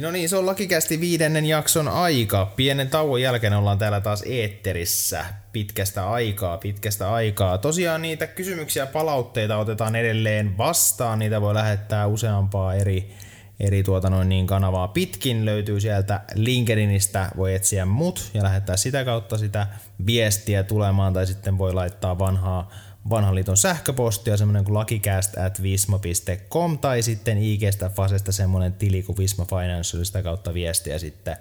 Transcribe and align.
No 0.00 0.10
niin, 0.10 0.28
se 0.28 0.36
on 0.36 0.46
lakikästi 0.46 1.00
viidennen 1.00 1.44
jakson 1.44 1.88
aika. 1.88 2.52
Pienen 2.56 2.90
tauon 2.90 3.22
jälkeen 3.22 3.52
ollaan 3.52 3.78
täällä 3.78 4.00
taas 4.00 4.22
eetterissä 4.26 5.24
pitkästä 5.52 6.10
aikaa, 6.10 6.58
pitkästä 6.58 7.12
aikaa. 7.12 7.58
Tosiaan 7.58 8.02
niitä 8.02 8.26
kysymyksiä 8.26 8.82
ja 8.82 8.86
palautteita 8.86 9.56
otetaan 9.56 9.96
edelleen 9.96 10.58
vastaan. 10.58 11.18
Niitä 11.18 11.40
voi 11.40 11.54
lähettää 11.54 12.06
useampaa 12.06 12.74
eri, 12.74 13.14
eri 13.60 13.82
tuota 13.82 14.10
noin 14.10 14.28
niin 14.28 14.46
kanavaa 14.46 14.88
pitkin. 14.88 15.44
Löytyy 15.44 15.80
sieltä 15.80 16.20
LinkedInistä, 16.34 17.28
voi 17.36 17.54
etsiä 17.54 17.84
mut 17.84 18.30
ja 18.34 18.42
lähettää 18.42 18.76
sitä 18.76 19.04
kautta 19.04 19.38
sitä 19.38 19.66
viestiä 20.06 20.62
tulemaan 20.62 21.12
tai 21.12 21.26
sitten 21.26 21.58
voi 21.58 21.74
laittaa 21.74 22.18
vanhaa 22.18 22.70
vanhan 23.10 23.34
liiton 23.34 23.56
sähköpostia, 23.56 24.36
semmoinen 24.36 24.64
kuin 24.64 24.78
luckycast 24.78 25.38
at 25.38 25.62
visma.com 25.62 26.78
tai 26.78 27.02
sitten 27.02 27.38
IGstä 27.38 27.88
Fasesta 27.88 28.32
semmoinen 28.32 28.72
tili 28.72 29.02
kuin 29.02 29.18
Visma 29.18 29.44
Financial, 29.44 30.04
sitä 30.04 30.22
kautta 30.22 30.54
viestiä 30.54 30.98
sitten 30.98 31.36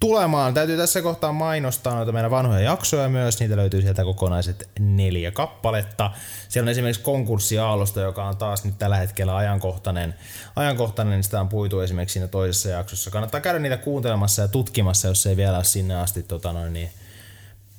tulemaan. 0.00 0.54
Täytyy 0.54 0.76
tässä 0.76 1.02
kohtaa 1.02 1.32
mainostaa 1.32 1.94
noita 1.94 2.12
meidän 2.12 2.30
vanhoja 2.30 2.60
jaksoja 2.60 3.08
myös, 3.08 3.40
niitä 3.40 3.56
löytyy 3.56 3.82
sieltä 3.82 4.04
kokonaiset 4.04 4.68
neljä 4.78 5.30
kappaletta. 5.30 6.10
Siellä 6.48 6.64
on 6.64 6.70
esimerkiksi 6.70 7.02
konkurssiaallosta, 7.02 8.00
joka 8.00 8.24
on 8.24 8.36
taas 8.36 8.64
nyt 8.64 8.78
tällä 8.78 8.96
hetkellä 8.96 9.36
ajankohtainen, 9.36 10.14
ajankohtainen 10.56 11.14
niin 11.14 11.24
sitä 11.24 11.40
on 11.40 11.48
puitu 11.48 11.80
esimerkiksi 11.80 12.12
siinä 12.12 12.28
toisessa 12.28 12.68
jaksossa. 12.68 13.10
Kannattaa 13.10 13.40
käydä 13.40 13.58
niitä 13.58 13.76
kuuntelemassa 13.76 14.42
ja 14.42 14.48
tutkimassa, 14.48 15.08
jos 15.08 15.26
ei 15.26 15.36
vielä 15.36 15.56
ole 15.56 15.64
sinne 15.64 15.96
asti 15.96 16.22
tota 16.22 16.52
noin, 16.52 16.72
niin 16.72 16.90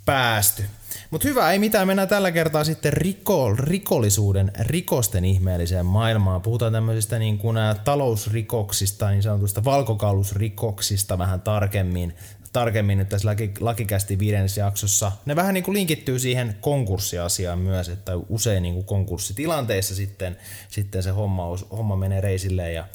päästy. 0.09 0.63
Mutta 1.09 1.27
hyvä, 1.27 1.51
ei 1.51 1.59
mitään, 1.59 1.87
mennään 1.87 2.07
tällä 2.07 2.31
kertaa 2.31 2.63
sitten 2.63 2.93
riko, 2.93 3.53
rikollisuuden, 3.53 4.51
rikosten 4.59 5.25
ihmeelliseen 5.25 5.85
maailmaan. 5.85 6.41
Puhutaan 6.41 6.73
tämmöisistä 6.73 7.19
niin 7.19 7.37
kuin 7.37 7.57
talousrikoksista, 7.83 9.09
niin 9.09 9.23
sanotusta 9.23 9.63
valkokaulusrikoksista 9.63 11.17
vähän 11.17 11.41
tarkemmin, 11.41 12.15
tarkemmin 12.53 12.97
nyt 12.97 13.09
tässä 13.09 13.27
laki, 13.27 13.51
lakikästi 13.59 14.19
viidennessä 14.19 14.61
jaksossa. 14.61 15.11
Ne 15.25 15.35
vähän 15.35 15.53
niin 15.53 15.63
kuin 15.63 15.75
linkittyy 15.75 16.19
siihen 16.19 16.55
konkurssiasiaan 16.61 17.59
myös, 17.59 17.89
että 17.89 18.11
usein 18.29 18.63
niin 18.63 18.73
kuin 18.73 18.85
konkurssitilanteissa 18.85 19.95
sitten, 19.95 20.37
sitten 20.69 21.03
se 21.03 21.09
homma, 21.09 21.45
homma 21.71 21.95
menee 21.95 22.21
reisille 22.21 22.71
ja 22.71 22.87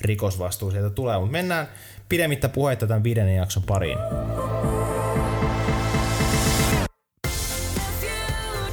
rikosvastuu 0.00 0.70
sieltä 0.70 0.90
tulee. 0.90 1.18
Mutta 1.18 1.32
mennään 1.32 1.68
pidemmittä 2.08 2.48
puheita 2.48 2.86
tämän 2.86 3.04
viidennen 3.04 3.36
jakson 3.36 3.62
pariin. 3.62 3.98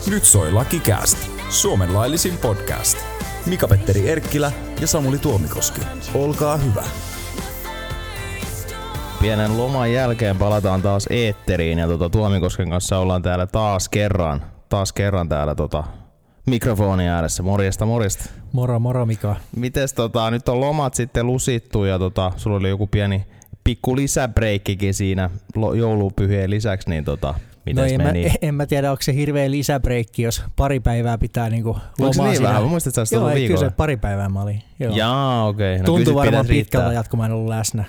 Nyt 0.10 0.24
soi 0.24 0.50
Cast, 0.80 1.18
Suomen 1.50 1.94
laillisin 1.94 2.38
podcast. 2.38 2.98
Mika-Petteri 3.46 4.10
Erkkilä 4.10 4.52
ja 4.82 4.88
Samuli 4.88 5.18
Tuomikoski. 5.18 5.82
Olkaa 6.14 6.58
hyvä. 6.58 6.84
Pienen 9.22 9.58
loman 9.58 9.92
jälkeen 9.92 10.38
palataan 10.38 10.82
taas 10.82 11.08
eetteriin 11.10 11.80
ja 11.80 11.88
tota, 11.88 12.10
Tuomikosken 12.10 12.70
kanssa 12.70 12.98
ollaan 12.98 13.22
täällä 13.22 13.48
taas 13.48 13.90
kerran, 13.90 14.44
taas 14.70 14.94
kerran 14.94 15.30
täällä 15.30 15.56
tota, 15.56 15.84
mikrofoni 16.48 17.10
ääressä. 17.10 17.44
Morjesta, 17.44 17.86
morjesta. 17.86 18.26
Moro, 18.52 18.80
moro 18.80 19.06
Mika. 19.06 19.36
Mites 19.56 19.94
tota, 19.94 20.32
nyt 20.32 20.50
on 20.50 20.62
lomat 20.62 20.94
sitten 20.94 21.28
lusittu 21.28 21.84
ja 21.84 22.00
tota, 22.00 22.32
sulla 22.38 22.58
oli 22.58 22.70
joku 22.70 22.88
pieni 22.88 23.26
pikku 23.64 23.96
lisäbreikkikin 23.96 24.94
siinä 24.94 25.30
joulupyhien 25.76 26.50
lisäksi, 26.50 26.90
niin 26.90 27.06
tota, 27.06 27.36
no 27.74 27.84
en 27.84 28.04
meni? 28.04 28.24
Mä, 28.24 28.30
en 28.48 28.56
mä 28.56 28.66
tiedä, 28.66 28.92
onko 28.92 29.04
se 29.04 29.14
hirveä 29.14 29.52
lisäbreikki, 29.52 30.22
jos 30.22 30.44
pari 30.56 30.80
päivää 30.80 31.18
pitää 31.18 31.50
niinku 31.50 31.70
lomaa 31.70 32.10
Onko 32.10 32.32
niin 32.32 32.44
vähän? 32.44 32.62
Mä 32.62 32.68
muistin, 32.70 32.90
että 32.90 33.06
sä 33.06 33.16
Joo, 33.16 33.30
kyllä 33.30 33.60
se 33.60 33.70
pari 33.70 33.98
päivää 33.98 34.30
mä 34.30 34.42
olin. 34.42 34.62
Joo. 34.80 34.96
Jaa, 34.96 35.48
okei. 35.48 35.76
Okay. 35.76 35.80
No, 35.80 35.86
Tuntui 35.86 36.16
varmaan 36.16 36.46
pitkältä 36.46 36.94
jatko, 36.94 37.18
mä 37.18 37.26
en 37.26 37.32
ollut 37.32 37.50
läsnä. 37.50 37.86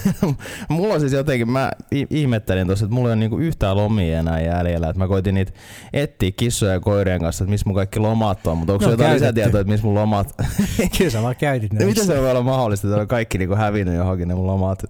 mulla 0.68 0.94
on 0.94 1.00
siis 1.00 1.12
jotenkin, 1.12 1.50
mä 1.50 1.70
ihmettelin 2.10 2.66
tuossa, 2.66 2.84
että 2.84 2.94
mulla 2.94 3.08
ei 3.08 3.12
ole 3.12 3.20
niinku 3.20 3.38
yhtään 3.38 3.76
lomia 3.76 4.18
enää 4.18 4.40
jäljellä. 4.40 4.88
Että 4.88 4.98
mä 4.98 5.08
koitin 5.08 5.34
niitä 5.34 5.52
etsiä 5.92 6.30
kissoja 6.36 6.72
ja 6.72 6.80
koirien 6.80 7.20
kanssa, 7.20 7.44
että 7.44 7.50
missä 7.50 7.66
mun 7.66 7.74
kaikki 7.74 8.00
lomat 8.00 8.46
on. 8.46 8.58
Mutta 8.58 8.72
onko 8.72 8.84
no, 8.84 8.90
jotain 8.90 9.14
lisätietoa, 9.14 9.60
että 9.60 9.72
missä 9.72 9.86
mun 9.86 9.94
lomat... 9.94 10.34
kyllä 10.98 11.10
sä 11.10 11.22
vaan 11.22 11.36
käytit 11.36 11.72
ne. 11.72 11.84
Miten 11.84 12.06
se 12.06 12.20
voi 12.20 12.30
olla 12.30 12.42
mahdollista, 12.42 12.88
että 12.88 13.00
on 13.00 13.08
kaikki 13.08 13.38
niinku 13.38 13.54
hävinnyt 13.54 13.94
johonkin 13.94 14.28
ne 14.28 14.34
mun 14.34 14.46
lomat? 14.46 14.82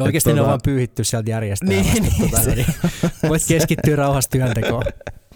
No 0.00 0.04
oikeasti 0.04 0.30
tuota... 0.30 0.36
ne 0.36 0.42
on 0.42 0.48
vaan 0.48 0.60
pyyhitty 0.64 1.04
sieltä 1.04 1.30
järjestelmästä. 1.30 1.92
Niin, 1.92 2.02
niin, 2.02 2.30
tuota, 2.30 2.50
niin. 2.50 2.66
Voit 3.28 3.42
keskittyä 3.48 3.96
rauhassa 3.96 4.30
työntekoon. 4.30 4.82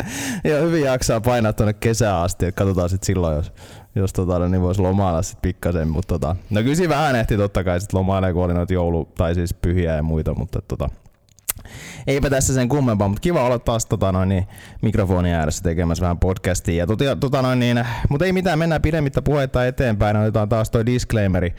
Joo, 0.45 0.63
hyvin 0.63 0.83
jaksaa 0.83 1.21
painaa 1.21 1.53
tuonne 1.53 1.73
kesään 1.73 2.17
asti, 2.17 2.47
että 2.47 2.59
katsotaan 2.59 2.89
sitten 2.89 3.07
silloin, 3.07 3.37
jos, 3.37 3.53
jos 3.95 4.13
tota, 4.13 4.49
niin 4.49 4.63
voisi 4.63 4.81
lomailla 4.83 5.23
sitten 5.23 5.43
pikkasen. 5.43 5.89
Mutta 5.89 6.15
tota, 6.15 6.37
no 6.51 6.63
kyllä 6.63 6.75
siinä 6.75 6.95
vähän 6.95 7.17
ehti 7.17 7.37
totta 7.37 7.65
kai 7.65 7.81
sitten 7.81 7.99
lomailla, 7.99 8.33
kun 8.33 8.45
oli 8.45 8.55
noita 8.55 8.75
joulu- 8.75 9.13
tai 9.17 9.35
siis 9.35 9.55
pyhiä 9.55 9.97
ja 9.97 10.03
muita, 10.03 10.35
mutta 10.35 10.63
tota, 10.69 10.89
eipä 12.07 12.31
tässä 12.31 12.55
sen 12.55 12.69
kummempaa, 12.69 13.09
mutta 13.09 13.21
kiva 13.21 13.45
olla 13.45 13.59
taas 13.59 13.87
tota 13.87 14.13
noin, 14.13 14.29
niin, 14.29 14.47
mikrofonin 14.83 15.35
ääressä 15.35 15.63
tekemässä 15.63 16.03
vähän 16.03 16.19
podcastia. 16.19 16.75
Ja 16.75 16.87
tota, 16.87 17.17
tota 17.17 17.43
noin, 17.43 17.59
niin, 17.59 17.85
mutta 18.09 18.25
ei 18.25 18.33
mitään, 18.33 18.59
mennään 18.59 18.83
pidemmittä 18.83 19.23
puheita 19.23 19.67
eteenpäin. 19.67 20.17
Otetaan 20.17 20.49
taas 20.49 20.71
toi 20.71 20.87
disclaimeri 20.87 21.55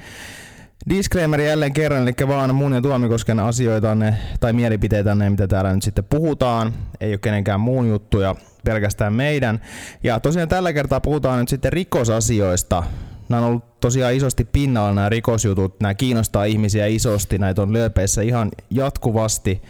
Disclaimer 0.89 1.41
jälleen 1.41 1.73
kerran, 1.73 2.01
eli 2.01 2.27
vaan 2.27 2.55
mun 2.55 2.73
ja 2.73 2.81
Tuomikosken 2.81 3.39
asioita 3.39 3.97
tai 4.39 4.53
mielipiteitä, 4.53 5.15
mitä 5.15 5.47
täällä 5.47 5.73
nyt 5.73 5.83
sitten 5.83 6.03
puhutaan. 6.03 6.73
Ei 7.01 7.11
ole 7.11 7.17
kenenkään 7.17 7.59
muun 7.59 7.89
juttuja, 7.89 8.35
pelkästään 8.65 9.13
meidän. 9.13 9.61
Ja 10.03 10.19
tosiaan 10.19 10.49
tällä 10.49 10.73
kertaa 10.73 11.01
puhutaan 11.01 11.39
nyt 11.39 11.49
sitten 11.49 11.73
rikosasioista. 11.73 12.83
Nämä 13.29 13.41
on 13.41 13.47
ollut 13.47 13.79
tosiaan 13.79 14.13
isosti 14.13 14.45
pinnalla 14.45 14.93
nämä 14.93 15.09
rikosjutut, 15.09 15.79
nämä 15.79 15.93
kiinnostaa 15.93 16.43
ihmisiä 16.43 16.85
isosti, 16.85 17.37
näitä 17.37 17.61
on 17.61 17.73
lööpeissä 17.73 18.21
ihan 18.21 18.51
jatkuvasti. 18.69 19.61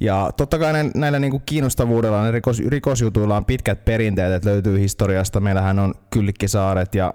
Ja 0.00 0.30
totta 0.36 0.58
kai 0.58 0.72
näillä 0.94 1.18
niin 1.18 1.30
kuin 1.30 1.42
kiinnostavuudella, 1.46 2.24
ne 2.24 2.30
rikos, 2.30 2.62
rikosjutuilla 2.68 3.36
on 3.36 3.44
pitkät 3.44 3.84
perinteet, 3.84 4.32
että 4.32 4.48
löytyy 4.48 4.80
historiasta. 4.80 5.40
Meillähän 5.40 5.78
on 5.78 5.94
Kyllikkisaaret 6.10 6.94
ja 6.94 7.14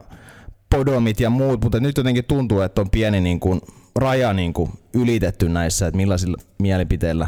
podomit 0.72 1.20
ja 1.20 1.30
muut, 1.30 1.64
mutta 1.64 1.80
nyt 1.80 1.98
jotenkin 1.98 2.26
tuntuu, 2.26 2.62
että 2.62 2.82
on 2.82 2.90
pieni 2.90 3.22
niin 3.22 3.40
kuin, 3.40 3.62
raja 3.96 4.34
niin 4.34 4.54
kuin, 4.54 4.72
ylitetty 4.94 5.50
näissä, 5.50 5.88
että 5.88 5.98
millaisilla 5.98 6.38
mielipiteillä 6.60 7.28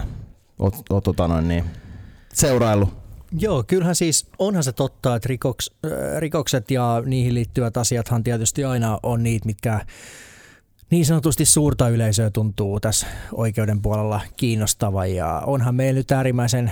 oot, 0.60 0.76
oot 0.90 1.04
tota 1.04 1.28
noin, 1.28 1.48
niin, 1.48 1.64
seuraillut. 2.34 3.04
Joo, 3.40 3.64
kyllähän 3.68 3.96
siis 3.96 4.28
onhan 4.40 4.64
se 4.64 4.72
totta, 4.72 5.16
että 5.16 5.28
rikoks, 5.28 5.72
äh, 5.86 5.92
rikokset 6.20 6.72
ja 6.72 7.04
niihin 7.06 7.34
liittyvät 7.34 7.78
asiathan 7.78 8.24
tietysti 8.24 8.64
aina 8.64 9.00
on 9.04 9.24
niitä, 9.24 9.46
mitkä 9.46 9.86
niin 10.90 11.06
sanotusti 11.06 11.46
suurta 11.46 11.90
yleisöä 11.90 12.30
tuntuu 12.30 12.80
tässä 12.80 13.08
oikeuden 13.32 13.82
puolella 13.82 14.22
kiinnostava 14.38 15.06
ja 15.06 15.42
onhan 15.46 15.76
meillä 15.76 15.98
nyt 15.98 16.12
äärimmäisen 16.12 16.72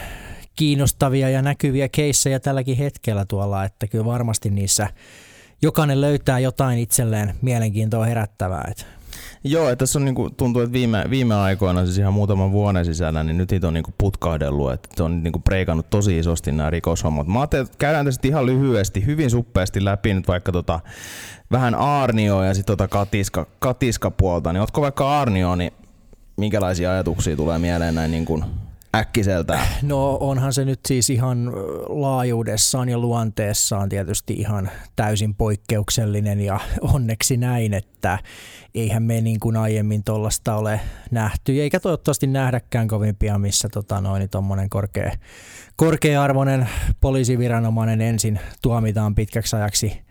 kiinnostavia 0.55 1.29
ja 1.29 1.41
näkyviä 1.41 1.89
keissejä 1.89 2.39
tälläkin 2.39 2.77
hetkellä 2.77 3.25
tuolla, 3.25 3.65
että 3.65 3.87
kyllä 3.87 4.05
varmasti 4.05 4.49
niissä 4.49 4.87
jokainen 5.61 6.01
löytää 6.01 6.39
jotain 6.39 6.79
itselleen 6.79 7.35
mielenkiintoa 7.41 8.05
herättävää. 8.05 8.67
Että 8.71 8.85
Joo, 9.43 9.69
että 9.69 9.75
tässä 9.75 9.99
on 9.99 10.05
niinku, 10.05 10.29
tuntuu, 10.29 10.61
että 10.61 10.73
viime, 10.73 11.03
viime 11.09 11.35
aikoina, 11.35 11.85
siis 11.85 11.97
ihan 11.97 12.13
muutaman 12.13 12.51
vuoden 12.51 12.85
sisällä, 12.85 13.23
niin 13.23 13.37
nyt 13.37 13.63
on 13.63 13.73
niinku 13.73 13.93
putkahdellut, 13.97 14.71
että 14.71 15.03
on 15.03 15.23
niinku 15.23 15.39
preikannut 15.39 15.89
tosi 15.89 16.19
isosti 16.19 16.51
nämä 16.51 16.69
rikoshommat. 16.69 17.27
Mä 17.27 17.39
ajattelin, 17.39 17.65
että 17.65 17.77
käydään 17.77 18.05
tästä 18.05 18.27
ihan 18.27 18.45
lyhyesti, 18.45 19.05
hyvin 19.05 19.29
suppeasti 19.29 19.85
läpi 19.85 20.13
nyt 20.13 20.27
vaikka 20.27 20.51
tota, 20.51 20.79
vähän 21.51 21.75
Arnio 21.75 22.43
ja 22.43 22.53
sitten 22.53 22.77
tota 22.77 22.87
katiska, 22.87 23.47
katiskapuolta, 23.59 24.53
niin 24.53 24.61
ootko 24.61 24.81
vaikka 24.81 25.21
Arnio, 25.21 25.55
niin 25.55 25.71
minkälaisia 26.37 26.91
ajatuksia 26.91 27.35
tulee 27.35 27.59
mieleen 27.59 27.95
näin 27.95 28.11
niin 28.11 28.25
kuin 28.25 28.43
äkkiseltä? 28.95 29.59
No 29.81 30.17
onhan 30.19 30.53
se 30.53 30.65
nyt 30.65 30.79
siis 30.87 31.09
ihan 31.09 31.51
laajuudessaan 31.89 32.89
ja 32.89 32.97
luonteessaan 32.97 33.89
tietysti 33.89 34.33
ihan 34.33 34.69
täysin 34.95 35.35
poikkeuksellinen 35.35 36.39
ja 36.39 36.59
onneksi 36.93 37.37
näin, 37.37 37.73
että 37.73 38.19
eihän 38.75 39.03
me 39.03 39.21
niin 39.21 39.39
kuin 39.39 39.57
aiemmin 39.57 40.03
tuollaista 40.03 40.55
ole 40.55 40.79
nähty 41.11 41.61
eikä 41.61 41.79
toivottavasti 41.79 42.27
nähdäkään 42.27 42.87
kovin 42.87 43.15
pian, 43.15 43.41
missä 43.41 43.69
tota 43.69 44.01
noin, 44.01 44.29
tommonen 44.29 44.69
korkea, 44.69 45.11
korkea-arvoinen 45.75 46.69
poliisiviranomainen 47.01 48.01
ensin 48.01 48.39
tuomitaan 48.61 49.15
pitkäksi 49.15 49.55
ajaksi 49.55 50.01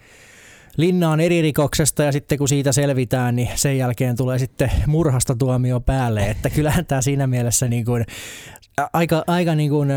linnaan 0.77 1.21
eri 1.21 1.43
rikoksesta 1.43 2.03
ja 2.03 2.13
sitten 2.13 2.39
kun 2.39 2.49
siitä 2.49 2.73
selvitään, 2.73 3.37
niin 3.37 3.49
sen 3.55 3.79
jälkeen 3.79 4.17
tulee 4.17 4.39
sitten 4.39 4.71
murhasta 4.87 5.37
tuomio 5.37 5.81
päälle. 5.81 6.31
Että 6.31 6.51
kyllähän 6.51 6.87
tämä 6.87 7.03
siinä 7.03 7.27
mielessä 7.27 7.69
niin 7.69 7.85
kuin 7.85 8.05
aika, 8.93 9.25
aika 9.27 9.55
niin 9.55 9.71
kuin 9.71 9.89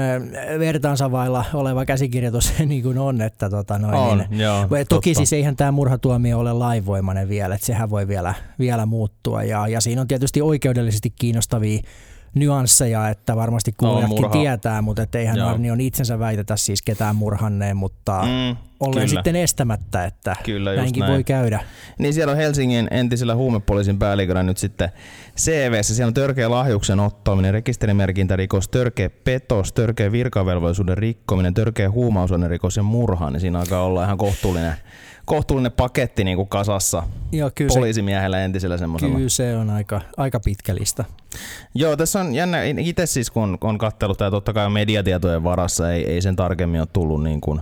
vertaansa 0.60 1.12
vailla 1.12 1.46
oleva 1.54 1.86
käsikirjoitus 1.86 2.54
niin 2.66 2.84
kuin 2.84 2.98
on. 2.98 3.22
Että 3.22 3.50
tota 3.50 3.80
noin, 3.80 3.96
on, 3.96 4.26
niin, 4.30 4.42
joo, 4.42 4.62
toki 4.62 4.86
totta. 4.86 5.14
siis 5.14 5.34
eihän 5.34 5.56
tämä 5.56 5.72
murhatuomio 5.72 6.40
ole 6.40 6.54
laivoimainen 6.54 7.30
vielä, 7.30 7.56
että 7.56 7.68
sehän 7.68 7.90
voi 7.90 8.08
vielä, 8.08 8.34
vielä 8.60 8.86
muuttua. 8.86 9.44
Ja, 9.44 9.68
ja 9.68 9.82
siinä 9.82 10.02
on 10.02 10.08
tietysti 10.08 10.42
oikeudellisesti 10.42 11.10
kiinnostavia 11.10 11.82
nyansseja, 12.36 13.10
että 13.10 13.36
varmasti 13.36 13.72
kuulijatkin 13.78 14.22
murha. 14.22 14.30
tietää, 14.42 14.82
mutta 14.82 15.02
et 15.02 15.16
eihän 15.16 15.38
Joo. 15.38 15.50
Arnion 15.50 15.82
itsensä 15.82 16.20
väitetä 16.20 16.56
siis 16.58 16.82
ketään 16.82 17.16
murhanneen, 17.16 17.78
mutta 17.78 18.22
Mm, 18.22 18.58
ollen 18.80 18.94
kyllä. 18.94 19.08
sitten 19.08 19.36
estämättä, 19.36 20.06
että 20.06 20.36
Kyllä, 20.44 20.76
näinkin 20.76 21.00
näin. 21.02 21.12
voi 21.14 21.24
käydä. 21.24 21.60
Niin 22.00 22.14
siellä 22.14 22.32
on 22.32 22.38
Helsingin 22.38 22.88
entisellä 22.92 23.36
huumepoliisin 23.36 24.00
päälliköllä 24.00 24.44
nyt 24.44 24.58
sitten 24.58 24.90
CVssä. 25.38 25.96
Siellä 25.96 26.08
on 26.10 26.14
törkeä 26.14 26.52
lahjuksen 26.52 27.00
ottaminen, 27.00 27.54
rekisterimerkintärikos, 27.54 28.70
törkeä 28.70 29.10
petos, 29.10 29.74
törkeä 29.74 30.12
virkavelvollisuuden 30.12 30.98
rikkominen, 30.98 31.54
törkeä 31.54 31.92
huumausainerikos 31.92 32.78
ja 32.78 32.84
murha. 32.84 33.30
Niin 33.32 33.42
siinä 33.42 33.60
alkaa 33.60 33.84
olla 33.86 34.04
ihan 34.04 34.18
kohtuullinen, 34.18 34.74
kohtuullinen 35.26 35.72
paketti 35.72 36.24
niin 36.24 36.38
kuin 36.38 36.48
kasassa 36.48 37.04
Joo, 37.32 37.52
kyllä 37.56 37.74
se, 37.74 37.80
poliisimiehellä 37.80 38.40
entisellä 38.40 38.78
semmoisella. 38.78 39.16
kyllä 39.16 39.30
se 39.30 39.58
on 39.58 39.70
aika, 39.70 40.02
aika 40.18 40.40
pitkä 40.40 40.76
lista. 40.76 41.06
Joo, 41.76 41.98
tässä 41.98 42.20
on 42.20 42.36
jännä, 42.36 42.64
itse 42.64 43.06
siis 43.06 43.32
kun 43.32 43.58
on 43.62 43.78
kattellut 43.78 44.18
tämä 44.18 44.32
totta 44.32 44.54
kai 44.54 44.70
mediatietojen 44.70 45.44
varassa, 45.44 45.92
ei, 45.92 46.12
ei 46.12 46.22
sen 46.22 46.36
tarkemmin 46.36 46.82
ole 46.82 46.88
tullut 46.94 47.24
niin 47.24 47.42
kuin 47.42 47.62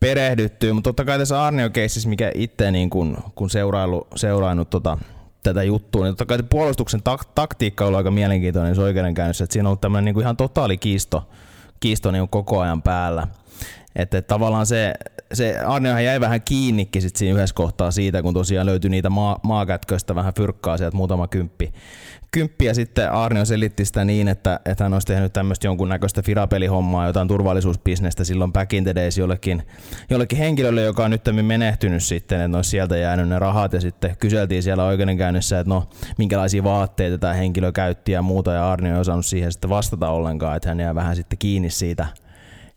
perehdyttyä, 0.00 0.74
mutta 0.74 0.88
totta 0.88 1.04
kai 1.04 1.18
tässä 1.18 1.44
Arnio 1.44 1.70
mikä 2.06 2.32
itse 2.34 2.70
niin 2.70 2.90
kuin, 2.90 3.16
kun 3.34 3.50
seurailu, 3.50 4.06
seurainnut 4.16 4.70
tota, 4.70 4.98
tätä 5.42 5.62
juttua, 5.62 6.04
niin 6.04 6.12
totta 6.12 6.26
kai 6.26 6.36
se 6.36 6.42
puolustuksen 6.42 7.00
tak- 7.00 7.30
taktiikka 7.34 7.84
on 7.84 7.86
ollut 7.86 7.98
aika 7.98 8.10
mielenkiintoinen 8.10 8.74
se 8.74 8.80
oikeudenkäynnissä, 8.80 9.44
että 9.44 9.52
siinä 9.52 9.66
on 9.66 9.70
ollut 9.70 9.80
tämmöinen 9.80 10.04
niin 10.04 10.14
kuin 10.14 10.22
ihan 10.22 10.36
totaali 10.36 10.78
kiisto, 10.78 11.28
kiisto 11.80 12.10
niin 12.10 12.28
koko 12.28 12.60
ajan 12.60 12.82
päällä. 12.82 13.26
Että 13.96 14.18
et 14.18 14.26
tavallaan 14.26 14.66
se, 14.66 14.94
se 15.32 15.58
Arniohan 15.58 16.04
jäi 16.04 16.20
vähän 16.20 16.42
kiinnikin 16.42 17.02
sit 17.02 17.16
siinä 17.16 17.34
yhdessä 17.34 17.54
kohtaa 17.54 17.90
siitä, 17.90 18.22
kun 18.22 18.34
tosiaan 18.34 18.66
löytyi 18.66 18.90
niitä 18.90 19.10
maa, 19.10 19.40
maakätköistä 19.42 20.14
vähän 20.14 20.34
fyrkkaa 20.36 20.78
sieltä 20.78 20.96
muutama 20.96 21.28
kymppi. 21.28 21.72
Kymppi 22.30 22.64
ja 22.64 22.74
sitten 22.74 23.12
Arnio 23.12 23.44
selitti 23.44 23.84
sitä 23.84 24.04
niin, 24.04 24.28
että, 24.28 24.60
että 24.64 24.84
hän 24.84 24.92
olisi 24.92 25.06
tehnyt 25.06 25.32
tämmöistä 25.32 25.66
jonkunnäköistä 25.66 26.22
firapelihommaa, 26.22 27.06
jotain 27.06 27.28
turvallisuusbisnestä 27.28 28.24
silloin 28.24 28.52
back 28.52 28.72
in 28.72 28.84
the 28.84 28.94
days 28.94 29.18
jollekin, 29.18 29.62
jollekin 30.10 30.38
henkilölle, 30.38 30.82
joka 30.82 31.04
on 31.04 31.10
nyt 31.10 31.22
menehtynyt 31.42 32.02
sitten, 32.02 32.40
että 32.40 32.56
olisi 32.58 32.70
sieltä 32.70 32.96
jäänyt 32.96 33.28
ne 33.28 33.38
rahat 33.38 33.72
ja 33.72 33.80
sitten 33.80 34.16
kyseltiin 34.16 34.62
siellä 34.62 34.84
oikeudenkäynnissä, 34.84 35.60
että 35.60 35.68
no 35.74 35.88
minkälaisia 36.18 36.64
vaatteita 36.64 37.18
tämä 37.18 37.34
henkilö 37.34 37.72
käytti 37.72 38.12
ja 38.12 38.22
muuta 38.22 38.52
ja 38.52 38.72
Arnio 38.72 38.94
ei 38.94 39.00
osannut 39.00 39.26
siihen 39.26 39.52
sitten 39.52 39.70
vastata 39.70 40.08
ollenkaan, 40.08 40.56
että 40.56 40.68
hän 40.68 40.80
jää 40.80 40.94
vähän 40.94 41.16
sitten 41.16 41.38
kiinni 41.38 41.70
siitä, 41.70 42.06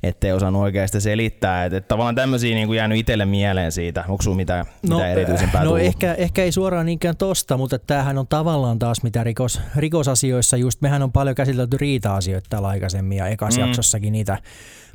ettei 0.03 0.31
osannut 0.31 0.61
oikeasti 0.61 1.01
selittää. 1.01 1.65
Että, 1.65 1.77
että 1.77 1.87
tavallaan 1.87 2.15
tämmöisiä 2.15 2.55
niin 2.55 2.67
kuin 2.67 2.77
jäänyt 2.77 2.97
itselle 2.97 3.25
mieleen 3.25 3.71
siitä. 3.71 4.03
Onko 4.07 4.21
sinulla 4.21 4.37
mitään, 4.37 4.65
no, 4.89 4.95
mitään 4.95 5.11
erityisempää 5.11 5.61
no 5.61 5.69
tullut? 5.69 5.85
ehkä, 5.85 6.13
ehkä 6.13 6.43
ei 6.43 6.51
suoraan 6.51 6.85
niinkään 6.85 7.17
tosta, 7.17 7.57
mutta 7.57 7.79
tämähän 7.79 8.17
on 8.17 8.27
tavallaan 8.27 8.79
taas 8.79 9.03
mitä 9.03 9.23
rikos, 9.23 9.61
rikosasioissa 9.75 10.57
just, 10.57 10.81
mehän 10.81 11.01
on 11.01 11.11
paljon 11.11 11.35
käsitelty 11.35 11.77
riita-asioita 11.77 12.47
täällä 12.49 12.67
aikaisemmin 12.67 13.17
ja 13.17 13.27
ekas 13.27 13.57
mm. 13.57 13.63
jaksossakin 13.65 14.13
niitä 14.13 14.37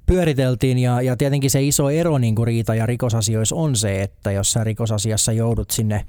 pyöriteltiin 0.06 0.78
ja, 0.78 1.02
ja 1.02 1.16
tietenkin 1.16 1.50
se 1.50 1.62
iso 1.62 1.90
ero 1.90 2.18
niin 2.18 2.34
kuin 2.34 2.46
riita- 2.46 2.74
ja 2.74 2.86
rikosasioissa 2.86 3.56
on 3.56 3.76
se, 3.76 4.02
että 4.02 4.32
jos 4.32 4.52
sä 4.52 4.64
rikosasiassa 4.64 5.32
joudut 5.32 5.70
sinne 5.70 6.06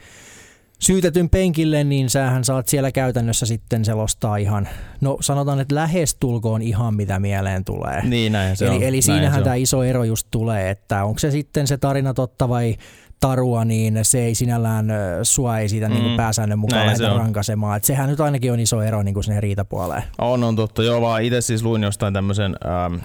syytetyn 0.79 1.29
penkille, 1.29 1.83
niin 1.83 2.09
sähän 2.09 2.43
saat 2.43 2.67
siellä 2.67 2.91
käytännössä 2.91 3.45
sitten 3.45 3.85
selostaa 3.85 4.37
ihan, 4.37 4.67
no 5.01 5.17
sanotaan, 5.21 5.59
että 5.59 5.75
lähestulkoon 5.75 6.61
ihan 6.61 6.95
mitä 6.95 7.19
mieleen 7.19 7.65
tulee. 7.65 8.01
Niin 8.05 8.31
näin 8.31 8.57
se 8.57 8.65
eli, 8.65 8.75
on. 8.75 8.83
eli 8.83 8.91
näin 8.91 9.03
siinähän 9.03 9.39
se 9.39 9.43
tämä 9.43 9.53
on. 9.53 9.61
iso 9.61 9.83
ero 9.83 10.03
just 10.03 10.27
tulee, 10.31 10.69
että 10.69 11.03
onko 11.03 11.19
se 11.19 11.31
sitten 11.31 11.67
se 11.67 11.77
tarina 11.77 12.13
totta 12.13 12.49
vai 12.49 12.75
tarua, 13.19 13.65
niin 13.65 13.99
se 14.01 14.25
ei 14.25 14.35
sinällään 14.35 14.87
sua 15.23 15.59
ei 15.59 15.69
siitä 15.69 15.89
mm. 15.89 15.93
niin 15.93 16.17
pääsäännön 16.17 16.59
mukaan 16.59 16.85
Näin 16.85 16.97
se 16.97 17.03
lähdetä 17.03 17.15
on. 17.15 17.21
rankaisemaan. 17.21 17.77
Et 17.77 17.83
sehän 17.83 18.09
nyt 18.09 18.19
ainakin 18.19 18.51
on 18.51 18.59
iso 18.59 18.81
ero 18.81 19.03
niin 19.03 19.13
kuin 19.13 19.23
sinne 19.23 19.41
riitapuoleen. 19.41 20.03
On, 20.17 20.43
on 20.43 20.55
totta. 20.55 20.83
Joo, 20.83 21.01
vaan 21.01 21.23
itse 21.23 21.41
siis 21.41 21.63
luin 21.63 21.83
jostain 21.83 22.13
tämmöisen, 22.13 22.55
ähm, 22.65 22.95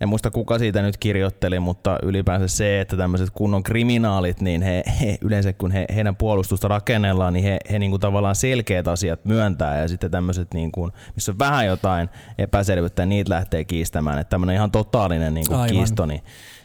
en 0.00 0.08
muista 0.08 0.30
kuka 0.30 0.58
siitä 0.58 0.82
nyt 0.82 0.96
kirjoitteli, 0.96 1.60
mutta 1.60 1.98
ylipäänsä 2.02 2.48
se, 2.48 2.80
että 2.80 2.96
tämmöiset 2.96 3.30
kunnon 3.30 3.62
kriminaalit, 3.62 4.40
niin 4.40 4.62
he, 4.62 4.82
he 5.00 5.18
yleensä 5.20 5.52
kun 5.52 5.70
he, 5.70 5.86
heidän 5.94 6.16
puolustusta 6.16 6.68
rakennellaan, 6.68 7.32
niin 7.32 7.44
he, 7.44 7.58
he 7.70 7.78
niinku 7.78 7.98
tavallaan 7.98 8.36
selkeät 8.36 8.88
asiat 8.88 9.24
myöntää 9.24 9.80
ja 9.80 9.88
sitten 9.88 10.10
tämmöiset, 10.10 10.54
niinku, 10.54 10.90
missä 11.14 11.32
on 11.32 11.38
vähän 11.38 11.66
jotain 11.66 12.08
epäselvyyttä, 12.38 13.06
niitä 13.06 13.30
lähtee 13.30 13.64
kiistämään. 13.64 14.18
Että 14.18 14.30
tämmöinen 14.30 14.56
ihan 14.56 14.70
totaalinen 14.70 15.34
niinku 15.34 15.54
Aivan. 15.54 15.68
kiisto, 15.68 16.06
niin 16.06 16.22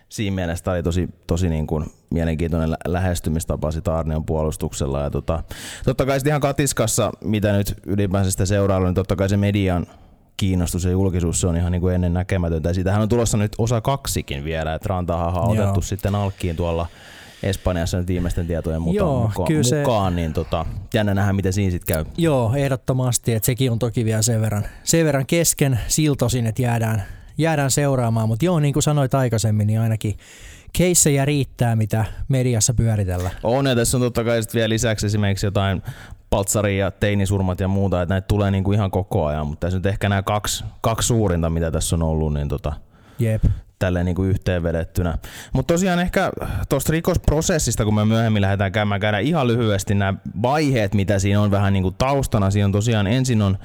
siinä 0.10 0.36
mielessä 0.36 0.64
tämä 0.64 0.76
oli 0.76 0.84
tosi, 0.84 1.10
tosi 1.28 1.50
niin 1.50 1.68
kuin 1.68 1.86
mielenkiintoinen 2.10 2.72
lä- 2.72 2.78
lähestymistapa 2.88 3.72
sitä 3.72 3.96
Arnion 3.96 4.26
puolustuksella. 4.26 5.02
Ja 5.02 5.10
tota, 5.10 5.44
totta 5.86 6.06
kai 6.06 6.20
sitten 6.20 6.32
ihan 6.32 6.42
katiskassa, 6.42 7.12
mitä 7.24 7.52
nyt 7.52 7.76
ylipäänsä 7.86 8.32
sitä 8.32 8.46
seurailla, 8.46 8.88
niin 8.88 8.96
totta 8.96 9.16
kai 9.16 9.30
se 9.30 9.38
median 9.38 9.88
kiinnostus 10.42 10.84
ja 10.84 10.92
julkisuus 10.92 11.42
se 11.42 11.48
on 11.48 11.58
ihan 11.58 11.72
niin 11.72 11.82
kuin 11.82 11.96
ennen 11.96 12.14
näkemätöntä. 12.14 12.70
Ja 12.70 12.74
siitähän 12.74 13.02
on 13.02 13.10
tulossa 13.10 13.38
nyt 13.38 13.52
osa 13.58 13.82
kaksikin 13.82 14.44
vielä, 14.44 14.74
että 14.74 14.90
Rantahan 14.90 15.38
on 15.38 15.56
Joo. 15.56 15.64
otettu 15.64 15.82
sitten 15.82 16.16
alkkiin 16.16 16.56
tuolla 16.56 16.88
Espanjassa 17.44 17.98
nyt 17.98 18.08
viimeisten 18.08 18.48
tietojen 18.48 18.82
mukaan, 18.82 18.96
Joo, 18.96 19.28
mukaan, 19.28 19.48
kyllä 19.48 19.64
se- 19.64 19.80
mukaan 19.80 20.16
niin 20.16 20.34
tota, 20.34 20.66
jännä 20.94 21.14
nähdä, 21.14 21.34
miten 21.34 21.54
siinä 21.54 21.72
sitten 21.72 21.96
käy. 21.96 22.06
Joo, 22.18 22.54
ehdottomasti, 22.56 23.34
että 23.34 23.46
sekin 23.46 23.72
on 23.72 23.80
toki 23.80 24.06
vielä 24.06 24.22
sen 24.22 24.42
verran, 24.42 24.66
sen 24.84 25.06
verran 25.06 25.26
kesken 25.26 25.80
siltosin, 25.88 26.46
että 26.48 26.62
jäädään, 26.62 27.04
jäädään 27.38 27.72
seuraamaan, 27.72 28.28
mutta 28.28 28.46
joo, 28.46 28.60
niin 28.60 28.74
kuin 28.74 28.84
sanoit 28.84 29.14
aikaisemmin, 29.14 29.68
niin 29.68 29.80
ainakin 29.80 30.18
keissejä 30.78 31.26
riittää, 31.26 31.76
mitä 31.76 32.06
mediassa 32.28 32.74
pyöritellään. 32.74 33.36
On, 33.44 33.66
ja 33.66 33.76
tässä 33.76 33.98
on 33.98 34.02
totta 34.02 34.24
kai 34.24 34.42
vielä 34.54 34.70
lisäksi 34.70 35.06
esimerkiksi 35.06 35.46
jotain 35.46 35.82
paltsari 36.32 36.78
ja 36.78 36.92
teinisurmat 36.92 37.60
ja 37.60 37.68
muuta, 37.68 38.02
että 38.02 38.14
näitä 38.14 38.28
tulee 38.28 38.52
niinku 38.52 38.74
ihan 38.74 38.92
koko 38.92 39.26
ajan, 39.26 39.48
mutta 39.48 39.68
tässä 39.68 39.78
nyt 39.78 39.86
ehkä 39.86 40.10
nämä 40.10 40.24
kaksi, 40.24 40.64
kaksi 40.82 41.08
suurinta, 41.08 41.50
mitä 41.50 41.72
tässä 41.72 41.96
on 41.96 42.04
ollut, 42.04 42.34
niin 42.34 42.48
tota, 42.48 42.74
Jep. 43.20 43.44
Tälleen 43.82 44.06
niin 44.06 44.16
kuin 44.16 44.30
yhteenvedettynä. 44.30 45.18
Mutta 45.54 45.74
tosiaan 45.74 46.00
ehkä 46.00 46.32
tuosta 46.70 46.92
rikosprosessista, 46.92 47.86
kun 47.86 47.96
me 47.96 48.06
myöhemmin 48.06 48.42
lähdetään 48.42 48.72
käymään, 48.72 49.02
käydään 49.02 49.24
ihan 49.24 49.48
lyhyesti 49.48 49.96
nämä 49.96 50.14
vaiheet, 50.42 50.94
mitä 50.94 51.20
siinä 51.20 51.42
on 51.42 51.52
vähän 51.52 51.74
niin 51.74 51.84
kuin 51.84 51.96
taustana. 51.98 52.52
Siinä 52.52 52.66
on 52.66 52.72
tosiaan 52.72 53.08
ensin 53.08 53.42
on 53.42 53.58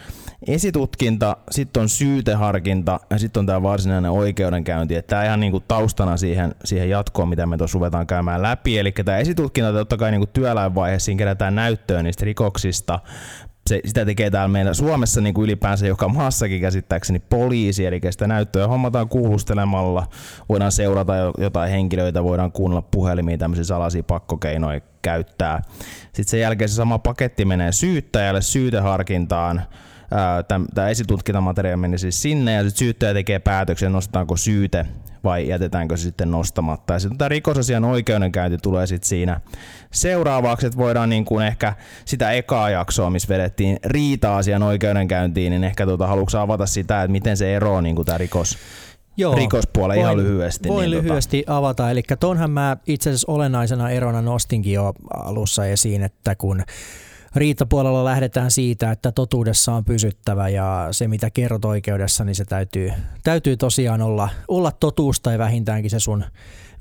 esitutkinta, 0.47 1.37
sitten 1.51 1.81
on 1.81 1.89
syyteharkinta 1.89 3.01
ja 3.11 3.19
sitten 3.19 3.41
on 3.41 3.47
tämä 3.47 3.63
varsinainen 3.63 4.11
oikeudenkäynti. 4.11 5.03
Tämä 5.03 5.25
ihan 5.25 5.41
niin 5.41 5.53
kuin 5.53 5.65
taustana 5.69 6.17
siihen, 6.17 6.55
siihen 6.65 6.91
jatkoon, 6.91 7.29
mitä 7.29 7.47
me 7.47 7.57
tuossa 7.57 7.77
ruvetaan 7.77 8.07
käymään 8.07 8.43
läpi. 8.43 8.79
Eli 8.79 8.93
tämä 8.93 9.19
esitutkinta 9.19 9.73
totta 9.73 9.97
kai 9.97 10.11
niin 10.11 10.21
kuin 10.21 10.31
työläinvaiheessa, 10.33 11.05
siinä 11.07 11.19
kerätään 11.19 11.55
näyttöä 11.55 12.03
niistä 12.03 12.25
rikoksista, 12.25 13.01
se, 13.69 13.81
sitä 13.85 14.05
tekee 14.05 14.31
täällä 14.31 14.49
meillä 14.49 14.75
Suomessa 14.75 15.21
niin 15.21 15.35
kuin 15.35 15.45
ylipäänsä 15.45 15.87
joka 15.87 16.09
maassakin 16.09 16.61
käsittääkseni 16.61 17.19
poliisi, 17.19 17.87
eli 17.87 18.01
sitä 18.11 18.27
näyttöä 18.27 18.69
hommataan 18.69 19.09
kuulustelemalla, 19.09 20.07
voidaan 20.49 20.73
seurata 20.73 21.17
jo- 21.17 21.33
jotain 21.39 21.71
henkilöitä, 21.71 22.25
voidaan 22.25 22.53
kuunnella 22.53 22.83
puhelimia, 22.83 23.39
tämmöisiä 23.39 23.65
salaisia 23.65 24.03
pakkokeinoja 24.03 24.81
käyttää. 25.03 25.63
Sitten 26.03 26.31
sen 26.31 26.41
jälkeen 26.41 26.69
se 26.69 26.75
sama 26.75 26.99
paketti 26.99 27.45
menee 27.45 27.73
syyttäjälle 27.73 28.43
syyteharkintaan, 28.43 29.63
Tämä 30.75 30.89
esitutkintamateriaali 30.89 31.81
meni 31.81 31.99
siis 31.99 32.23
sinne 32.23 32.53
ja 32.53 32.63
sitten 32.63 32.79
syyttäjä 32.79 33.15
tekee 33.15 33.39
päätöksen, 33.39 33.93
nostetaanko 33.93 34.37
syyte 34.37 34.87
vai 35.27 35.49
jätetäänkö 35.49 35.97
se 35.97 36.03
sitten 36.03 36.31
nostamatta. 36.31 36.93
Ja 36.93 36.99
sitten 36.99 37.19
tämä 37.19 37.29
rikosasian 37.29 37.85
oikeudenkäynti 37.85 38.59
tulee 38.59 38.87
sitten 38.87 39.09
siinä 39.09 39.41
seuraavaksi, 39.93 40.67
että 40.67 40.79
voidaan 40.79 41.09
niin 41.09 41.25
kuin 41.25 41.47
ehkä 41.47 41.75
sitä 42.05 42.33
ekaa 42.33 42.71
jaksoa, 42.71 43.11
missä 43.11 43.29
vedettiin 43.29 43.79
riita-asian 43.85 44.63
oikeudenkäyntiin, 44.63 45.51
niin 45.51 45.65
ehkä 45.65 45.87
tuota, 45.87 46.07
haluatko 46.07 46.39
avata 46.39 46.67
sitä, 46.67 47.03
että 47.03 47.13
miten 47.13 47.37
se 47.37 47.57
eroaa 47.57 47.83
niin 47.83 47.97
kuin 47.97 48.07
tämä 48.07 48.19
rikos, 48.19 48.59
Joo, 49.17 49.35
rikospuoli 49.35 49.99
ihan 49.99 50.17
lyhyesti. 50.17 50.69
Voin 50.69 50.91
niin 50.91 51.03
lyhyesti 51.03 51.45
avata. 51.47 51.91
Eli 51.91 52.03
tonhan 52.21 52.51
mä 52.51 52.77
itse 52.87 53.11
asiassa 53.11 53.33
olennaisena 53.33 53.91
erona 53.91 54.23
nostinkin 54.23 54.73
jo 54.73 54.95
alussa 55.15 55.67
esiin, 55.67 56.03
että 56.03 56.35
kun 56.35 56.63
riitapuolella 57.37 58.05
lähdetään 58.05 58.51
siitä, 58.51 58.91
että 58.91 59.13
totuudessa 59.13 59.73
on 59.73 59.85
pysyttävä 59.85 60.49
ja 60.49 60.89
se 60.91 61.09
mitä 61.09 61.31
kerrot 61.31 61.65
oikeudessa, 61.65 62.25
niin 62.25 62.35
se 62.35 62.45
täytyy, 62.45 62.93
täytyy 63.25 63.57
tosiaan 63.57 64.03
olla, 64.03 64.29
olla 64.49 64.73
totuus 64.73 65.21
tai 65.21 65.39
vähintäänkin 65.39 65.91
se 65.91 66.01
sun 66.01 66.25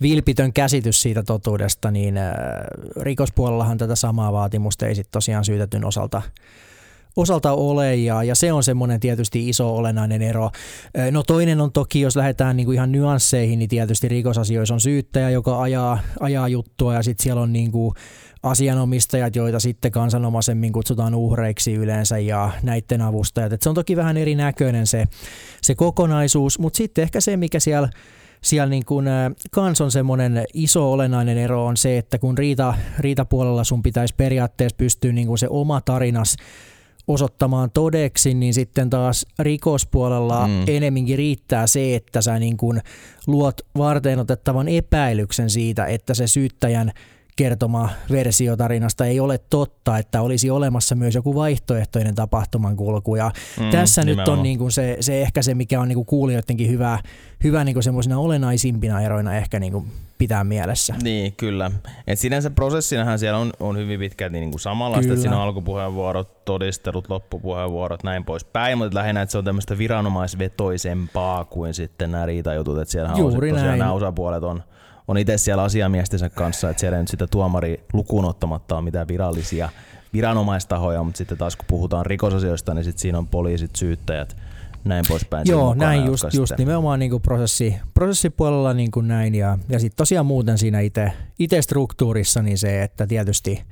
vilpitön 0.01 0.53
käsitys 0.53 1.01
siitä 1.01 1.24
totuudesta, 1.24 1.91
niin 1.91 2.17
äh, 2.17 2.33
rikospuolellahan 3.01 3.77
tätä 3.77 3.95
samaa 3.95 4.33
vaatimusta 4.33 4.88
ei 4.88 4.95
sitten 4.95 5.12
tosiaan 5.12 5.45
syytetyn 5.45 5.85
osalta 5.85 6.21
osalta 7.15 7.51
ole 7.53 7.95
ja, 7.95 8.24
ja 8.24 8.36
se 8.36 8.53
on 8.53 8.63
semmoinen 8.63 9.00
tietysti 9.00 9.50
iso 9.50 9.75
olennainen 9.75 10.22
ero. 10.22 10.50
No 11.12 11.24
toinen 11.24 11.62
on 11.62 11.72
toki, 11.72 12.01
jos 12.01 12.15
lähdetään 12.15 12.57
niinku 12.57 12.72
ihan 12.72 12.91
nyansseihin, 12.91 13.60
niin 13.60 13.69
tietysti 13.69 14.07
rikosasioissa 14.07 14.74
on 14.74 14.81
syyttäjä, 14.81 15.29
joka 15.29 15.62
ajaa, 15.62 16.00
ajaa 16.19 16.48
juttua 16.48 16.93
ja 16.93 17.03
sitten 17.03 17.24
siellä 17.24 17.41
on 17.41 17.53
niinku 17.53 17.93
asianomistajat, 18.43 19.36
joita 19.36 19.60
sitten 19.60 19.91
kansanomaisemmin 19.91 20.74
kutsutaan 20.74 21.15
uhreiksi 21.15 21.74
yleensä 21.74 22.17
ja 22.17 22.51
näiden 22.63 23.01
avustajat. 23.01 23.53
Et 23.53 23.62
se 23.62 23.69
on 23.69 23.75
toki 23.75 23.95
vähän 23.95 24.17
erinäköinen 24.17 24.88
se, 24.88 25.05
se 25.62 25.75
kokonaisuus, 25.75 26.60
mutta 26.60 26.77
sitten 26.77 27.01
ehkä 27.01 27.22
se, 27.22 27.38
mikä 27.38 27.60
siellä 27.60 27.89
siellä 28.45 28.69
niin 28.69 28.84
äh, 29.07 29.31
kans 29.51 29.81
on 29.81 29.91
semmoinen 29.91 30.45
iso 30.53 30.91
olennainen 30.91 31.38
ero 31.38 31.65
on 31.65 31.77
se, 31.77 31.98
että 31.98 32.17
kun 32.17 32.38
riita, 32.38 32.74
riitapuolella 33.00 33.63
sun 33.63 33.84
pitäisi 33.84 34.13
periaatteessa 34.17 34.75
pystyä 34.77 35.12
niin 35.12 35.27
kun 35.27 35.38
se 35.38 35.48
oma 35.50 35.81
tarinas 35.81 36.36
osoittamaan 37.07 37.71
todeksi, 37.71 38.33
niin 38.33 38.53
sitten 38.53 38.89
taas 38.89 39.25
rikospuolella 39.39 40.47
mm. 40.47 40.63
enemminkin 40.67 41.17
riittää 41.17 41.67
se, 41.67 41.95
että 41.95 42.21
sä 42.21 42.39
niin 42.39 42.57
kuin 42.57 42.81
luot 43.27 43.62
varten 43.77 44.19
otettavan 44.19 44.67
epäilyksen 44.67 45.50
siitä, 45.50 45.85
että 45.85 46.13
se 46.13 46.27
syyttäjän 46.27 46.91
kertoma 47.36 47.89
versio 48.12 48.58
tarinasta 48.58 49.06
ei 49.06 49.20
ole 49.20 49.38
totta, 49.38 49.98
että 49.98 50.22
olisi 50.22 50.50
olemassa 50.50 50.96
myös 50.96 51.15
joku 51.15 51.36
vaihtoehtoinen 51.36 52.15
tapahtuman 52.15 52.75
kulku. 52.75 53.15
Ja 53.15 53.32
mm, 53.60 53.70
tässä 53.70 54.01
nimenomaan. 54.01 54.30
nyt 54.30 54.38
on 54.38 54.44
niin 54.44 54.58
kuin 54.58 54.72
se, 54.72 54.98
se 55.00 55.22
ehkä 55.22 55.42
se, 55.42 55.54
mikä 55.54 55.82
on 55.82 55.88
niin 55.88 55.96
kuin 55.96 56.06
kuulijoidenkin 56.06 56.70
hyvä, 56.70 57.00
hyvä 57.44 57.63
niin 57.63 57.75
kuin 57.75 57.84
semmoisina 57.84 58.20
olennaisimpina 58.20 59.01
eroina 59.01 59.36
ehkä 59.36 59.60
niin 59.60 59.72
kuin 59.72 59.86
pitää 60.18 60.44
mielessä. 60.44 60.96
Niin, 61.04 61.34
kyllä. 61.34 61.72
Et 62.08 62.20
sinänsä 62.20 62.50
prosessinahan 62.50 63.20
siellä 63.20 63.39
on, 63.39 63.51
on 63.60 63.77
hyvin 63.77 64.00
pitkälti 64.00 64.39
niin 64.39 64.51
kuin 64.51 64.60
samanlaista, 64.60 65.13
että 65.13 65.22
siinä 65.22 65.38
on 65.38 65.44
alkupuheenvuorot, 65.44 66.46
todistelut, 66.46 67.10
loppupuheenvuorot, 67.10 68.04
näin 68.04 68.25
poispäin, 68.25 68.77
mutta 68.77 68.98
lähinnä, 68.98 69.22
että 69.22 69.32
se 69.32 69.38
on 69.38 69.46
tämmöistä 69.46 69.77
viranomaisvetoisempaa 69.77 71.46
kuin 71.46 71.74
sitten 71.74 72.12
nämä 72.12 72.25
riitajutut, 72.25 72.80
että 72.80 72.92
siellä 72.92 73.13
on 73.13 73.34
tosiaan 73.34 73.56
näin. 73.56 73.80
nämä 73.80 73.92
osapuolet 73.92 74.44
on 74.44 74.63
on 75.07 75.17
itse 75.17 75.38
siellä 75.38 75.63
asiamiestensä 75.63 76.29
kanssa, 76.29 76.69
että 76.69 76.79
siellä 76.79 76.97
ei 76.97 77.03
nyt 77.03 77.09
sitä 77.09 77.27
tuomari 77.27 77.85
lukuun 77.93 78.25
ottamatta 78.25 78.75
ole 78.75 78.83
mitään 78.83 79.07
virallisia 79.07 79.69
viranomaistahoja, 80.13 81.03
mutta 81.03 81.17
sitten 81.17 81.38
taas 81.38 81.55
kun 81.55 81.65
puhutaan 81.67 82.05
rikosasioista, 82.05 82.74
niin 82.74 82.83
sitten 82.83 83.01
siinä 83.01 83.17
on 83.17 83.27
poliisit, 83.27 83.75
syyttäjät, 83.75 84.38
näin 84.83 85.05
poispäin. 85.07 85.47
Joo, 85.50 85.74
näin 85.74 86.05
just, 86.05 86.24
just 86.33 86.57
nimenomaan 86.57 87.00
niin 87.00 87.12
kuin 87.12 87.21
prosessi, 87.21 87.75
prosessipuolella 87.93 88.74
niin 88.74 88.91
kuin 88.91 89.07
näin 89.07 89.35
ja, 89.35 89.57
ja 89.69 89.79
sitten 89.79 89.97
tosiaan 89.97 90.25
muuten 90.25 90.57
siinä 90.57 90.79
itse 91.39 91.62
struktuurissa 91.62 92.41
niin 92.41 92.57
se, 92.57 92.83
että 92.83 93.07
tietysti, 93.07 93.63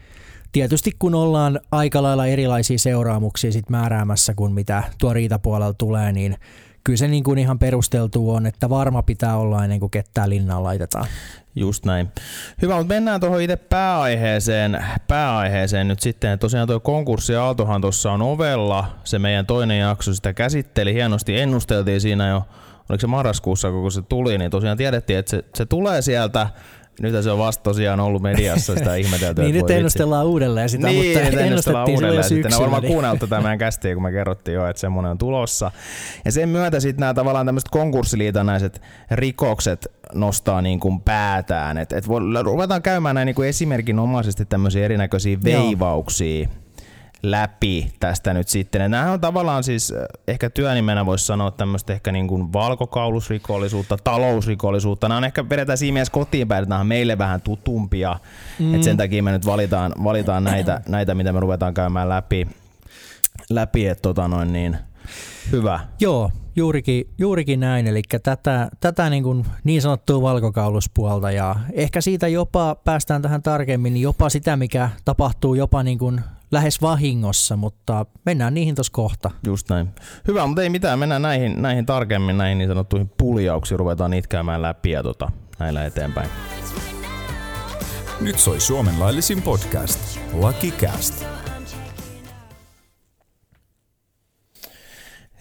tietysti 0.52 0.92
kun 1.00 1.16
ollaan 1.16 1.60
aika 1.72 2.04
lailla 2.04 2.26
erilaisia 2.26 2.78
seuraamuksia 2.78 3.52
sit 3.52 3.70
määräämässä 3.70 4.34
kuin 4.34 4.52
mitä 4.52 4.84
tuo 5.00 5.14
riitapuolella 5.14 5.74
tulee, 5.74 6.12
niin 6.12 6.38
kyllä 6.84 6.98
se 6.98 7.08
niin 7.08 7.24
kuin 7.24 7.40
ihan 7.40 7.60
perusteltu 7.60 8.32
on, 8.32 8.46
että 8.46 8.70
varma 8.70 9.04
pitää 9.04 9.38
olla 9.38 9.64
ennen 9.64 9.80
kuin 9.80 9.92
ketään 9.92 10.30
linnaan 10.30 10.64
laitetaan. 10.64 11.08
Just 11.56 11.86
näin. 11.86 12.12
Hyvä, 12.62 12.76
mutta 12.76 12.94
mennään 12.94 13.20
tuohon 13.20 13.42
itse 13.42 13.56
pääaiheeseen, 13.56 14.86
pääaiheeseen 15.08 15.88
nyt 15.88 16.00
sitten. 16.00 16.40
Tosiaan 16.40 16.68
tuo 16.68 16.80
konkurssi 16.80 17.36
Aaltohan 17.36 17.82
tuossa 17.82 18.12
on 18.12 18.22
ovella. 18.22 18.86
Se 19.04 19.20
meidän 19.20 19.46
toinen 19.46 19.80
jakso 19.80 20.14
sitä 20.14 20.34
käsitteli. 20.34 20.94
Hienosti 20.94 21.40
ennusteltiin 21.40 22.02
siinä 22.02 22.30
jo, 22.30 22.44
oliko 22.90 23.02
se 23.02 23.08
marraskuussa, 23.08 23.72
kun 23.72 23.92
se 23.92 24.02
tuli, 24.02 24.38
niin 24.38 24.52
tosiaan 24.52 24.78
tiedettiin, 24.78 25.20
että 25.20 25.30
se, 25.30 25.44
se 25.56 25.66
tulee 25.66 26.02
sieltä 26.02 26.48
nyt 27.02 27.24
se 27.24 27.32
on 27.32 27.38
vasta 27.38 27.64
tosiaan 27.64 28.00
ollut 28.00 28.22
mediassa 28.22 28.76
sitä 28.76 28.96
ihmetelty. 29.06 29.42
niin 29.42 29.56
nyt 29.56 29.70
ennustellaan 29.70 30.26
uudelleen 30.26 30.70
sitä, 30.70 30.88
niin, 30.88 31.18
mutta 31.18 31.40
ennustettiin 31.40 31.96
uudelleen. 31.96 32.24
Sitten 32.24 32.52
ne 32.52 32.56
on 32.56 32.62
varmaan 32.62 32.84
kuunnellut 32.84 33.20
tätä 33.20 33.42
meidän 33.42 33.58
kästiä, 33.58 33.94
kun 33.94 34.04
me 34.04 34.12
kerrottiin 34.12 34.56
jo, 34.56 34.68
että 34.68 34.80
semmoinen 34.80 35.12
on 35.12 35.18
tulossa. 35.18 35.72
Ja 36.26 36.32
sen 36.32 36.50
myötä 36.50 36.80
sitten 36.80 37.00
nämä 37.00 37.14
tavallaan 37.14 37.46
tämmöiset 37.46 37.70
konkurssiliitännäiset 37.70 38.82
rikokset 39.12 39.88
nostaa 40.14 40.62
niin 40.62 40.80
kuin 40.80 41.02
päätään. 41.02 41.78
Et, 41.78 41.94
et 41.94 42.06
ruvetaan 42.44 42.82
käymään 42.82 43.16
näin 43.16 43.26
niin 43.26 43.36
kuin 43.36 43.50
esimerkinomaisesti 43.50 44.46
tämmöisiä 44.46 44.86
erinäköisiä 44.86 45.38
veivauksia. 45.44 46.40
Joo 46.42 46.63
läpi 47.24 47.94
tästä 48.00 48.34
nyt 48.34 48.48
sitten. 48.48 48.92
Nämähän 48.92 49.14
on 49.14 49.22
tavallaan 49.22 49.64
siis, 49.64 49.92
eh, 49.92 49.98
ehkä 50.28 50.50
työnimenä 50.50 51.06
voisi 51.06 51.26
sanoa 51.26 51.52
tämmöistä 51.52 51.94
ehkä 51.94 52.12
niin 52.12 52.28
kuin 52.28 52.54
valkokaulusrikollisuutta, 52.54 53.98
talousrikollisuutta. 54.04 55.08
Nämä 55.08 55.18
on 55.18 55.24
ehkä 55.24 55.50
vedetään 55.50 55.78
siinä 55.78 55.94
mielessä 55.94 56.14
kotiin 56.14 56.48
päin, 56.48 56.64
että 56.64 56.70
nämä 56.70 56.82
on 56.82 56.88
meille 56.88 57.18
vähän 57.18 57.42
tutumpia. 57.42 58.20
Mm. 58.60 58.76
Et 58.76 58.84
sen 58.84 58.98
takia 58.98 59.24
me 59.24 59.32
nyt 59.32 59.46
valitaan, 59.46 59.94
valitaan 60.04 60.44
näitä, 60.44 60.82
näitä, 60.88 61.16
mitä 61.16 61.34
me 61.34 61.40
ruvetaan 61.40 61.74
käymään 61.74 62.10
läpi. 62.10 62.48
läpi 63.50 63.88
että 63.88 64.02
tota 64.02 64.28
noin 64.28 64.54
niin, 64.54 64.78
hyvä. 65.52 65.80
Joo, 66.00 66.32
juurikin, 66.56 67.10
juurikin 67.18 67.60
näin. 67.60 67.88
Eli 67.88 68.02
tätä, 68.24 68.70
tätä 68.80 69.10
niin, 69.10 69.24
kuin 69.24 69.46
niin 69.64 69.82
sanottua 69.82 70.22
valkokauluspuolta 70.22 71.32
ja 71.32 71.56
ehkä 71.74 72.02
siitä 72.02 72.28
jopa 72.28 72.76
päästään 72.76 73.22
tähän 73.22 73.42
tarkemmin, 73.42 73.98
jopa 73.98 74.30
sitä, 74.30 74.58
mikä 74.58 74.90
tapahtuu 75.06 75.56
jopa 75.56 75.84
niin 75.84 75.98
kuin 75.98 76.22
lähes 76.54 76.82
vahingossa, 76.82 77.56
mutta 77.56 78.06
mennään 78.26 78.54
niihin 78.54 78.76
tuossa 78.76 78.94
kohta. 78.94 79.32
Just 79.48 79.70
näin. 79.70 79.90
Hyvä, 80.28 80.48
mutta 80.48 80.62
ei 80.62 80.70
mitään, 80.70 81.00
mennään 81.00 81.22
näihin, 81.22 81.62
näihin 81.62 81.86
tarkemmin, 81.86 82.38
näihin 82.38 82.58
niin 82.58 82.70
sanottuihin 82.70 83.12
puljauksiin, 83.18 83.80
ruvetaan 83.80 84.12
niitä 84.12 84.28
käymään 84.28 84.62
läpi 84.62 84.92
ja 84.92 85.04
tota, 85.04 85.32
näillä 85.60 85.86
eteenpäin. 85.86 86.30
Nyt 88.22 88.40
soi 88.40 88.60
Suomen 88.60 89.00
laillisin 89.00 89.42
podcast, 89.42 90.20
Lucky 90.34 90.72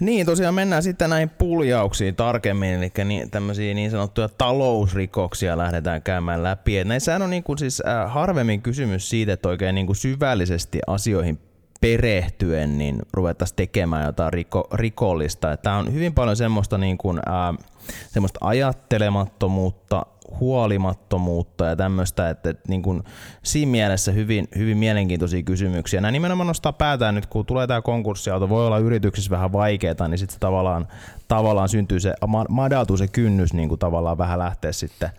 Niin, 0.03 0.27
tosiaan 0.27 0.55
mennään 0.55 0.83
sitten 0.83 1.11
näihin 1.11 1.31
puljauksiin 1.31 2.17
tarkemmin, 2.17 2.75
eli 2.75 2.93
niin, 3.05 3.31
tämmöisiä 3.31 3.75
niin 3.75 3.91
sanottuja 3.91 4.29
talousrikoksia 4.29 5.59
lähdetään 5.59 6.03
käymään 6.03 6.43
läpi. 6.43 6.79
Et 6.79 6.89
näissähän 6.89 7.23
on 7.23 7.31
niin 7.31 7.43
kuin 7.43 7.59
siis 7.59 7.83
äh, 7.87 8.13
harvemmin 8.13 8.63
kysymys 8.63 9.11
siitä, 9.11 9.33
että 9.33 9.49
oikein 9.49 9.75
niin 9.75 9.87
kuin 9.87 9.97
syvällisesti 9.97 10.79
asioihin 10.87 11.39
perehtyen 11.81 12.79
niin 12.79 12.99
ruvettaisiin 13.13 13.57
tekemään 13.57 14.07
jotain 14.07 14.33
riko, 14.33 14.69
rikollista. 14.73 15.57
Tämä 15.57 15.77
on 15.79 15.93
hyvin 15.93 16.15
paljon 16.15 16.37
semmoista, 16.37 16.79
niin 16.79 16.99
kuin, 16.99 17.19
äh, 17.19 17.67
semmoista 18.09 18.39
ajattelemattomuutta, 18.43 20.07
huolimattomuutta 20.41 21.65
ja 21.65 21.77
tämmöistä, 21.77 22.31
että, 22.31 22.51
että 22.51 22.69
niin 22.69 22.83
kuin, 22.83 23.03
siinä 23.43 23.71
mielessä 23.71 24.13
hyvin, 24.13 24.49
hyvin 24.57 24.79
mielenkiintoisia 24.79 25.43
kysymyksiä. 25.43 26.01
Nämä 26.01 26.13
nimenomaan 26.13 26.47
nostaa 26.47 26.73
päätään 26.73 27.15
nyt, 27.15 27.27
kun 27.27 27.47
tulee 27.47 27.67
tämä 27.67 27.83
konkurssiauto, 27.83 28.49
voi 28.49 28.67
olla 28.67 28.79
yrityksissä 28.79 29.31
vähän 29.31 29.53
vaikeaa, 29.53 30.09
niin 30.09 30.19
sitten 30.19 30.41
tavallaan, 30.41 30.89
tavallaan 31.29 31.69
syntyy 31.69 32.01
se, 32.01 32.15
madaltuu 32.49 32.97
se 32.97 33.09
kynnys 33.09 33.53
niin 33.53 33.69
kuin 33.69 33.79
tavallaan 33.79 34.19
vähän 34.19 34.39
lähteä 34.39 34.73
sitten 34.73 35.11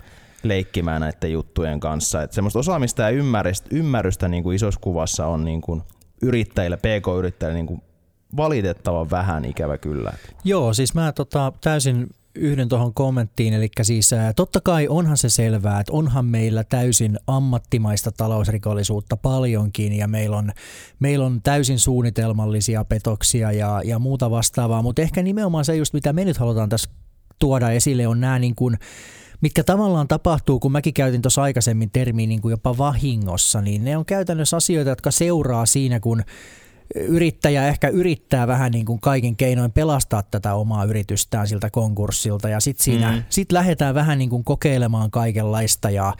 leikkimään 0.43 1.01
näiden 1.01 1.31
juttujen 1.31 1.79
kanssa. 1.79 2.21
Että 2.21 2.35
semmoista 2.35 2.59
osaamista 2.59 3.01
ja 3.01 3.09
ymmärrystä, 3.09 3.67
ymmärrystä 3.71 4.27
niin 4.27 4.43
kuin 4.43 4.55
isossa 4.55 4.79
kuvassa 4.79 5.27
on 5.27 5.45
niin 5.45 5.61
kuin 5.61 5.81
yrittäjille, 6.21 6.77
pk-yrittäjille 6.77 7.53
niin 7.53 7.67
kuin 7.67 7.81
valitettavan 8.37 9.09
vähän 9.09 9.45
ikävä 9.45 9.77
kyllä. 9.77 10.13
Joo, 10.43 10.73
siis 10.73 10.93
mä 10.93 11.11
tota, 11.11 11.53
täysin 11.61 12.09
yhden 12.35 12.69
tuohon 12.69 12.93
kommenttiin, 12.93 13.53
eli 13.53 13.69
siis 13.81 14.11
totta 14.35 14.61
kai 14.61 14.87
onhan 14.87 15.17
se 15.17 15.29
selvää, 15.29 15.79
että 15.79 15.93
onhan 15.93 16.25
meillä 16.25 16.63
täysin 16.63 17.19
ammattimaista 17.27 18.11
talousrikollisuutta 18.11 19.17
paljonkin 19.17 19.93
ja 19.93 20.07
meillä 20.07 20.37
on, 20.37 20.51
meillä 20.99 21.25
on 21.25 21.41
täysin 21.43 21.79
suunnitelmallisia 21.79 22.85
petoksia 22.85 23.51
ja, 23.51 23.81
ja 23.85 23.99
muuta 23.99 24.31
vastaavaa, 24.31 24.81
mutta 24.81 25.01
ehkä 25.01 25.23
nimenomaan 25.23 25.65
se 25.65 25.75
just 25.75 25.93
mitä 25.93 26.13
me 26.13 26.25
nyt 26.25 26.37
halutaan 26.37 26.69
tässä 26.69 26.89
tuoda 27.39 27.71
esille 27.71 28.07
on 28.07 28.21
nämä 28.21 28.39
niin 28.39 28.55
kuin, 28.55 28.77
mitkä 29.41 29.63
tavallaan 29.63 30.07
tapahtuu, 30.07 30.59
kun 30.59 30.71
mäkin 30.71 30.93
käytin 30.93 31.21
tuossa 31.21 31.41
aikaisemmin 31.41 31.91
termiä 31.91 32.27
niin 32.27 32.41
kuin 32.41 32.51
jopa 32.51 32.77
vahingossa, 32.77 33.61
niin 33.61 33.83
ne 33.83 33.97
on 33.97 34.05
käytännössä 34.05 34.57
asioita, 34.57 34.89
jotka 34.89 35.11
seuraa 35.11 35.65
siinä, 35.65 35.99
kun 35.99 36.23
yrittäjä 36.95 37.67
ehkä 37.67 37.87
yrittää 37.87 38.47
vähän 38.47 38.71
niin 38.71 38.85
kuin 38.85 38.99
kaikin 38.99 39.35
keinoin 39.35 39.71
pelastaa 39.71 40.23
tätä 40.23 40.53
omaa 40.53 40.85
yritystään 40.85 41.47
siltä 41.47 41.69
konkurssilta 41.69 42.49
ja 42.49 42.59
sitten 42.59 42.83
siinä 42.83 43.11
mm. 43.11 43.23
sit 43.29 43.51
lähdetään 43.51 43.95
vähän 43.95 44.17
niin 44.17 44.29
kuin 44.29 44.43
kokeilemaan 44.43 45.11
kaikenlaista 45.11 45.89
ja 45.89 46.13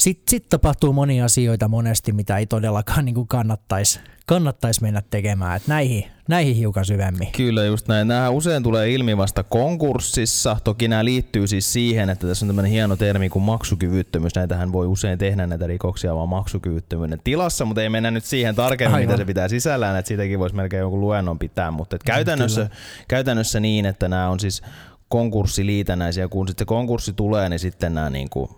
sitten 0.00 0.30
sit 0.30 0.48
tapahtuu 0.48 0.92
monia 0.92 1.24
asioita 1.24 1.68
monesti, 1.68 2.12
mitä 2.12 2.38
ei 2.38 2.46
todellakaan 2.46 3.04
niin 3.04 3.28
kannattaisi 3.28 4.00
kannattais 4.30 4.80
mennä 4.80 5.02
tekemään. 5.10 5.56
Et 5.56 5.66
näihin, 5.66 6.04
näihin 6.28 6.56
hiukan 6.56 6.84
syvemmin. 6.84 7.32
Kyllä 7.32 7.64
just 7.64 7.88
näin. 7.88 8.08
Nämä 8.08 8.30
usein 8.30 8.62
tulee 8.62 8.90
ilmi 8.90 9.16
vasta 9.16 9.42
konkurssissa. 9.42 10.56
Toki 10.64 10.88
nämä 10.88 11.04
liittyy 11.04 11.46
siis 11.46 11.72
siihen, 11.72 12.10
että 12.10 12.26
tässä 12.26 12.44
on 12.44 12.48
tämmöinen 12.48 12.72
hieno 12.72 12.96
termi 12.96 13.28
kuin 13.28 13.42
maksukyvyttömyys. 13.42 14.34
Näitähän 14.34 14.72
voi 14.72 14.86
usein 14.86 15.18
tehdä 15.18 15.46
näitä 15.46 15.66
rikoksia 15.66 16.14
vaan 16.14 16.28
maksukyvyttömyyden 16.28 17.20
tilassa, 17.24 17.64
mutta 17.64 17.82
ei 17.82 17.88
mennä 17.88 18.10
nyt 18.10 18.24
siihen 18.24 18.54
tarkemmin, 18.54 18.94
Aivan. 18.94 19.08
mitä 19.08 19.16
se 19.16 19.24
pitää 19.24 19.48
sisällään. 19.48 19.96
Että 19.96 20.08
siitäkin 20.08 20.38
voisi 20.38 20.56
melkein 20.56 20.80
joku 20.80 21.00
luennon 21.00 21.38
pitää. 21.38 21.70
Mutta 21.70 21.96
et 21.96 22.02
käytännössä, 22.02 22.70
käytännössä 23.08 23.60
niin, 23.60 23.86
että 23.86 24.08
nämä 24.08 24.28
on 24.28 24.40
siis 24.40 24.62
konkurssiliitännäisiä. 25.08 26.28
Kun 26.28 26.48
sitten 26.48 26.64
se 26.64 26.68
konkurssi 26.68 27.12
tulee, 27.12 27.48
niin 27.48 27.60
sitten 27.60 27.94
nämä 27.94 28.10
niin 28.10 28.30
kuin 28.30 28.50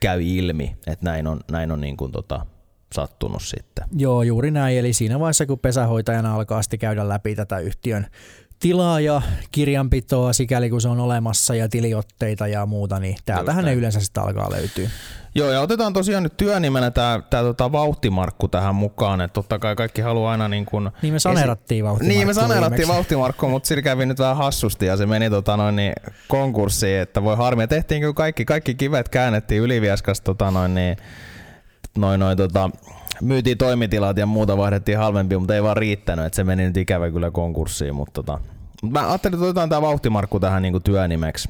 käy 0.00 0.22
ilmi, 0.22 0.76
että 0.86 1.04
näin 1.04 1.26
on, 1.26 1.40
näin 1.50 1.72
on 1.72 1.80
niin 1.80 1.96
kuin 1.96 2.12
tota, 2.12 2.46
sattunut 2.94 3.42
sitten. 3.42 3.84
Joo, 3.96 4.22
juuri 4.22 4.50
näin. 4.50 4.78
Eli 4.78 4.92
siinä 4.92 5.20
vaiheessa, 5.20 5.46
kun 5.46 5.58
pesähoitajana 5.58 6.34
alkaa 6.34 6.62
sitten 6.62 6.78
käydä 6.78 7.08
läpi 7.08 7.34
tätä 7.34 7.58
yhtiön 7.58 8.06
tilaa 8.60 9.00
ja 9.00 9.22
kirjanpitoa, 9.52 10.32
sikäli 10.32 10.70
kun 10.70 10.80
se 10.80 10.88
on 10.88 11.00
olemassa 11.00 11.54
ja 11.54 11.68
tiliotteita 11.68 12.46
ja 12.46 12.66
muuta, 12.66 13.00
niin 13.00 13.16
täältähän 13.24 13.64
ne 13.64 13.74
yleensä 13.74 14.00
sitten 14.00 14.22
alkaa 14.22 14.50
löytyä. 14.50 14.88
Joo, 15.34 15.50
ja 15.50 15.60
otetaan 15.60 15.92
tosiaan 15.92 16.22
nyt 16.22 16.36
työnimenä 16.36 16.90
tämä 16.90 17.20
tää 17.30 17.42
tota 17.42 17.72
vauhtimarkku 17.72 18.48
tähän 18.48 18.74
mukaan, 18.74 19.20
että 19.20 19.34
totta 19.34 19.58
kai 19.58 19.76
kaikki 19.76 20.02
haluaa 20.02 20.32
aina 20.32 20.48
niin 20.48 20.66
kuin... 20.66 20.90
Niin 21.02 21.14
me 21.14 21.18
saneerattiin 21.18 21.84
vauhtimarkku. 21.84 22.18
Niin 22.18 22.26
me 22.26 22.34
saneerattiin 22.34 22.88
vauhtimarkku, 22.88 23.48
mutta 23.48 23.66
sillä 23.66 23.82
kävi 23.82 24.06
nyt 24.06 24.18
vähän 24.18 24.36
hassusti 24.36 24.86
ja 24.86 24.96
se 24.96 25.06
meni 25.06 25.30
tota 25.30 25.56
noin 25.56 25.76
niin 25.76 25.92
konkurssiin, 26.28 27.00
että 27.00 27.22
voi 27.22 27.36
harmia. 27.36 27.66
Tehtiin 27.66 28.00
kyllä 28.00 28.14
kaikki, 28.14 28.44
kaikki 28.44 28.74
kivet 28.74 29.08
käännettiin 29.08 29.62
Ylivieskas 29.62 30.20
tota 30.20 30.50
noin 30.50 30.74
niin, 30.74 30.96
noin, 31.98 32.20
noin 32.20 32.36
tota, 32.36 32.70
myytiin 33.22 33.58
toimitilat 33.58 34.16
ja 34.16 34.26
muuta, 34.26 34.56
vaihdettiin 34.56 34.98
halvempi, 34.98 35.38
mutta 35.38 35.54
ei 35.54 35.62
vaan 35.62 35.76
riittänyt, 35.76 36.24
että 36.24 36.36
se 36.36 36.44
meni 36.44 36.66
nyt 36.66 36.76
ikävä 36.76 37.10
kyllä 37.10 37.30
konkurssiin, 37.30 37.94
mutta 37.94 38.12
tota, 38.12 38.40
mä 38.90 39.08
ajattelin, 39.08 39.34
että 39.34 39.44
otetaan 39.44 39.68
tämä 39.68 39.82
vauhtimarkku 39.82 40.40
tähän 40.40 40.62
niin 40.62 40.82
työnimeksi. 40.82 41.48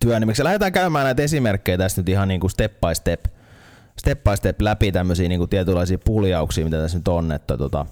työnimeksi. 0.00 0.44
Lähdetään 0.44 0.72
käymään 0.72 1.04
näitä 1.04 1.22
esimerkkejä 1.22 1.78
tästä 1.78 2.00
nyt 2.00 2.08
ihan 2.08 2.28
niin 2.28 2.40
kuin 2.40 2.50
step 2.50 2.72
by 2.80 2.94
step 2.94 3.24
step 3.98 4.24
by 4.24 4.36
step 4.36 4.60
läpi 4.60 4.92
tämmöisiä 4.92 5.28
niin 5.28 5.48
tietynlaisia 5.48 5.98
puljauksia, 5.98 6.64
mitä 6.64 6.78
tässä 6.78 6.98
nyt 6.98 7.08
on. 7.08 7.32
Että 7.32 7.56
tota. 7.56 7.86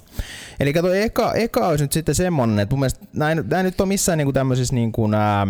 Eli 0.61 0.73
kato, 0.73 0.95
eka, 0.95 1.33
eka 1.33 1.69
olisi 1.69 1.85
nyt 1.85 1.93
sitten 1.93 2.15
semmonen, 2.15 2.59
että 2.59 2.75
mun 2.75 2.81
mielestä 2.81 3.07
näin, 3.13 3.45
näin 3.51 3.65
nyt 3.65 3.81
on 3.81 3.89
missään 3.89 4.19
niin 4.19 4.27
kuin 4.27 4.35
tämmöisissä 4.35 4.75
niin 4.75 4.93
kuin, 4.93 5.15
ää, 5.15 5.47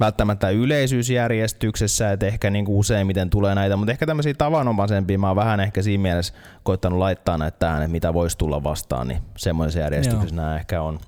välttämättä 0.00 0.50
yleisyysjärjestyksessä, 0.50 2.12
että 2.12 2.26
ehkä 2.26 2.50
niin 2.50 2.64
kuin 2.64 2.76
useimmiten 2.76 3.30
tulee 3.30 3.54
näitä, 3.54 3.76
mutta 3.76 3.92
ehkä 3.92 4.06
tämmöisiä 4.06 4.34
tavanomaisempia 4.34 5.18
mä 5.18 5.26
oon 5.26 5.36
vähän 5.36 5.60
ehkä 5.60 5.82
siinä 5.82 6.02
mielessä 6.02 6.34
koittanut 6.62 6.98
laittaa 6.98 7.38
näitä 7.38 7.58
tähän, 7.58 7.82
että 7.82 7.92
mitä 7.92 8.14
voisi 8.14 8.38
tulla 8.38 8.62
vastaan, 8.62 9.08
niin 9.08 9.22
semmoisessa 9.36 9.80
järjestyksessä 9.80 10.34
Joo. 10.34 10.44
nämä 10.44 10.56
ehkä 10.56 10.82
on. 10.82 10.98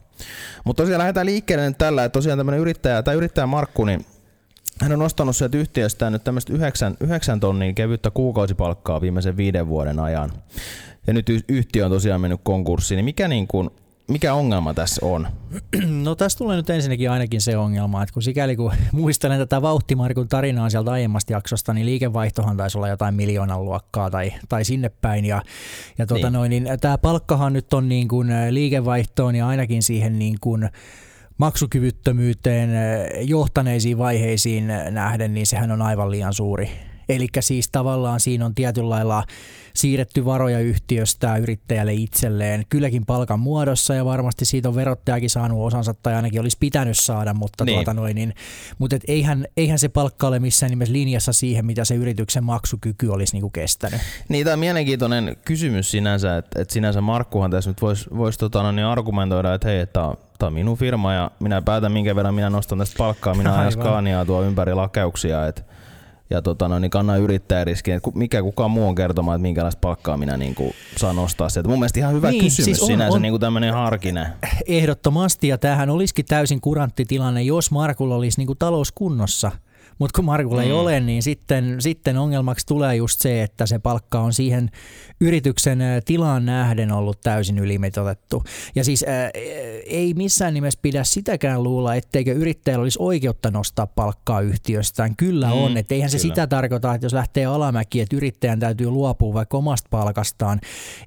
Mutta 0.64 0.82
tosiaan 0.82 0.99
lähdetään 0.99 1.26
liikkeelle 1.26 1.68
nyt 1.68 1.78
tällä, 1.78 2.04
että 2.04 2.12
tosiaan 2.12 2.38
tämmöinen 2.38 2.61
yrittäjä, 2.61 3.02
tai 3.02 3.14
yrittäjä 3.14 3.46
Markku, 3.46 3.84
niin 3.84 4.06
hän 4.82 4.92
on 4.92 4.98
nostanut 4.98 5.36
sieltä 5.36 5.58
yhtiöstään 5.58 6.12
nyt 6.12 6.24
tämmöistä 6.24 6.52
9, 6.52 6.96
9 7.00 7.40
tonnia 7.40 7.72
kevyttä 7.72 8.10
kuukausipalkkaa 8.10 9.00
viimeisen 9.00 9.36
viiden 9.36 9.68
vuoden 9.68 9.98
ajan. 9.98 10.32
Ja 11.06 11.12
nyt 11.12 11.26
yhtiö 11.48 11.84
on 11.84 11.90
tosiaan 11.90 12.20
mennyt 12.20 12.40
konkurssiin, 12.42 12.96
niin 12.96 13.04
mikä, 13.04 13.28
niin 13.28 13.46
kuin, 13.46 13.70
mikä 14.08 14.34
ongelma 14.34 14.74
tässä 14.74 15.06
on? 15.06 15.28
No 16.02 16.14
tässä 16.14 16.38
tulee 16.38 16.56
nyt 16.56 16.70
ensinnäkin 16.70 17.10
ainakin 17.10 17.40
se 17.40 17.56
ongelma, 17.56 18.02
että 18.02 18.12
kun 18.12 18.22
sikäli 18.22 18.56
kun 18.56 18.72
muistelen 18.92 19.38
tätä 19.38 19.62
Vauhtimarkun 19.62 20.28
tarinaa 20.28 20.70
sieltä 20.70 20.92
aiemmasta 20.92 21.32
jaksosta, 21.32 21.72
niin 21.72 21.86
liikevaihtohan 21.86 22.56
taisi 22.56 22.78
olla 22.78 22.88
jotain 22.88 23.14
miljoonan 23.14 23.64
luokkaa 23.64 24.10
tai, 24.10 24.32
tai 24.48 24.64
sinne 24.64 24.90
päin. 25.00 25.24
Ja, 25.24 25.42
ja 25.98 26.06
tuota 26.06 26.26
niin. 26.26 26.32
Noin, 26.32 26.50
niin 26.50 26.68
tämä 26.80 26.98
palkkahan 26.98 27.52
nyt 27.52 27.72
on 27.72 27.88
niin 27.88 28.08
kuin 28.08 28.28
liikevaihtoon 28.50 29.34
ja 29.34 29.48
ainakin 29.48 29.82
siihen 29.82 30.18
niin 30.18 30.36
kuin 30.40 30.68
maksukyvyttömyyteen 31.42 32.70
johtaneisiin 33.20 33.99
vaiheisiin 33.99 34.72
nähden, 34.90 35.34
niin 35.34 35.46
sehän 35.46 35.70
on 35.70 35.82
aivan 35.82 36.11
liian 36.11 36.34
suuri. 36.34 36.70
Eli 37.08 37.26
siis 37.40 37.68
tavallaan 37.72 38.20
siinä 38.20 38.46
on 38.46 38.54
tietyllä 38.54 38.90
lailla 38.90 39.25
siirretty 39.75 40.25
varoja 40.25 40.59
yhtiöstä 40.59 41.37
yrittäjälle 41.37 41.95
itselleen, 41.95 42.64
kylläkin 42.69 43.07
palkan 43.07 43.41
muodossa 43.41 43.95
ja 43.95 44.05
varmasti 44.05 44.45
siitä 44.45 44.69
on 44.69 44.75
verottajakin 44.75 45.31
saanut 45.31 45.67
osansa 45.67 45.95
tai 45.95 46.14
ainakin 46.14 46.41
olisi 46.41 46.57
pitänyt 46.61 46.99
saada, 46.99 47.35
mutta, 47.35 47.64
niin. 47.64 47.76
tuota 47.76 47.95
noin, 47.95 48.14
niin, 48.14 48.35
mutta 48.79 48.97
et 48.97 49.02
eihän, 49.09 49.47
eihän 49.57 49.79
se 49.79 49.88
palkka 49.88 50.26
ole 50.26 50.38
missään 50.38 50.71
nimessä 50.71 50.93
linjassa 50.93 51.33
siihen, 51.33 51.67
mitä 51.67 51.85
se 51.85 51.95
yrityksen 51.95 52.45
maksukyky 52.45 53.09
olisi 53.09 53.33
niinku 53.33 53.50
kestänyt. 53.50 54.00
Niin, 54.29 54.45
tämä 54.45 54.52
on 54.52 54.59
mielenkiintoinen 54.59 55.37
kysymys 55.45 55.91
sinänsä, 55.91 56.37
että, 56.37 56.62
että 56.62 56.75
sinänsä 56.75 57.00
Markkuhan 57.00 57.50
tässä 57.50 57.71
nyt 57.71 57.83
voisi 57.83 58.11
vois, 58.17 58.38
tota, 58.38 58.62
no 58.62 58.73
niin 58.73 58.87
argumentoida, 58.87 59.55
että 59.55 59.69
hei, 59.69 59.81
että 59.81 60.00
tämä 60.38 60.47
on 60.47 60.52
minun 60.52 60.76
firma 60.76 61.14
ja 61.14 61.31
minä 61.41 61.62
päätän 61.62 61.93
minkä 61.93 62.17
verran 62.17 62.35
minä 62.35 62.50
nostan 62.50 62.79
tästä 62.79 62.95
palkkaa, 62.99 63.35
minä 63.35 63.55
ajan 63.59 63.73
Scaniaa 63.73 64.25
tuo 64.25 64.43
ympäri 64.43 64.75
lakeuksia, 64.75 65.47
että 65.47 65.62
ja 66.32 66.42
tota, 66.42 66.68
no, 66.68 66.78
niin 66.78 66.90
kannan 66.90 67.20
yrittäjäriskiä, 67.20 67.96
että 67.96 68.10
mikä 68.14 68.42
kukaan 68.42 68.70
muu 68.70 68.88
on 68.88 68.94
kertomaan, 68.94 69.36
että 69.36 69.42
minkälaista 69.42 69.80
palkkaa 69.80 70.16
minä 70.16 70.36
niin 70.36 70.54
kuin, 70.54 70.72
saan 70.96 71.16
nostaa 71.16 71.48
sieltä. 71.48 71.68
Mun 71.68 71.78
mielestä 71.78 72.00
ihan 72.00 72.14
hyvä 72.14 72.30
niin, 72.30 72.44
kysymys 72.44 72.64
siis 72.64 72.80
on, 72.80 72.86
sinänsä, 72.86 73.16
on, 73.16 73.22
niin 73.22 73.32
kuin 73.32 73.40
tämmöinen 73.40 73.74
harkinen. 73.74 74.26
Ehdottomasti, 74.66 75.48
ja 75.48 75.58
tämähän 75.58 75.90
olisikin 75.90 76.24
täysin 76.24 76.60
kurantti 76.60 77.04
tilanne, 77.04 77.42
jos 77.42 77.70
Markulla 77.70 78.14
olisi 78.14 78.40
niin 78.40 78.46
kuin 78.46 78.58
talous 78.58 78.92
kunnossa– 78.92 79.52
mutta 80.02 80.16
kun 80.16 80.25
Markulla 80.25 80.61
mm. 80.61 80.66
ei 80.66 80.73
ole, 80.73 81.00
niin 81.00 81.23
sitten, 81.23 81.76
sitten 81.78 82.18
ongelmaksi 82.18 82.66
tulee 82.66 82.97
just 82.97 83.21
se, 83.21 83.42
että 83.42 83.66
se 83.66 83.78
palkka 83.78 84.21
on 84.21 84.32
siihen 84.32 84.71
yrityksen 85.21 85.78
tilaan 86.04 86.47
nähden 86.47 86.92
ollut 86.92 87.21
täysin 87.21 87.59
ylimitotettu. 87.59 88.44
Ja 88.75 88.85
siis 88.85 89.04
ää, 89.09 89.30
ei 89.87 90.14
missään 90.16 90.54
nimessä 90.54 90.78
pidä 90.82 91.04
sitäkään 91.04 91.62
luulla, 91.62 91.94
etteikö 91.94 92.32
yrittäjällä 92.32 92.82
olisi 92.82 92.99
oikeutta 93.02 93.50
nostaa 93.50 93.87
palkkaa 93.87 94.40
yhtiöstään. 94.40 95.16
Kyllä 95.16 95.47
mm, 95.47 95.52
on, 95.52 95.76
että 95.76 95.94
eihän 95.94 96.11
kyllä. 96.11 96.18
se 96.18 96.23
sitä 96.23 96.47
tarkoita, 96.47 96.94
että 96.94 97.04
jos 97.04 97.12
lähtee 97.12 97.47
alamäki, 97.47 98.00
että 98.00 98.16
yrittäjän 98.16 98.61
täytyy 98.61 98.90
luopua 98.90 99.35
vaikka 99.35 99.56
omasta 99.56 99.88
palkastaan. 99.90 100.61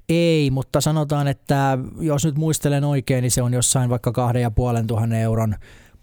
Ei, 0.08 0.50
mutta 0.50 0.80
sanotaan, 0.80 1.28
että 1.28 1.78
jos 2.00 2.24
nyt 2.24 2.36
muistelen 2.36 2.84
oikein, 2.84 3.22
niin 3.22 3.30
se 3.30 3.42
on 3.42 3.54
jossain 3.54 3.90
vaikka 3.90 4.12
kahden 4.12 4.42
ja 4.42 4.50
puolen 4.50 4.86
tuhannen 4.86 5.20
euron 5.20 5.54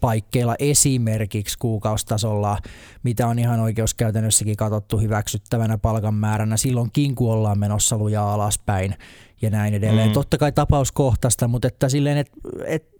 paikkeilla 0.04 0.54
esimerkiksi 0.58 1.58
kuukaustasolla, 1.58 2.58
mitä 3.02 3.26
on 3.26 3.38
ihan 3.38 3.60
oikeuskäytännössäkin 3.60 4.56
katsottu 4.56 4.98
hyväksyttävänä 4.98 5.78
palkan 5.78 6.14
määränä. 6.14 6.56
Silloinkin, 6.56 7.14
kun 7.14 7.32
ollaan 7.32 7.58
menossa 7.58 7.98
lujaa 7.98 8.34
alaspäin 8.34 8.94
ja 9.42 9.50
näin 9.50 9.74
edelleen. 9.74 10.08
Mm. 10.08 10.12
Totta 10.12 10.38
kai 10.38 10.52
tapauskohtaista, 10.52 11.48
mutta 11.48 11.68
että 11.68 11.88
silleen, 11.88 12.18
et, 12.18 12.30
et, 12.66 12.94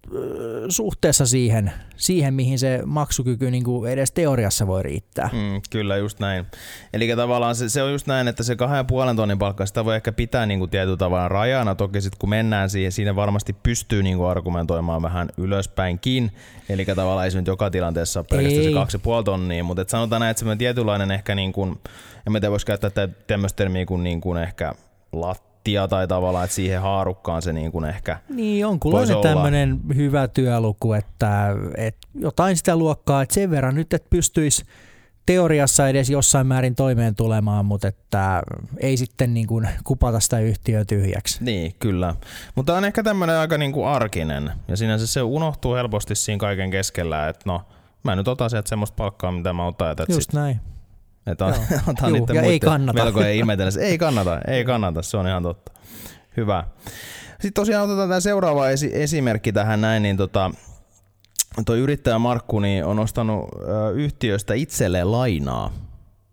suhteessa 0.69 1.25
siihen, 1.25 1.71
siihen, 1.95 2.33
mihin 2.33 2.59
se 2.59 2.81
maksukyky 2.85 3.51
niin 3.51 3.63
kuin 3.63 3.91
edes 3.91 4.11
teoriassa 4.11 4.67
voi 4.67 4.83
riittää. 4.83 5.29
Mm, 5.33 5.61
kyllä, 5.69 5.97
just 5.97 6.19
näin. 6.19 6.45
Eli 6.93 7.15
tavallaan 7.15 7.55
se, 7.55 7.69
se 7.69 7.83
on 7.83 7.91
just 7.91 8.07
näin, 8.07 8.27
että 8.27 8.43
se 8.43 8.55
kahden 8.55 8.77
ja 8.77 8.83
puolen 8.83 9.15
tonnin 9.15 9.39
palkka, 9.39 9.65
sitä 9.65 9.85
voi 9.85 9.95
ehkä 9.95 10.11
pitää 10.11 10.45
niin 10.45 10.59
kuin 10.59 10.71
tietyllä 10.71 10.97
tavalla 10.97 11.27
rajana. 11.27 11.75
Toki 11.75 12.01
sitten 12.01 12.19
kun 12.19 12.29
mennään 12.29 12.69
siihen, 12.69 12.91
siinä 12.91 13.15
varmasti 13.15 13.53
pystyy 13.53 14.03
niin 14.03 14.17
kuin 14.17 14.29
argumentoimaan 14.29 15.01
vähän 15.01 15.29
ylöspäinkin. 15.37 16.31
Eli 16.69 16.85
tavallaan 16.85 17.25
ei 17.25 17.31
se 17.31 17.37
nyt 17.37 17.47
joka 17.47 17.69
tilanteessa 17.69 18.19
ole 18.19 18.27
pelkästään 18.29 18.65
ei. 18.65 18.69
se 18.69 18.73
kaksi 18.73 18.95
ja 18.95 18.99
puoli 18.99 19.23
tonnia, 19.23 19.63
mutta 19.63 19.81
et 19.81 19.89
sanotaan 19.89 20.19
näin, 20.19 20.31
että 20.31 20.39
semmoinen 20.39 20.57
tietynlainen 20.57 21.11
ehkä, 21.11 21.35
niin 21.35 21.53
kuin, 21.53 21.69
en 22.27 22.31
mä 22.31 22.39
tiedä, 22.39 22.51
voisi 22.51 22.65
käyttää 22.65 23.07
tämmöistä 23.27 23.57
termiä 23.57 23.85
kuin, 23.85 24.03
niin 24.03 24.21
kuin 24.21 24.37
ehkä 24.37 24.73
lat 25.11 25.54
nettiä 25.65 25.87
tai 25.87 26.07
tavallaan, 26.07 26.45
että 26.45 26.55
siihen 26.55 26.81
haarukkaan 26.81 27.41
se 27.41 27.53
niin 27.53 27.71
kuin 27.71 27.85
ehkä 27.85 28.19
Niin, 28.29 28.59
jonkunlainen 28.59 29.21
tämmöinen 29.21 29.79
hyvä 29.95 30.27
työluku, 30.27 30.93
että, 30.93 31.55
että 31.77 32.07
jotain 32.15 32.57
sitä 32.57 32.75
luokkaa, 32.75 33.21
että 33.21 33.35
sen 33.35 33.51
verran 33.51 33.75
nyt, 33.75 33.93
että 33.93 34.09
pystyisi 34.09 34.63
teoriassa 35.25 35.87
edes 35.87 36.09
jossain 36.09 36.47
määrin 36.47 36.75
toimeen 36.75 37.15
tulemaan, 37.15 37.65
mutta 37.65 37.87
että 37.87 38.43
ei 38.77 38.97
sitten 38.97 39.33
niin 39.33 39.47
kuin 39.47 39.69
kupata 39.83 40.19
sitä 40.19 40.39
yhtiöä 40.39 40.85
tyhjäksi. 40.85 41.43
Niin, 41.43 41.75
kyllä. 41.79 42.15
Mutta 42.55 42.75
on 42.75 42.85
ehkä 42.85 43.03
tämmöinen 43.03 43.35
aika 43.35 43.57
niin 43.57 43.71
kuin 43.71 43.87
arkinen 43.87 44.51
ja 44.67 44.77
sinänsä 44.77 45.07
se 45.07 45.21
unohtuu 45.21 45.73
helposti 45.73 46.15
siinä 46.15 46.39
kaiken 46.39 46.71
keskellä, 46.71 47.27
että 47.29 47.43
no 47.45 47.61
mä 48.03 48.15
nyt 48.15 48.27
otan 48.27 48.49
sieltä 48.49 48.69
semmoista 48.69 48.95
palkkaa, 48.95 49.31
mitä 49.31 49.53
mä 49.53 49.65
otan. 49.65 49.91
Että 49.91 50.05
Just 50.09 50.21
sit, 50.21 50.33
näin. 50.33 50.59
Että 51.27 51.45
on, 51.45 51.53
otan 51.87 52.09
Juu, 52.15 52.27
ja 52.33 52.41
ei 52.41 52.59
kannata. 52.59 53.03
Melko 53.03 53.21
ei 53.21 53.37
ihmetellä. 53.37 53.71
Ei 53.81 53.97
kannata, 53.97 54.41
ei 54.47 54.65
kannata, 54.65 55.01
se 55.01 55.17
on 55.17 55.27
ihan 55.27 55.43
totta. 55.43 55.71
Hyvä. 56.37 56.63
Sitten 57.31 57.53
tosiaan 57.53 57.85
otetaan 57.85 58.09
tämä 58.09 58.19
seuraava 58.19 58.69
esi- 58.69 58.91
esimerkki 58.93 59.53
tähän 59.53 59.81
näin, 59.81 60.03
niin 60.03 60.17
tota, 60.17 60.51
tuo 61.65 61.75
yrittäjä 61.75 62.19
Markku 62.19 62.59
niin 62.59 62.85
on 62.85 62.99
ostanut 62.99 63.49
ö, 63.61 63.91
yhtiöstä 63.91 64.53
itselleen 64.53 65.11
lainaa, 65.11 65.71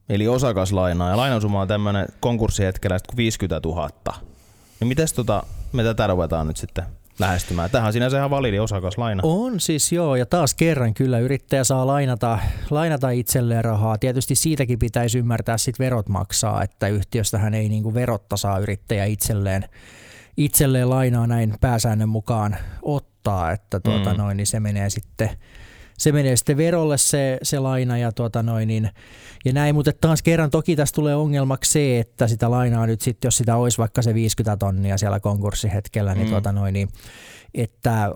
eli 0.09 0.28
osakaslainaa, 0.28 1.11
ja 1.11 1.16
lainasumma 1.16 1.61
on 1.61 1.68
tämmöinen 1.68 2.07
konkurssihetkellä 2.20 2.98
50 3.16 3.68
000. 3.68 3.90
Niin 4.81 4.88
mites 4.88 5.12
tota, 5.12 5.42
me 5.72 5.83
tätä 5.83 6.07
ruvetaan 6.07 6.46
nyt 6.46 6.57
sitten 6.57 6.85
lähestymään. 7.22 7.70
Tähän 7.70 7.87
on 7.87 7.92
sinänsä 7.92 8.16
ihan 8.16 8.30
validi 8.30 8.58
osakaslaina. 8.58 9.20
On 9.24 9.61
siis 9.61 9.92
joo, 9.92 10.16
ja 10.16 10.26
taas 10.26 10.54
kerran 10.54 10.94
kyllä 10.94 11.18
yrittäjä 11.18 11.64
saa 11.64 11.87
lainata, 11.87 12.38
lainata 12.70 13.11
itselleen 13.11 13.64
rahaa. 13.64 13.98
Tietysti 13.98 14.35
siitäkin 14.35 14.78
pitäisi 14.78 15.18
ymmärtää 15.18 15.58
sit 15.58 15.78
verot 15.78 16.08
maksaa, 16.08 16.62
että 16.62 16.88
yhtiöstähän 16.88 17.54
ei 17.54 17.68
niinku 17.68 17.94
verotta 17.94 18.37
saa 18.37 18.58
yrittäjä 18.58 19.04
itselleen, 19.04 19.64
itselleen 20.37 20.90
lainaa 20.90 21.26
näin 21.26 21.54
pääsäännön 21.61 22.08
mukaan 22.08 22.56
ottaa, 22.82 23.52
että 23.52 23.80
tuota 23.80 24.11
mm. 24.12 24.18
noin, 24.18 24.37
niin 24.37 24.46
se 24.46 24.61
menee 24.61 24.90
sitten 24.90 25.30
se 25.98 26.12
menee 26.12 26.37
sitten 26.37 26.57
verolle 26.57 26.98
se, 26.98 27.38
se 27.42 27.59
laina 27.59 27.98
ja, 27.98 28.12
tuota 28.12 28.42
noin, 28.42 28.68
niin, 28.68 28.90
ja 29.44 29.52
näin, 29.52 29.74
mutta 29.74 29.92
taas 30.00 30.22
kerran 30.22 30.50
toki 30.50 30.76
tässä 30.76 30.94
tulee 30.94 31.16
ongelmaksi 31.16 31.72
se, 31.72 31.98
että 31.98 32.26
sitä 32.26 32.50
lainaa 32.50 32.87
nyt 32.87 33.00
sitten, 33.00 33.26
jos 33.26 33.37
sitä 33.37 33.57
olisi 33.57 33.78
vaikka 33.78 34.02
se 34.02 34.14
50 34.14 34.57
tonnia 34.57 34.98
siellä 34.98 35.20
konkurssihetkellä, 35.20 36.14
niin, 36.14 36.26
mm. 36.26 36.31
tuota 36.31 36.52
noin, 36.52 36.72
niin 36.72 36.88
että, 37.55 38.11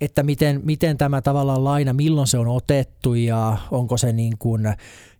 että 0.00 0.22
miten, 0.22 0.60
miten 0.64 0.98
tämä 0.98 1.22
tavallaan 1.22 1.64
laina, 1.64 1.92
milloin 1.92 2.26
se 2.26 2.38
on 2.38 2.48
otettu 2.48 3.14
ja 3.14 3.56
onko 3.70 3.96
se 3.96 4.12
niin 4.12 4.38
kuin, 4.38 4.74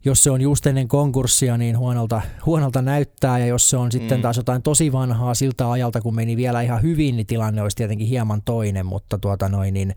jos 0.04 0.22
se 0.22 0.30
on 0.30 0.40
just 0.40 0.66
ennen 0.66 0.88
konkurssia, 0.88 1.56
niin 1.56 1.78
huonolta, 1.78 2.22
huonolta 2.46 2.82
näyttää 2.82 3.38
ja 3.38 3.46
jos 3.46 3.70
se 3.70 3.76
on 3.76 3.92
sitten 3.92 4.18
mm. 4.18 4.22
taas 4.22 4.36
jotain 4.36 4.62
tosi 4.62 4.92
vanhaa 4.92 5.34
siltä 5.34 5.70
ajalta, 5.70 6.00
kun 6.00 6.14
meni 6.14 6.36
vielä 6.36 6.60
ihan 6.60 6.82
hyvin, 6.82 7.16
niin 7.16 7.26
tilanne 7.26 7.62
olisi 7.62 7.76
tietenkin 7.76 8.06
hieman 8.06 8.42
toinen, 8.44 8.86
mutta 8.86 9.18
tuota 9.18 9.48
noin, 9.48 9.74
niin 9.74 9.94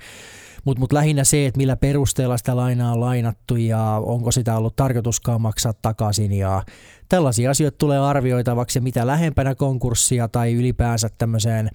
mutta 0.65 0.79
mut 0.79 0.93
lähinnä 0.93 1.23
se, 1.23 1.45
että 1.45 1.57
millä 1.57 1.75
perusteella 1.75 2.37
sitä 2.37 2.55
lainaa 2.55 2.93
on 2.93 3.01
lainattu 3.01 3.55
ja 3.55 4.01
onko 4.05 4.31
sitä 4.31 4.57
ollut 4.57 4.75
tarkoituskaan 4.75 5.41
maksaa 5.41 5.73
takaisin 5.73 6.33
ja 6.33 6.63
tällaisia 7.09 7.51
asioita 7.51 7.77
tulee 7.77 7.99
arvioitavaksi 7.99 8.79
ja 8.79 8.83
mitä 8.83 9.07
lähempänä 9.07 9.55
konkurssia 9.55 10.27
tai 10.27 10.53
ylipäänsä 10.53 11.09
tämmöiseen 11.17 11.69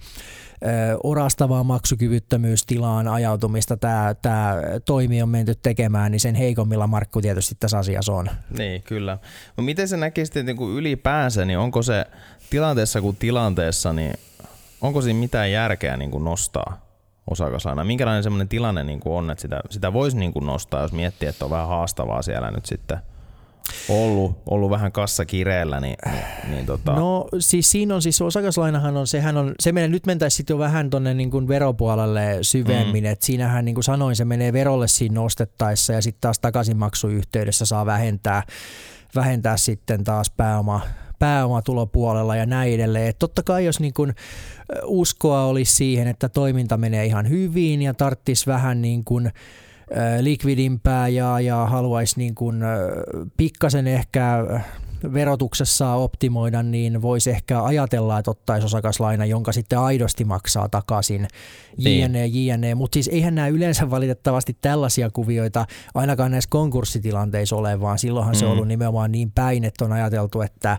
orastavaan 1.03 1.65
maksukyvyttömyystilaan 1.65 3.07
ajautumista 3.07 3.77
tämä, 3.77 4.15
tämä 4.21 4.55
toimi 4.85 5.21
on 5.21 5.29
menty 5.29 5.55
tekemään, 5.55 6.11
niin 6.11 6.19
sen 6.19 6.35
heikommilla 6.35 6.87
Markku 6.87 7.21
tietysti 7.21 7.55
tässä 7.59 7.77
asiassa 7.77 8.13
on. 8.13 8.29
Niin, 8.57 8.83
kyllä. 8.83 9.17
No 9.57 9.63
miten 9.63 9.87
se 9.87 9.97
näkisit 9.97 10.45
niin 10.45 10.57
kuin 10.57 10.77
ylipäänsä, 10.77 11.45
niin 11.45 11.59
onko 11.59 11.81
se 11.81 12.05
tilanteessa 12.49 13.01
kuin 13.01 13.15
tilanteessa, 13.15 13.93
niin 13.93 14.13
onko 14.81 15.01
siinä 15.01 15.19
mitään 15.19 15.51
järkeä 15.51 15.97
niin 15.97 16.11
kuin 16.11 16.23
nostaa 16.23 16.88
osakaslainaa? 17.31 17.85
Minkälainen 17.85 18.23
semmoinen 18.23 18.47
tilanne 18.49 18.83
niin 18.83 18.99
kuin 18.99 19.13
on, 19.13 19.31
että 19.31 19.41
sitä, 19.41 19.59
sitä 19.69 19.93
voisi 19.93 20.17
niin 20.17 20.33
kuin 20.33 20.45
nostaa, 20.45 20.81
jos 20.81 20.91
miettii, 20.91 21.29
että 21.29 21.45
on 21.45 21.51
vähän 21.51 21.67
haastavaa 21.67 22.21
siellä 22.21 22.51
nyt 22.51 22.65
sitten 22.65 22.97
ollut, 23.89 24.37
ollut 24.49 24.69
vähän 24.69 24.91
kassa 24.91 25.25
kireellä, 25.25 25.79
niin, 25.79 25.97
niin 26.47 26.65
tota... 26.65 26.91
No 26.93 27.27
siis 27.39 27.71
siinä 27.71 27.95
on 27.95 28.01
siis 28.01 28.21
osakaslainahan 28.21 28.97
on, 28.97 29.07
sehän 29.07 29.37
on, 29.37 29.55
se 29.59 29.71
menee, 29.71 29.87
nyt 29.87 30.05
mentäisi 30.05 30.37
sitten 30.37 30.53
jo 30.53 30.59
vähän 30.59 30.89
tuonne 30.89 31.13
niin 31.13 31.31
kuin 31.31 31.47
veropuolelle 31.47 32.37
syvemmin, 32.41 33.03
mm. 33.03 33.11
että 33.11 33.25
siinähän 33.25 33.65
niin 33.65 33.75
kuin 33.75 33.83
sanoin, 33.83 34.15
se 34.15 34.25
menee 34.25 34.53
verolle 34.53 34.87
siinä 34.87 35.15
nostettaessa 35.15 35.93
ja 35.93 36.01
sitten 36.01 36.21
taas 36.21 36.39
takaisinmaksuyhteydessä 36.39 37.65
saa 37.65 37.85
vähentää, 37.85 38.43
vähentää 39.15 39.57
sitten 39.57 40.03
taas 40.03 40.31
pääoma, 40.37 40.81
pääomatulopuolella 41.19 42.35
ja 42.35 42.45
näin 42.45 42.73
edelleen. 42.73 43.07
Et 43.07 43.19
totta 43.19 43.43
kai 43.43 43.65
jos 43.65 43.79
niin 43.79 43.93
kun 43.93 44.13
uskoa 44.83 45.45
olisi 45.45 45.75
siihen, 45.75 46.07
että 46.07 46.29
toiminta 46.29 46.77
menee 46.77 47.05
ihan 47.05 47.29
hyvin 47.29 47.81
ja 47.81 47.93
tarttisi 47.93 48.45
vähän 48.45 48.81
niin 48.81 49.03
kuin 49.03 49.31
likvidimpää 50.21 51.07
ja, 51.07 51.39
ja 51.39 51.65
haluaisi 51.65 52.17
niin 52.17 52.35
kuin 52.35 52.61
pikkasen 53.37 53.87
ehkä 53.87 54.45
verotuksessa 55.13 55.93
optimoida, 55.93 56.63
niin 56.63 57.01
voisi 57.01 57.29
ehkä 57.29 57.63
ajatella, 57.63 58.19
että 58.19 58.31
ottaisi 58.31 58.65
osakaslaina, 58.65 59.25
jonka 59.25 59.51
sitten 59.51 59.79
aidosti 59.79 60.25
maksaa 60.25 60.69
takaisin, 60.69 61.27
jne, 61.77 62.07
niin. 62.07 62.47
jne. 62.47 62.75
Mutta 62.75 62.93
siis 62.93 63.07
eihän 63.07 63.35
nämä 63.35 63.47
yleensä 63.47 63.89
valitettavasti 63.89 64.57
tällaisia 64.61 65.09
kuvioita 65.09 65.65
ainakaan 65.95 66.31
näissä 66.31 66.49
konkurssitilanteissa 66.49 67.55
ole, 67.55 67.81
vaan 67.81 67.99
silloinhan 67.99 68.35
mm. 68.35 68.39
se 68.39 68.45
on 68.45 68.49
mm. 68.49 68.53
ollut 68.53 68.67
nimenomaan 68.67 69.11
niin 69.11 69.31
päin, 69.31 69.63
että 69.63 69.85
on 69.85 69.91
ajateltu, 69.91 70.41
että, 70.41 70.77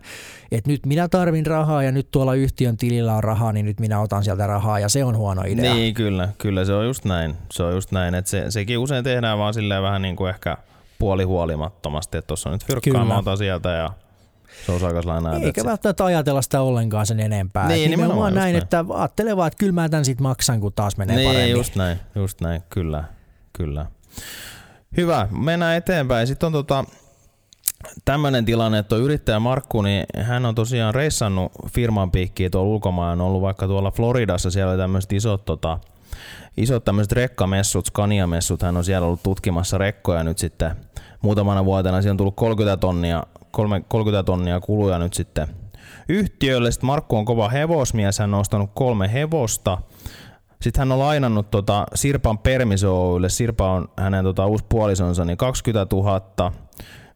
että 0.52 0.70
nyt 0.70 0.86
minä 0.86 1.08
tarvin 1.08 1.46
rahaa 1.46 1.82
ja 1.82 1.92
nyt 1.92 2.10
tuolla 2.10 2.34
yhtiön 2.34 2.76
tilillä 2.76 3.14
on 3.14 3.24
rahaa, 3.24 3.52
niin 3.52 3.66
nyt 3.66 3.80
minä 3.80 4.00
otan 4.00 4.24
sieltä 4.24 4.46
rahaa 4.46 4.80
ja 4.80 4.88
se 4.88 5.04
on 5.04 5.16
huono 5.16 5.42
idea. 5.46 5.74
Niin, 5.74 5.94
kyllä, 5.94 6.28
kyllä 6.38 6.64
se 6.64 6.72
on 6.72 6.84
just 6.84 7.04
näin. 7.04 7.34
Se 7.52 7.62
on 7.62 7.72
just 7.72 7.92
näin, 7.92 8.14
että 8.14 8.30
se, 8.30 8.50
sekin 8.50 8.78
usein 8.78 9.04
tehdään 9.04 9.38
vaan 9.38 9.54
silleen 9.54 9.82
vähän 9.82 10.02
niin 10.02 10.16
kuin 10.16 10.30
ehkä 10.30 10.56
puolihuolimattomasti, 10.98 12.18
että 12.18 12.26
tuossa 12.26 12.48
on 12.48 12.52
nyt 12.52 12.64
fyrkkaa, 12.64 13.04
mä 13.04 13.18
otan 13.18 13.38
sieltä 13.38 13.68
ja 13.70 13.90
se 14.66 14.72
osakaslaina. 14.72 15.36
Eikä 15.36 15.64
välttämättä 15.64 16.04
ajatella 16.04 16.42
sitä 16.42 16.60
ollenkaan 16.60 17.06
sen 17.06 17.20
enempää. 17.20 17.68
Niin, 17.68 17.90
nimenomaan, 17.90 18.08
nimenomaan 18.08 18.34
näin, 18.34 18.52
näin, 18.52 18.62
että 18.62 18.84
ajattelee 18.94 19.36
vaan, 19.36 19.46
että 19.46 19.58
kyllä 19.58 19.72
mä 19.72 19.88
tämän 19.88 20.04
sitten 20.04 20.22
maksan, 20.22 20.60
kun 20.60 20.72
taas 20.72 20.96
menee 20.96 21.16
niin, 21.16 21.28
paremmin. 21.28 21.50
just 21.50 21.76
näin, 21.76 22.00
just 22.14 22.40
näin, 22.40 22.62
kyllä, 22.70 23.04
kyllä. 23.52 23.86
Hyvä, 24.96 25.28
mennään 25.30 25.76
eteenpäin. 25.76 26.26
Sitten 26.26 26.46
on 26.46 26.52
tota, 26.52 26.84
tämmöinen 28.04 28.44
tilanne, 28.44 28.78
että 28.78 28.96
yrittäjä 28.96 29.40
Markku, 29.40 29.82
niin 29.82 30.06
hän 30.22 30.46
on 30.46 30.54
tosiaan 30.54 30.94
reissannut 30.94 31.52
firman 31.68 32.10
piikkiä 32.10 32.50
tuolla 32.50 32.70
ulkomaan, 32.70 33.20
on 33.20 33.26
ollut 33.26 33.42
vaikka 33.42 33.66
tuolla 33.66 33.90
Floridassa, 33.90 34.50
siellä 34.50 34.72
oli 34.72 34.78
tämmöiset 34.78 35.12
isot 35.12 35.44
tota, 35.44 35.78
isot 36.56 36.84
tämmöiset 36.84 37.12
rekkamessut, 37.12 37.86
Scania-messut, 37.86 38.62
hän 38.62 38.76
on 38.76 38.84
siellä 38.84 39.06
ollut 39.06 39.22
tutkimassa 39.22 39.78
rekkoja 39.78 40.24
nyt 40.24 40.38
sitten 40.38 40.70
muutamana 41.22 41.64
vuotena, 41.64 42.02
siinä 42.02 42.10
on 42.10 42.16
tullut 42.16 42.36
30 42.36 42.76
tonnia 42.76 43.22
30 43.52 44.22
tonnia 44.22 44.60
kuluja 44.60 44.98
nyt 44.98 45.14
sitten 45.14 45.48
yhtiölle. 46.08 46.70
Sitten 46.70 46.86
Markku 46.86 47.16
on 47.16 47.24
kova 47.24 47.48
hevosmies, 47.48 48.18
hän 48.18 48.34
on 48.34 48.40
ostanut 48.40 48.70
kolme 48.74 49.12
hevosta. 49.12 49.78
Sitten 50.62 50.80
hän 50.80 50.92
on 50.92 50.98
lainannut 50.98 51.50
tota 51.50 51.86
Sirpan 51.94 52.38
Permiso 52.38 53.12
Oylle, 53.12 53.28
Sirpa 53.28 53.72
on 53.72 53.88
hänen 53.96 54.24
tota 54.24 54.46
uusi 54.46 54.64
puolisonsa, 54.68 55.24
niin 55.24 55.36
20 55.36 55.96
000 55.96 56.52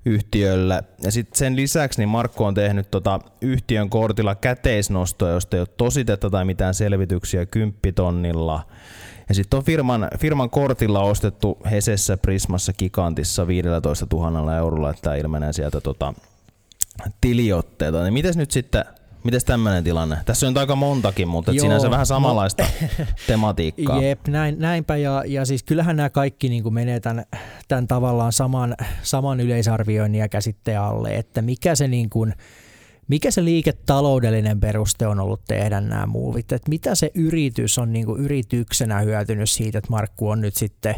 yhtiölle. 0.07 0.83
Ja 1.03 1.13
sitten 1.13 1.39
sen 1.39 1.57
lisäksi 1.57 2.01
niin 2.01 2.09
Markku 2.09 2.45
on 2.45 2.55
tehnyt 2.55 2.91
tota 2.91 3.21
yhtiön 3.41 3.91
kortilla 3.91 4.35
käteisnostoja, 4.35 5.33
josta 5.33 5.57
ei 5.57 5.61
ole 5.61 5.69
tositetta 5.77 6.31
tai 6.31 6.45
mitään 6.45 6.75
selvityksiä 6.75 7.47
kymppitonnilla. 7.47 8.67
Ja 9.29 9.35
sitten 9.35 9.59
on 9.59 9.65
firman, 9.65 10.09
firman 10.19 10.51
kortilla 10.51 11.01
ostettu 11.01 11.59
Hesessä 11.71 12.17
Prismassa 12.17 12.73
Gigantissa 12.73 13.47
15 13.47 14.07
000 14.13 14.57
eurolla, 14.57 14.91
että 14.91 15.03
tämä 15.03 15.17
ilmenee 15.17 15.53
sieltä 15.53 15.81
tota, 15.81 16.15
tiliotteita. 17.21 18.03
Niin 18.03 18.15
mites 18.15 18.37
nyt 18.37 18.51
sitten, 18.51 18.85
mites 19.25 19.45
tämmöinen 19.45 19.85
tilanne? 19.85 20.17
Tässä 20.25 20.49
on 20.49 20.59
aika 20.59 20.77
montakin, 20.77 21.29
mutta 21.29 21.53
Joo, 21.53 21.63
sinänsä 21.63 21.91
vähän 21.91 22.07
samanlaista 22.07 22.63
no, 22.63 23.07
tematiikkaa. 23.27 24.03
Jep, 24.03 24.29
näin, 24.29 24.57
näinpä. 24.59 24.97
Ja, 24.97 25.25
ja 25.27 25.45
siis 25.45 25.63
kyllähän 25.63 25.97
nämä 25.97 26.11
kaikki 26.11 26.49
niin 26.49 26.63
kuin 26.63 26.75
menee 26.75 27.01
tämän, 27.01 27.25
tämän 27.69 27.87
tavallaan 27.87 28.33
saman, 28.33 28.75
saman 29.03 29.41
yleisarvioinnin 29.41 30.19
ja 30.19 30.29
käsitteen 30.29 30.81
alle, 30.81 31.17
että 31.17 31.43
mikä 31.43 31.75
se 31.75 31.89
niin 31.89 32.11
kuin, 32.11 32.35
mikä 33.09 33.31
se 33.31 33.45
liiketaloudellinen 33.45 34.61
peruste 34.61 35.07
on 35.07 35.21
ollut 35.21 35.45
tehdä 35.49 35.81
nämä 35.81 36.07
muuvit, 36.07 36.53
että 36.53 36.71
mitä 36.71 36.95
se 36.95 37.11
yritys 37.15 37.79
on 37.79 37.93
niin 37.93 38.07
kuin 38.07 38.21
yrityksenä 38.21 39.01
hyötynyt 39.01 39.51
siitä, 39.51 39.79
että 39.79 39.91
Markku 39.91 40.29
on 40.29 40.41
nyt 40.41 40.55
sitten 40.55 40.95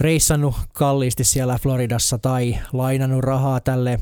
reissannut 0.00 0.54
kalliisti 0.72 1.24
siellä 1.24 1.58
Floridassa 1.62 2.18
tai 2.18 2.58
lainannut 2.72 3.24
rahaa 3.24 3.60
tälle 3.60 4.00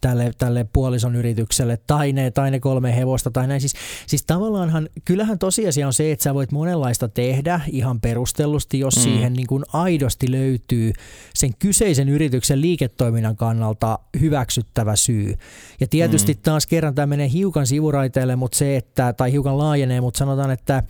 tälle, 0.00 0.30
tälle 0.38 0.66
puolison 0.72 1.16
yritykselle 1.16 1.78
tai 1.86 2.12
ne, 2.12 2.30
tai 2.30 2.50
ne 2.50 2.60
kolme 2.60 2.96
hevosta 2.96 3.30
tai 3.30 3.46
näin. 3.46 3.60
Siis, 3.60 3.74
siis 4.06 4.24
tavallaanhan, 4.26 4.88
kyllähän 5.04 5.38
tosiasia 5.38 5.86
on 5.86 5.92
se, 5.92 6.12
että 6.12 6.22
sä 6.22 6.34
voit 6.34 6.52
monenlaista 6.52 7.08
tehdä 7.08 7.60
ihan 7.70 8.00
perustellusti, 8.00 8.78
jos 8.78 8.96
mm. 8.96 9.02
siihen 9.02 9.32
niin 9.32 9.46
kuin 9.46 9.64
aidosti 9.72 10.30
löytyy 10.30 10.92
sen 11.34 11.50
kyseisen 11.58 12.08
yrityksen 12.08 12.60
liiketoiminnan 12.60 13.36
kannalta 13.36 13.98
hyväksyttävä 14.20 14.96
syy. 14.96 15.34
Ja 15.80 15.86
tietysti 15.86 16.32
mm. 16.32 16.40
taas 16.42 16.66
kerran 16.66 16.94
tämä 16.94 17.06
menee 17.06 17.30
hiukan 17.32 17.66
sivuraiteelle, 17.66 18.36
mutta 18.36 18.58
se, 18.58 18.76
että, 18.76 19.12
tai 19.12 19.32
hiukan 19.32 19.58
laajenee, 19.58 20.00
mutta 20.00 20.18
sanotaan, 20.18 20.50
että 20.50 20.82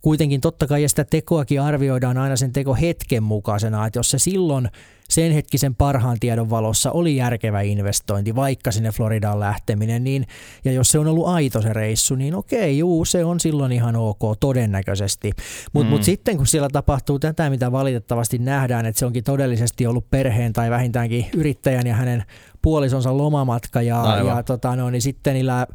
kuitenkin 0.00 0.40
totta 0.40 0.66
kai 0.66 0.82
ja 0.82 0.88
sitä 0.88 1.04
tekoakin 1.04 1.60
arvioidaan 1.60 2.18
aina 2.18 2.36
sen 2.36 2.52
teko 2.52 2.74
hetken 2.74 3.22
mukaisena, 3.22 3.86
että 3.86 3.98
jos 3.98 4.10
se 4.10 4.18
silloin 4.18 4.68
sen 5.08 5.32
hetkisen 5.32 5.74
parhaan 5.74 6.16
tiedon 6.20 6.50
valossa 6.50 6.90
oli 6.90 7.16
järkevä 7.16 7.60
investointi, 7.60 8.34
vaikka 8.34 8.72
sinne 8.72 8.90
Floridaan 8.90 9.40
lähteminen, 9.40 10.04
niin, 10.04 10.26
ja 10.64 10.72
jos 10.72 10.90
se 10.90 10.98
on 10.98 11.06
ollut 11.06 11.26
aito 11.26 11.62
se 11.62 11.72
reissu, 11.72 12.14
niin 12.14 12.34
okei, 12.34 12.78
juu, 12.78 13.04
se 13.04 13.24
on 13.24 13.40
silloin 13.40 13.72
ihan 13.72 13.96
ok, 13.96 14.18
todennäköisesti. 14.40 15.32
Mutta 15.72 15.90
mm. 15.90 15.90
mut 15.90 16.02
sitten 16.02 16.36
kun 16.36 16.46
siellä 16.46 16.68
tapahtuu 16.68 17.18
tätä, 17.18 17.50
mitä 17.50 17.72
valitettavasti 17.72 18.38
nähdään, 18.38 18.86
että 18.86 18.98
se 18.98 19.06
onkin 19.06 19.24
todellisesti 19.24 19.86
ollut 19.86 20.10
perheen 20.10 20.52
tai 20.52 20.70
vähintäänkin 20.70 21.26
yrittäjän 21.34 21.86
ja 21.86 21.94
hänen 21.94 22.24
puolisonsa 22.62 23.16
lomamatka 23.16 23.82
ja, 23.82 24.22
ja 24.26 24.42
tota 24.42 24.76
noin, 24.76 24.92
niin 24.92 25.02
sitten 25.02 25.34
niillä 25.34 25.66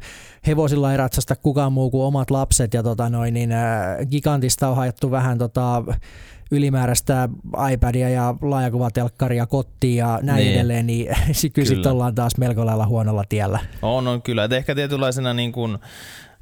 hevosilla 0.46 0.90
ei 0.90 0.96
ratsasta 0.96 1.36
kukaan 1.36 1.72
muu 1.72 1.90
kuin 1.90 2.04
omat 2.04 2.30
lapset 2.30 2.74
ja 2.74 2.82
tota 2.82 3.10
noin, 3.10 3.34
niin, 3.34 3.52
äh, 3.52 3.96
gigantista 4.10 4.68
on 4.68 4.76
haettu 4.76 5.10
vähän 5.10 5.38
tota, 5.38 5.84
ylimääräistä 6.50 7.28
iPadia 7.72 8.08
ja 8.08 8.34
laajakuvatelkkaria 8.42 9.46
kotiin 9.46 9.96
ja 9.96 10.18
näin 10.22 10.38
niin. 10.38 10.54
edelleen, 10.54 10.86
niin 10.86 11.08
kyllä 11.52 11.68
sitten 11.68 11.92
ollaan 11.92 12.14
taas 12.14 12.36
melko 12.38 12.66
lailla 12.66 12.86
huonolla 12.86 13.24
tiellä. 13.28 13.58
On, 13.82 14.08
on 14.08 14.22
kyllä. 14.22 14.44
Et 14.44 14.52
ehkä 14.52 14.74
tietynlaisena 14.74 15.34
niin 15.34 15.52
kuin 15.52 15.78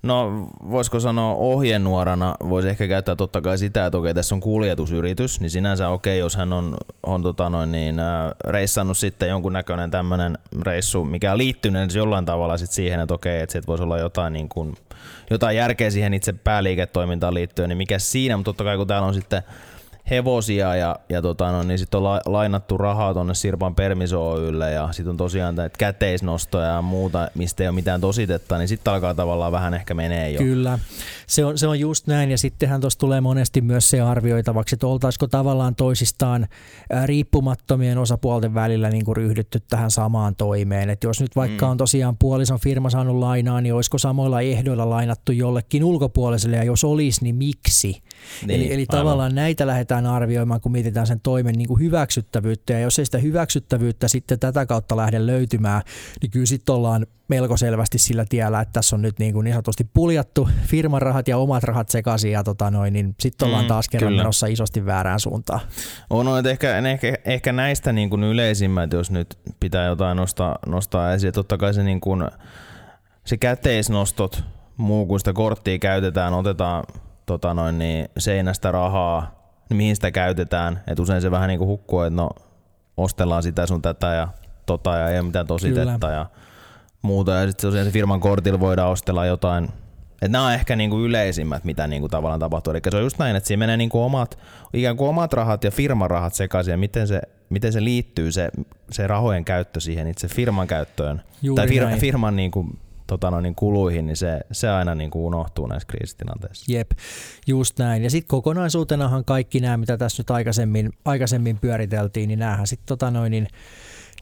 No 0.03 0.49
voisiko 0.71 1.01
sanoa 1.01 1.35
ohjenuorana, 1.35 2.35
voisi 2.49 2.69
ehkä 2.69 2.89
käyttää 2.89 3.17
totta 3.17 3.41
kai 3.41 3.59
sitä, 3.59 3.87
että 3.87 3.99
okei 3.99 4.15
tässä 4.15 4.35
on 4.35 4.41
kuljetusyritys, 4.41 5.41
niin 5.41 5.51
sinänsä 5.51 5.89
okei, 5.89 6.19
jos 6.19 6.37
hän 6.37 6.53
on, 6.53 6.77
on 7.03 7.23
tota 7.23 7.51
noin, 7.51 7.73
niin, 7.73 7.99
äh, 7.99 8.31
reissannut 8.45 8.99
sitten 8.99 9.29
jonkunnäköinen 9.29 9.91
tämmöinen 9.91 10.39
reissu, 10.63 11.05
mikä 11.05 11.33
on 11.33 11.39
liittynyt 11.39 11.95
jollain 11.95 12.25
tavalla 12.25 12.57
sit 12.57 12.71
siihen, 12.71 13.01
että 13.01 13.15
okei, 13.15 13.41
että 13.41 13.61
voisi 13.67 13.85
olla 13.85 13.99
jotain, 13.99 14.33
niin 14.33 14.49
kuin, 14.49 14.75
jotain 15.31 15.57
järkeä 15.57 15.91
siihen 15.91 16.15
itse 16.15 16.33
pääliiketoimintaan 16.33 17.35
liittyen, 17.35 17.69
niin 17.69 17.79
mikä 17.79 17.99
siinä, 17.99 18.37
mutta 18.37 18.49
totta 18.49 18.65
kai 18.65 18.77
kun 18.77 18.87
täällä 18.87 19.09
on 19.09 19.15
sitten 19.15 19.43
hevosia 20.11 20.77
ja, 20.77 20.97
ja 21.09 21.23
tota, 21.23 21.53
no, 21.53 21.63
niin 21.63 21.79
sitten 21.79 21.99
on 21.99 22.05
la, 22.05 22.21
lainattu 22.27 22.79
rahaa 22.79 23.15
tuonne 23.15 23.35
Sirpan 23.35 23.75
Permiso 23.75 24.31
Oylle 24.31 24.71
ja 24.71 24.89
sitten 24.93 25.11
on 25.11 25.17
tosiaan 25.17 25.55
näitä 25.55 25.79
käteisnostoja 25.79 26.67
ja 26.67 26.83
muuta, 26.83 27.31
mistä 27.35 27.63
ei 27.63 27.69
ole 27.69 27.75
mitään 27.75 28.01
tositetta, 28.01 28.59
niin 28.59 28.69
sitten 28.69 28.93
alkaa 28.93 29.15
tavallaan 29.15 29.53
vähän 29.53 29.75
ehkä 29.75 29.95
menee 29.95 30.31
jo. 30.31 30.39
Kyllä, 30.39 30.79
se 31.27 31.45
on, 31.45 31.59
se 31.59 31.67
on 31.67 31.81
just 31.81 32.07
näin 32.07 32.31
ja 32.31 32.39
sittenhän 32.39 32.81
tuossa 32.81 32.99
tulee 32.99 33.21
monesti 33.21 33.61
myös 33.61 33.91
se 33.91 34.01
arvioitavaksi, 34.01 34.75
että 34.75 34.87
oltaisiko 34.87 35.27
tavallaan 35.27 35.75
toisistaan 35.75 36.49
riippumattomien 37.05 37.99
osapuolten 37.99 38.55
välillä 38.55 38.91
niin 38.91 39.05
kuin 39.05 39.17
ryhdytty 39.17 39.61
tähän 39.61 39.91
samaan 39.91 40.37
toimeen, 40.37 40.91
että 40.91 41.07
jos 41.07 41.21
nyt 41.21 41.37
vaikka 41.37 41.67
mm. 41.67 41.71
on 41.71 41.77
tosiaan 41.77 42.17
puolison 42.19 42.61
firma 42.61 42.91
saanut 42.91 43.17
lainaa, 43.17 43.61
niin 43.61 43.75
olisiko 43.75 43.99
samoilla 43.99 44.41
ehdoilla 44.41 44.91
lainattu 44.91 45.33
jollekin 45.33 45.85
ulkopuoliselle 45.85 46.57
ja 46.57 46.65
jos 46.65 46.85
olisi, 46.85 47.23
niin 47.23 47.35
miksi? 47.35 48.03
Niin, 48.47 48.61
eli 48.61 48.73
eli 48.73 48.87
tavallaan 48.87 49.35
näitä 49.35 49.67
lähdetään 49.67 49.98
arvioimaan, 50.07 50.61
kun 50.61 50.73
mietitään 50.73 51.07
sen 51.07 51.21
toimen 51.21 51.55
niin 51.55 51.69
kuin 51.69 51.81
hyväksyttävyyttä. 51.81 52.73
Ja 52.73 52.81
jos 52.81 52.99
ei 52.99 53.05
sitä 53.05 53.19
hyväksyttävyyttä 53.19 54.09
sitten 54.09 54.39
tätä 54.39 54.67
kautta 54.67 54.97
lähde 54.97 55.27
löytymään, 55.27 55.83
niin 56.23 56.31
kyllä 56.31 56.47
sitten 56.47 56.75
ollaan 56.75 57.07
melko 57.29 57.57
selvästi 57.57 57.99
sillä 57.99 58.25
tiellä, 58.29 58.61
että 58.61 58.73
tässä 58.73 58.97
on 58.97 59.03
nyt 59.03 59.19
niin, 59.19 59.33
kuin 59.33 59.45
niin 59.45 59.53
sanotusti 59.53 59.87
puljattu 59.95 60.49
firman 60.67 61.03
rahat 61.03 61.29
ja 61.29 61.39
omat 61.39 61.65
rahat 61.65 61.89
sekaisin 61.89 62.33
ja 62.33 62.45
tota 62.45 62.71
noin, 62.71 62.93
niin 62.93 63.15
sitten 63.21 63.47
ollaan 63.47 63.65
mm, 63.65 63.69
taas 63.69 63.89
kerran 63.89 64.13
menossa 64.13 64.47
isosti 64.47 64.87
väärään 64.87 65.21
suuntaan. 65.21 65.61
On, 66.11 66.27
no, 66.27 66.37
että 66.37 66.51
ehkä, 66.51 66.79
ehkä, 66.79 67.15
ehkä 67.25 67.53
näistä 67.53 67.93
niin 67.93 68.11
kuin 68.11 68.25
yleisimmät, 68.25 68.93
jos 68.93 69.11
nyt 69.11 69.39
pitää 69.61 69.87
jotain 69.87 70.17
nostaa, 70.17 70.59
nostaa 70.67 71.13
esiin, 71.13 71.33
totta 71.33 71.59
kai 71.59 71.75
se, 71.75 71.83
niin 71.83 72.01
kuin, 72.01 72.31
se 73.25 73.37
käteisnostot 73.37 74.45
muu 74.77 75.07
kuin 75.07 75.21
sitä 75.21 75.33
korttia 75.33 75.79
käytetään, 75.79 76.35
otetaan 76.35 76.85
tota 77.27 77.55
noin, 77.55 77.79
niin 77.79 78.09
seinästä 78.19 78.73
rahaa, 78.73 79.38
niin 79.69 79.77
mihin 79.77 79.97
sitä 79.97 80.11
käytetään. 80.11 80.81
Et 80.87 80.99
usein 80.99 81.23
se 81.23 81.31
vähän 81.31 81.49
niin 81.49 81.59
kuin 81.59 81.69
hukkuu, 81.69 82.01
että 82.01 82.17
no 82.17 82.31
ostellaan 82.97 83.43
sitä 83.43 83.67
sun 83.67 83.83
tätä 83.83 84.15
ja 84.15 84.29
tota 84.67 84.97
ja 84.97 85.09
ei 85.09 85.19
ole 85.19 85.27
mitään 85.27 85.47
tositetta 85.47 86.11
ja 86.11 86.27
muuta. 87.03 87.33
Ja 87.33 87.47
sitten 87.47 87.73
se 87.73 87.91
firman 87.91 88.21
kortilla 88.21 88.61
voidaan 88.61 88.91
ostella 88.91 89.27
jotain 89.27 89.69
et 90.23 90.31
nämä 90.31 90.47
on 90.47 90.53
ehkä 90.53 90.77
niinku 90.77 91.01
yleisimmät, 91.01 91.65
mitä 91.65 91.87
niinku 91.87 92.09
tavallaan 92.09 92.41
tapahtuu. 92.41 92.71
Eli 92.71 92.81
se 92.91 92.97
on 92.97 93.03
just 93.03 93.19
näin, 93.19 93.37
että 93.37 93.47
siinä 93.47 93.59
menee 93.59 93.77
niinku 93.77 94.03
omat, 94.03 94.39
ikään 94.73 94.97
kuin 94.97 95.09
omat 95.09 95.33
rahat 95.33 95.65
ja 95.65 95.71
firman 95.71 96.11
rahat 96.11 96.35
sekaisin, 96.35 96.73
ja 96.73 96.79
miten 96.79 97.09
se, 97.09 97.21
miten 97.51 97.73
se 97.73 97.85
liittyy 97.85 98.33
se, 98.33 98.49
se 98.91 99.07
rahojen 99.07 99.45
käyttö 99.45 99.81
siihen 99.81 100.07
itse 100.07 100.29
firman 100.29 100.67
käyttöön. 100.67 101.23
Juuri 101.43 101.57
tai 101.57 101.69
fir, 101.69 101.85
näin. 101.85 102.01
firman 102.01 102.37
niinku, 102.37 102.67
tota 103.09 103.31
no, 103.31 103.41
niin 103.41 103.55
kuluihin, 103.55 104.07
niin 104.07 104.17
se, 104.17 104.41
se 104.53 104.69
aina 104.69 104.95
niinku 104.95 105.27
unohtuu 105.27 105.67
näissä 105.67 105.87
kriisitilanteissa. 105.87 106.73
Jep, 106.73 106.91
just 107.47 107.79
näin. 107.79 108.05
Ja 108.05 108.11
sitten 108.11 108.29
kokonaisuutenahan 108.29 109.25
kaikki 109.25 109.61
nämä, 109.61 109.77
mitä 109.77 109.97
tässä 109.97 110.21
nyt 110.21 110.31
aikaisemmin, 110.31 110.93
aikaisemmin 111.05 111.59
pyöriteltiin, 111.59 112.29
niin 112.29 112.39
näähän 112.39 112.67
sitten 112.67 112.87
tota 112.87 113.11
noin, 113.11 113.31
niin 113.31 113.49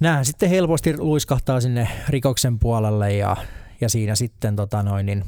näähän 0.00 0.24
sitten 0.24 0.50
helposti 0.50 0.98
luiskahtaa 0.98 1.60
sinne 1.60 1.88
rikoksen 2.08 2.58
puolelle 2.58 3.12
ja, 3.12 3.36
ja 3.80 3.88
siinä 3.88 4.14
sitten 4.14 4.56
tota 4.56 4.82
noin, 4.82 5.06
niin 5.06 5.24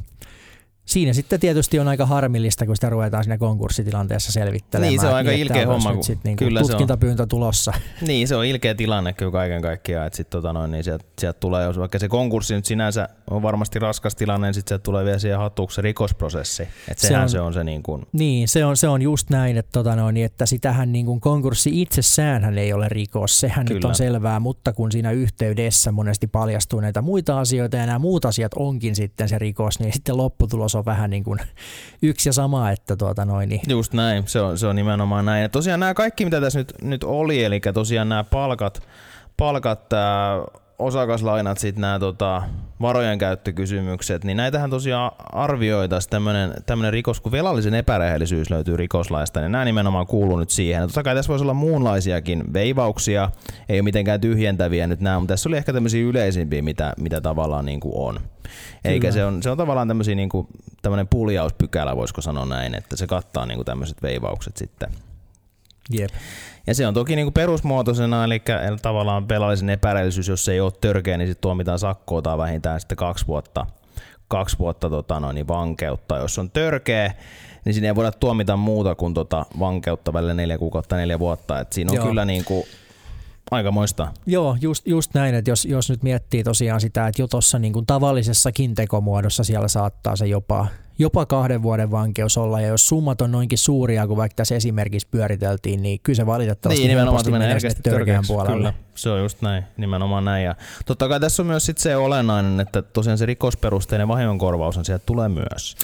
Siinä 0.88 1.12
sitten 1.12 1.40
tietysti 1.40 1.79
on 1.79 1.88
aika 1.88 2.07
harmillista, 2.07 2.66
kun 2.66 2.77
sitä 2.77 2.90
ruvetaan 2.90 3.24
siinä 3.24 3.38
konkurssitilanteessa 3.38 4.33
selvittelemään. 4.33 4.90
Niin, 4.90 5.01
se 5.01 5.07
on 5.07 5.14
aika 5.14 5.31
että 5.31 5.42
ilkeä 5.42 5.66
homma, 5.66 5.94
kun- 5.94 6.05
sit 6.05 6.18
niinku 6.24 6.44
kyllä 6.44 6.59
se 6.61 6.64
on. 6.64 6.68
tutkintapyyntö 6.70 7.27
tulossa. 7.27 7.72
Niin, 8.09 8.29
se 8.29 8.37
on 8.37 8.44
ilkeä 8.44 8.74
tilanne 8.74 9.12
kyllä 9.12 9.33
kaiken 9.33 9.62
kaikkiaan, 9.62 10.07
että 10.07 10.16
sit 10.16 10.31
tota 10.31 10.53
noin, 10.53 10.70
niin 10.70 10.85
sieltä, 10.85 11.05
sieltä 11.18 11.40
tulee, 11.40 11.64
jos 11.64 11.79
vaikka 11.79 11.98
se 11.98 12.09
konkurssi 12.09 12.55
nyt 12.55 12.64
sinänsä 12.64 13.09
on 13.31 13.42
varmasti 13.42 13.79
raskas 13.79 14.14
tilanne, 14.14 14.46
niin 14.46 14.55
sitten 14.55 14.68
sieltä 14.70 14.83
tulee 14.83 15.05
vielä 15.05 15.18
siihen 15.18 15.38
hattuun 15.38 15.70
se 15.70 15.83
rikosprosessi. 15.83 16.68
Se 16.87 16.94
sehän 17.09 17.22
on- 17.22 17.29
se 17.31 17.40
on 17.40 17.53
se 17.55 17.64
niin 17.64 17.83
kuin, 17.83 18.07
Niin, 18.12 18.48
se 18.48 18.64
on, 18.64 18.77
se 18.77 18.88
on 18.88 19.03
just 19.03 19.31
näin, 19.31 19.57
että, 19.57 19.72
tota 19.72 19.96
noin, 19.96 20.14
niin 20.14 20.27
että 20.27 20.46
sitähän 20.46 20.92
niin 20.92 21.07
kuin 21.07 21.20
konkurssi 21.20 21.83
itsessään 21.83 22.59
ei 22.59 22.72
ole 22.72 22.88
rikos, 22.88 23.40
sehän 23.40 23.66
Kyllä. 23.66 23.79
nyt 23.79 23.85
on 23.85 23.94
selvää, 23.94 24.40
mutta 24.40 24.72
kun 24.72 24.92
siinä 24.92 25.11
yhteydessä 25.11 25.92
monesti 25.92 26.27
paljastuu 26.27 26.81
näitä 26.81 27.03
muita 27.03 27.40
asioita 27.40 27.77
ja 27.77 27.87
nämä 27.87 27.98
muut 27.98 28.24
asiat 28.24 28.53
onkin 28.57 28.96
sitten 28.96 29.29
se 29.29 29.38
rikos, 29.38 29.81
niin 29.81 29.92
sitten 29.92 30.16
lopputulos 30.16 30.74
on 30.78 30.84
vähän 30.84 31.10
niin 31.10 31.24
kuin 31.24 31.38
yksi 32.02 32.28
ja 32.28 32.32
sama, 32.32 32.70
että 32.70 32.96
tuota 32.96 33.24
noin, 33.24 33.48
niin 33.48 33.60
Just 33.68 33.92
näin, 33.92 34.22
se 34.26 34.40
on, 34.40 34.58
se 34.58 34.66
on 34.66 34.76
nimenomaan 34.76 35.24
näin. 35.24 35.42
Ja 35.42 35.48
tosiaan 35.48 35.80
nämä 35.80 35.94
kaikki, 35.94 36.24
mitä 36.24 36.40
tässä 36.40 36.58
nyt, 36.58 36.74
nyt 36.82 37.04
oli, 37.04 37.44
eli 37.44 37.60
tosiaan 37.74 38.08
nämä 38.08 38.24
palkat, 38.24 38.82
palkat 39.36 39.88
tää 39.88 40.38
osakaslainat, 40.78 41.58
sitten 41.58 41.80
nämä 41.80 41.98
tota, 41.98 42.42
varojen 42.80 43.18
käyttökysymykset, 43.18 44.24
niin 44.24 44.36
näitähän 44.36 44.70
tosiaan 44.70 45.10
arvioitaisiin 45.32 46.10
tämmöinen, 46.10 46.54
tämmöinen 46.66 46.92
rikos, 46.92 47.20
kun 47.20 47.32
velallisen 47.32 47.74
epärehellisyys 47.74 48.50
löytyy 48.50 48.76
rikoslaista, 48.76 49.40
niin 49.40 49.52
nämä 49.52 49.64
nimenomaan 49.64 50.06
kuuluu 50.06 50.38
nyt 50.38 50.50
siihen. 50.50 50.82
Totta 50.82 51.02
kai 51.02 51.14
tässä 51.14 51.28
voisi 51.28 51.44
olla 51.44 51.54
muunlaisiakin 51.54 52.52
veivauksia, 52.52 53.30
ei 53.68 53.78
ole 53.78 53.84
mitenkään 53.84 54.20
tyhjentäviä 54.20 54.86
nyt 54.86 55.00
nämä, 55.00 55.18
mutta 55.18 55.32
tässä 55.32 55.48
oli 55.48 55.56
ehkä 55.56 55.72
tämmöisiä 55.72 56.06
yleisimpiä, 56.06 56.62
mitä, 56.62 56.92
mitä 56.98 57.20
tavallaan 57.20 57.66
niin 57.66 57.80
kuin 57.80 57.94
on. 57.96 58.20
Eikä 58.84 59.00
Kyllä. 59.00 59.12
se 59.12 59.24
on, 59.24 59.42
se 59.42 59.50
on 59.50 59.56
tavallaan 59.56 59.88
tämmöisiä 59.88 60.14
niin 60.14 60.28
kuin, 60.28 60.46
tämmöinen 60.82 61.08
puljauspykälä, 61.08 61.96
voisiko 61.96 62.20
sanoa 62.20 62.46
näin, 62.46 62.74
että 62.74 62.96
se 62.96 63.06
kattaa 63.06 63.46
niin 63.46 63.56
kuin 63.58 63.66
tämmöiset 63.66 64.02
veivaukset 64.02 64.56
sitten. 64.56 64.88
jep. 65.90 66.10
Ja 66.68 66.74
se 66.74 66.87
on 66.87 66.94
toki 66.94 67.16
niin 67.16 67.26
kuin 67.26 67.35
perusmuotoisena, 67.35 68.24
eli 68.24 68.42
tavallaan 68.83 69.28
velallisen 69.28 69.70
epärehellisyys, 69.70 70.28
jos 70.28 70.44
se 70.44 70.52
ei 70.52 70.61
ole 70.61 70.72
törkeä, 70.81 71.16
niin 71.16 71.28
sitten 71.28 71.42
tuomitaan 71.42 71.78
sakkoa 71.78 72.22
tai 72.22 72.38
vähintään 72.38 72.81
sitten 72.81 72.96
kaksi 72.96 73.26
vuotta, 73.26 73.66
kaksi 74.28 74.59
vuotta 74.59 74.90
tota 74.90 75.20
noin, 75.20 75.35
niin 75.35 75.48
vankeutta. 75.48 76.16
Jos 76.16 76.38
on 76.38 76.50
törkeä, 76.50 77.14
niin 77.64 77.74
siinä 77.74 77.88
ei 77.88 77.94
voida 77.94 78.12
tuomita 78.12 78.57
muuta 78.57 78.94
kuin 78.94 79.14
tota 79.14 79.46
vankeutta 79.59 80.12
välillä 80.12 80.35
neljä 80.35 80.59
kuukautta, 80.59 80.96
neljä 80.96 81.18
vuotta. 81.18 81.61
Et 81.61 81.72
siinä 81.72 81.90
on 81.90 81.94
Joo. 81.94 82.04
Joo. 82.04 82.11
kyllä 82.11 82.24
niin 82.24 82.44
kuin 82.44 82.64
aikamoista. 83.50 84.08
Joo, 84.26 84.56
just, 84.61 84.87
just 84.87 85.14
näin, 85.14 85.34
että 85.34 85.50
jos, 85.50 85.64
jos 85.64 85.90
nyt 85.90 86.02
miettii 86.02 86.44
tosiaan 86.44 86.80
sitä, 86.80 87.06
että 87.06 87.22
jo 87.22 87.28
tuossa 87.28 87.58
niin 87.58 87.72
kuin 87.72 87.87
tavallisessakin 87.87 88.74
tekomuodossa 88.74 89.44
siellä 89.44 89.68
saattaa 89.68 90.16
se 90.16 90.26
jopa, 90.26 90.66
jopa 90.98 91.26
kahden 91.26 91.62
vuoden 91.62 91.90
vankeus 91.90 92.38
olla, 92.38 92.61
ja 92.61 92.66
jos 92.68 92.88
summat 92.88 93.20
on 93.20 93.32
noinkin 93.32 93.58
suuria 93.58 94.06
kuin 94.06 94.16
vaikka 94.16 94.34
tässä 94.37 94.54
esimerkissä 94.54 95.08
pyöriteltiin, 95.11 95.82
niin 95.82 96.00
kyllä 96.02 96.16
se 96.16 96.26
valitettavasti 96.26 96.82
Niin, 96.82 96.88
nimenomaan 96.88 97.24
se 97.24 97.30
menee 97.30 97.48
törkeän 97.61 97.82
törkeäksi. 97.82 98.32
puolelle. 98.32 98.56
Kyllä, 98.56 98.72
se 98.94 99.11
on 99.11 99.20
just 99.20 99.42
näin, 99.42 99.64
nimenomaan 99.76 100.24
näin. 100.24 100.44
Ja 100.44 100.54
totta 100.87 101.08
kai 101.08 101.20
tässä 101.20 101.42
on 101.42 101.46
myös 101.46 101.66
sit 101.66 101.78
se 101.78 101.96
olennainen, 101.96 102.61
että 102.61 102.82
tosiaan 102.82 103.18
se 103.18 103.26
rikosperusteinen 103.26 104.08
vahingonkorvaus 104.08 104.78
on 104.78 104.84
sieltä 104.84 105.02
tulee 105.06 105.28
myös. 105.28 105.76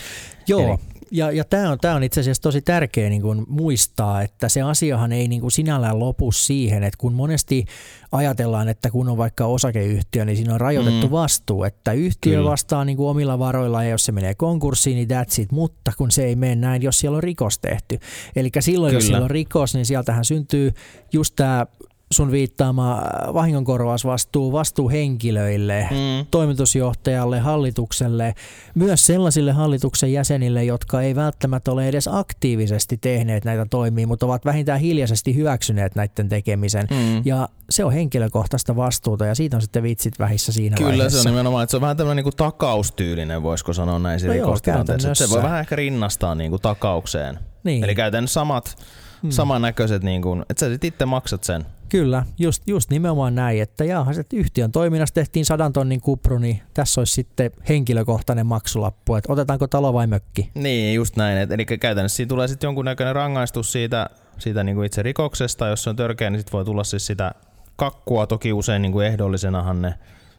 Joo, 0.48 0.61
Eli- 0.68 0.79
ja, 1.11 1.31
ja 1.31 1.45
tämä 1.45 1.71
on, 1.71 1.79
tää 1.81 1.95
on 1.95 2.03
itse 2.03 2.21
asiassa 2.21 2.43
tosi 2.43 2.62
tärkeä 2.62 3.09
niin 3.09 3.23
kun 3.23 3.47
muistaa, 3.49 4.23
että 4.23 4.49
se 4.49 4.62
asiahan 4.62 5.12
ei 5.12 5.29
niin 5.29 5.40
kun 5.40 5.51
sinällään 5.51 5.99
lopu 5.99 6.33
siihen, 6.33 6.83
että 6.83 6.99
kun 6.99 7.12
monesti 7.12 7.64
ajatellaan, 8.12 8.69
että 8.69 8.90
kun 8.90 9.09
on 9.09 9.17
vaikka 9.17 9.47
osakeyhtiö, 9.47 10.25
niin 10.25 10.37
siinä 10.37 10.55
on 10.55 10.61
rajoitettu 10.61 11.07
Mm. 11.07 11.12
vastuu, 11.12 11.64
että 11.64 11.93
yhtiö 11.93 12.37
Kyllä. 12.37 12.51
vastaa 12.51 12.85
niin 12.85 12.97
kuin 12.97 13.09
omilla 13.09 13.38
varoilla 13.38 13.85
ja 13.85 13.90
jos 13.90 14.05
se 14.05 14.12
menee 14.12 14.35
konkurssiin, 14.35 14.97
niin 14.97 15.09
that's 15.09 15.43
it, 15.43 15.53
mutta 15.53 15.93
kun 15.99 16.11
se 16.11 16.25
ei 16.25 16.37
mene 16.37 16.55
näin, 16.55 16.83
jos 16.83 16.99
siellä 16.99 17.17
on 17.17 17.23
rikos 17.23 17.59
tehty. 17.59 17.99
Eli 18.37 18.51
silloin, 18.61 18.95
jos 18.95 19.05
Kyllä. 19.05 19.12
siellä 19.12 19.25
on 19.25 19.31
rikos, 19.31 19.75
niin 19.75 19.87
sieltähän 19.87 20.25
syntyy 20.25 20.73
just 21.12 21.37
tämä 21.37 21.67
sun 22.12 22.31
viittaama 22.33 23.03
vahingonkorvausvastuu 23.35 24.53
vastuuhenkilöille, 24.53 25.88
Mm. 25.90 26.27
toimitusjohtajalle, 26.31 27.40
hallitukselle, 27.40 28.35
myös 28.75 29.07
sellaisille 29.07 29.53
hallituksen 29.53 30.12
jäsenille, 30.12 30.64
jotka 30.64 31.03
ei 31.03 31.14
välttämättä 31.14 31.73
ole 31.73 31.88
edes 31.88 32.09
aktiivisesti 32.12 32.97
tehneet 32.97 33.45
näitä 33.45 33.67
toimia, 33.71 34.07
mutta 34.07 34.27
ovat 34.27 34.45
vähintään 34.45 34.81
hiljaisesti 34.81 35.35
hyväksyneet 35.35 35.95
näiden 35.95 36.29
tekemisen. 36.29 36.87
Mm. 36.90 37.23
Ja 37.25 37.49
se 37.71 37.85
on 37.85 37.93
henkilökohtaista 37.93 38.77
vastuuta 38.77 39.27
ja 39.27 39.35
siitä 39.35 39.57
on 39.57 39.61
sitten 39.62 39.83
vitsit 39.83 40.19
vähissä 40.19 40.53
siinä 40.53 40.77
Kyllä 40.77 40.88
vaiheessa. 40.90 41.23
se 41.23 41.29
on 41.29 41.35
nimenomaan, 41.35 41.62
että 41.62 41.71
se 41.71 41.77
on 41.77 41.81
vähän 41.81 41.97
tämmöinen 41.97 42.25
niin 42.25 42.37
takaustyylinen, 42.37 43.43
voisiko 43.43 43.73
sanoa 43.73 43.99
näin 43.99 44.21
No 44.27 44.33
joo, 44.33 44.57
Se 45.14 45.31
voi 45.31 45.43
vähän 45.43 45.61
ehkä 45.61 45.77
rinnastaa 45.77 46.35
niin 46.35 46.51
kuin 46.51 46.62
takaukseen. 46.62 47.38
Niin. 47.64 47.85
Eli 47.85 47.95
käytännössä 47.95 48.35
samat, 48.35 48.77
hmm. 49.25 49.31
samannäköiset, 49.31 50.03
niin 50.03 50.23
kuin, 50.23 50.43
että 50.51 50.67
sä 50.67 50.73
sit 50.73 50.85
itse 50.85 51.07
maksat 51.07 51.45
sen. 51.45 51.67
Kyllä, 51.89 52.25
just, 52.39 52.63
just 52.67 52.91
nimenomaan 52.91 53.35
näin, 53.35 53.63
että 53.63 53.85
jaahan, 53.85 54.21
että 54.21 54.37
yhtiön 54.37 54.73
toiminnassa 54.73 55.15
tehtiin 55.15 55.45
sadan 55.45 55.73
tonnin 55.73 56.01
kupru, 56.01 56.39
niin 56.39 56.61
tässä 56.75 57.01
olisi 57.01 57.13
sitten 57.13 57.51
henkilökohtainen 57.69 58.47
maksulappu, 58.47 59.15
että 59.15 59.33
otetaanko 59.33 59.67
talo 59.67 59.93
vai 59.93 60.07
mökki. 60.07 60.51
Niin, 60.55 60.95
just 60.95 61.17
näin. 61.17 61.39
Et, 61.39 61.53
eli 61.53 61.65
käytännössä 61.65 62.17
siinä 62.17 62.29
tulee 62.29 62.49
sitten 62.49 62.69
jonkunnäköinen 62.69 63.15
rangaistus 63.15 63.73
siitä, 63.73 64.11
siitä 64.39 64.65
niin 64.65 64.77
kuin 64.77 64.87
itse 64.87 65.03
rikoksesta. 65.03 65.69
Jos 65.69 65.83
se 65.83 65.91
on 65.91 65.97
törkeä, 65.97 66.31
niin 66.31 66.41
sitten 66.41 66.53
voi 66.53 66.65
tulla 66.65 66.85
siis 66.85 67.07
sitä 67.07 67.33
kakkua. 67.77 68.27
Toki 68.27 68.53
usein 68.53 68.83
niin 68.83 68.93
kuin 68.93 69.07
ehdollisenahan 69.07 69.83
ne 69.83 69.95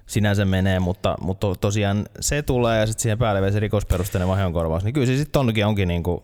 sinänsä 0.06 0.46
menee, 0.46 0.80
mutta, 0.80 1.16
mutta 1.22 1.48
to- 1.48 1.56
tosiaan 1.56 2.06
se 2.20 2.42
tulee 2.42 2.80
ja 2.80 2.88
sitten 2.88 3.02
siihen 3.02 3.18
päälle 3.18 3.42
vielä 3.42 3.54
se 3.54 3.60
rikosperusteinen 3.60 4.28
vahingonkorvaus. 4.28 4.84
Niin 4.84 4.94
kyllä 4.94 5.08
se 5.08 5.18
sitten 5.18 5.40
onkin, 5.40 5.66
onkin 5.66 5.88
niin 5.88 6.04
kuin 6.04 6.24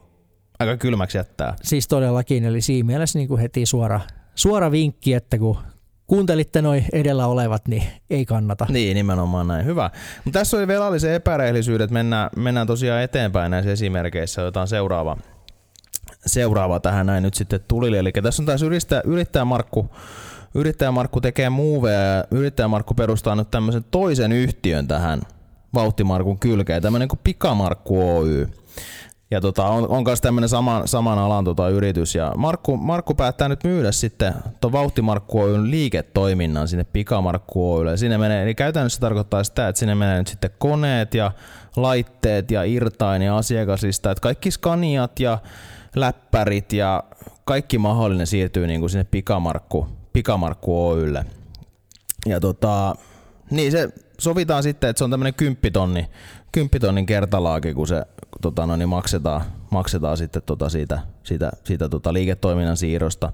aika 0.62 0.78
kylmäksi 0.78 1.18
jättää. 1.18 1.56
Siis 1.64 1.88
todellakin, 1.88 2.46
eli 2.46 2.62
siinä 2.62 2.88
mielessä 2.88 3.20
niin 3.20 3.28
kuin 3.28 3.42
heti 3.42 3.66
suora, 3.66 4.00
suora 4.36 4.72
vinkki, 4.72 5.14
että 5.14 5.38
kun 5.38 5.58
kuuntelitte 6.08 6.62
noin 6.62 6.86
edellä 6.94 7.28
olevat, 7.28 7.68
niin 7.68 7.84
ei 8.10 8.26
kannata. 8.26 8.66
Niin, 8.70 8.96
nimenomaan 8.96 9.48
näin. 9.48 9.66
Hyvä. 9.66 9.90
Mutta 10.26 10.40
tässä 10.40 10.58
oli 10.58 10.68
velallisen 10.68 11.14
epärehellisyydet. 11.14 11.92
Mennään, 11.92 12.30
mennään 12.36 12.68
tosiaan 12.68 13.02
eteenpäin 13.02 13.52
näissä 13.52 13.72
esimerkkeissä. 13.72 14.42
Otetaan 14.42 14.68
seuraava, 14.68 15.18
seuraava 16.26 16.80
tähän 16.80 17.06
näin 17.06 17.24
nyt 17.24 17.34
sitten 17.34 17.60
tulille. 17.68 18.00
Eli 18.00 18.12
tässä 18.12 18.42
on 18.42 18.46
taas 18.46 18.62
yrittäjä, 18.62 19.02
yrittäjä 19.06 19.46
Markku, 19.46 19.90
yrittäjä 20.56 20.92
Markku 20.92 21.22
tekee 21.22 21.50
muuveja 21.50 22.00
ja 22.00 22.24
yrittäjä 22.32 22.68
Markku 22.68 22.94
perustaa 22.94 23.36
nyt 23.36 23.52
tämmöisen 23.52 23.86
toisen 23.92 24.32
yhtiön 24.32 24.88
tähän 24.88 25.22
vauhtimarkun 25.74 26.40
kylkeen. 26.40 26.82
Tämmöinen 26.82 27.08
kuin 27.08 27.20
Pikamarkku 27.24 28.18
Oy. 28.18 28.48
Ja 29.32 29.42
tota, 29.42 29.66
on, 29.66 29.88
on 29.90 30.04
myös 30.04 30.22
tämmöinen 30.22 30.50
saman, 30.50 30.88
saman 30.88 31.20
alan 31.20 31.46
tota, 31.46 31.70
yritys. 31.70 32.16
Ja 32.16 32.34
Markku, 32.38 32.78
Markku 32.78 33.14
päättää 33.14 33.50
nyt 33.50 33.64
myydä 33.64 33.92
sitten 33.92 34.34
tuon 34.62 34.72
Vauhtimarkku 34.72 35.42
Oyn 35.42 35.72
liiketoiminnan 35.72 36.68
sinne 36.68 36.84
Pikamarkku 36.84 37.74
Oylle. 37.74 37.98
Sinne 37.98 38.18
menee, 38.18 38.44
eli 38.44 38.56
käytännössä 38.56 39.00
tarkoittaa 39.00 39.44
sitä, 39.44 39.68
että 39.68 39.80
sinne 39.80 39.96
menee 39.96 40.18
nyt 40.18 40.28
sitten 40.28 40.52
koneet 40.58 41.14
ja 41.14 41.32
laitteet 41.76 42.52
ja 42.52 42.64
irtain 42.64 43.22
ja 43.22 43.38
asiakaslista. 43.38 44.12
Että 44.12 44.22
kaikki 44.22 44.52
skaniat 44.52 45.20
ja 45.20 45.38
läppärit 45.96 46.74
ja 46.74 47.04
kaikki 47.46 47.78
mahdollinen 47.78 48.28
siirtyy 48.28 48.68
niin 48.68 48.80
kuin 48.80 48.90
sinne 48.90 49.04
Pikamarkku, 49.04 49.88
Pikamarkku 50.14 50.88
Oylle. 50.88 51.26
Ja 52.26 52.40
tota, 52.40 52.96
niin 53.50 53.72
se 53.72 53.90
sovitaan 54.20 54.64
sitten, 54.64 54.90
että 54.90 54.98
se 54.98 55.04
on 55.04 55.12
tämmöinen 55.12 55.34
kymppitonni, 55.34 56.08
kymppitonnin 56.52 57.06
kertalaakin, 57.06 57.76
kun 57.76 57.88
se 57.88 58.06
tota, 58.42 58.66
no, 58.66 58.76
niin 58.76 58.90
maksetaan, 58.90 59.42
maksetaan 59.70 60.18
sitten 60.18 60.42
tota 60.46 60.70
siitä, 60.70 61.00
siitä, 61.24 61.52
siitä 61.64 61.90
tota 61.90 62.14
liiketoiminnan 62.14 62.78
siirrosta. 62.78 63.32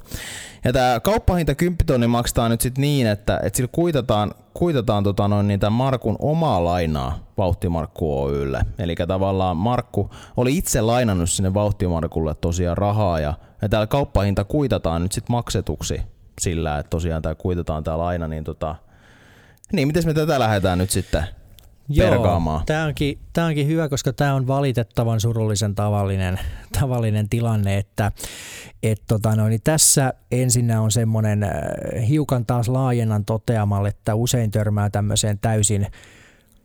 Ja 0.63 0.73
tämä 0.73 0.99
kauppahinta 0.99 1.55
kymppitonni 1.55 2.07
maksetaan 2.07 2.51
nyt 2.51 2.61
sitten 2.61 2.81
niin, 2.81 3.07
että, 3.07 3.39
että 3.43 3.57
sillä 3.57 3.69
kuitataan, 3.71 4.33
kuitataan 4.53 5.03
tota, 5.03 5.27
noin, 5.27 5.47
niin 5.47 5.59
Markun 5.69 6.15
omaa 6.19 6.63
lainaa 6.63 7.19
Vauhtimarkku 7.37 8.21
Oylle. 8.21 8.65
Eli 8.79 8.95
tavallaan 9.07 9.57
Markku 9.57 10.09
oli 10.37 10.57
itse 10.57 10.81
lainannut 10.81 11.29
sinne 11.29 11.53
Vauhtimarkulle 11.53 12.35
tosiaan 12.35 12.77
rahaa 12.77 13.19
ja, 13.19 13.33
ja 13.61 13.69
täällä 13.69 13.87
kauppahinta 13.87 14.43
kuitataan 14.43 15.03
nyt 15.03 15.11
sitten 15.11 15.33
maksetuksi 15.33 16.01
sillä, 16.41 16.79
että 16.79 16.89
tosiaan 16.89 17.21
tämä 17.21 17.35
kuitataan 17.35 17.83
tämä 17.83 17.97
laina, 17.97 18.27
niin 18.27 18.43
tota, 18.43 18.75
niin, 19.73 19.87
miten 19.87 20.05
me 20.05 20.13
tätä 20.13 20.39
lähdetään 20.39 20.77
nyt 20.77 20.89
sitten 20.89 21.23
perkaamaan? 21.97 22.65
Tämä 22.65 22.85
onkin, 22.85 23.19
tämä 23.33 23.47
onkin 23.47 23.67
hyvä, 23.67 23.89
koska 23.89 24.13
tämä 24.13 24.33
on 24.33 24.47
valitettavan 24.47 25.19
surullisen 25.19 25.75
tavallinen, 25.75 26.39
tavallinen 26.79 27.29
tilanne, 27.29 27.77
että 27.77 28.11
et 28.83 29.01
tota 29.07 29.35
no, 29.35 29.47
niin 29.47 29.61
tässä 29.63 30.13
ensinnä 30.31 30.81
on 30.81 30.91
semmoinen 30.91 31.43
äh, 31.43 31.51
hiukan 32.07 32.45
taas 32.45 32.69
laajennan 32.69 33.25
toteamalle, 33.25 33.89
että 33.89 34.15
usein 34.15 34.51
törmää 34.51 34.89
tämmöiseen 34.89 35.39
täysin 35.39 35.87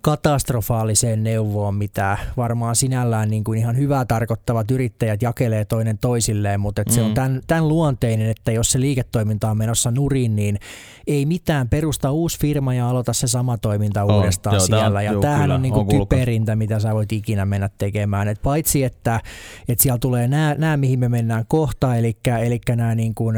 katastrofaaliseen 0.02 1.24
neuvoon, 1.24 1.74
mitä 1.74 2.18
varmaan 2.36 2.76
sinällään 2.76 3.30
niin 3.30 3.44
kuin 3.44 3.58
ihan 3.58 3.76
hyvää 3.76 4.04
tarkoittavat 4.04 4.70
yrittäjät 4.70 5.22
jakelee 5.22 5.64
toinen 5.64 5.98
toisilleen, 5.98 6.60
mutta 6.60 6.82
mm. 6.82 6.92
se 6.92 7.02
on 7.02 7.08
mm. 7.08 7.14
tämän, 7.14 7.40
tämän 7.46 7.68
luonteinen, 7.68 8.30
että 8.30 8.52
jos 8.52 8.72
se 8.72 8.80
liiketoiminta 8.80 9.50
on 9.50 9.58
menossa 9.58 9.90
nurin, 9.90 10.36
niin 10.36 10.58
ei 11.06 11.26
mitään 11.26 11.68
perusta 11.68 12.10
uusi 12.10 12.38
firma 12.38 12.74
ja 12.74 12.88
aloita 12.88 13.12
se 13.12 13.26
sama 13.26 13.58
toiminta 13.58 14.04
oh, 14.04 14.16
uudestaan 14.16 14.56
joo, 14.56 14.66
siellä. 14.66 14.84
Tämä, 14.84 15.02
ja 15.02 15.12
joo, 15.12 15.22
tämähän 15.22 15.42
kyllä, 15.42 15.54
on 15.54 15.62
niin 15.62 15.72
kuin 15.72 15.88
typerintä, 15.88 16.56
mitä 16.56 16.78
sä 16.78 16.94
voit 16.94 17.12
ikinä 17.12 17.44
mennä 17.44 17.70
tekemään. 17.78 18.28
Et 18.28 18.42
paitsi, 18.42 18.84
että, 18.84 19.20
että 19.68 19.82
siellä 19.82 19.98
tulee 19.98 20.28
nämä, 20.28 20.54
nämä, 20.58 20.76
mihin 20.76 20.98
me 20.98 21.08
mennään 21.08 21.44
kohta, 21.48 21.96
eli, 21.96 22.16
eli 22.40 22.60
nämä 22.76 22.94
niin 22.94 23.14
kuin 23.14 23.36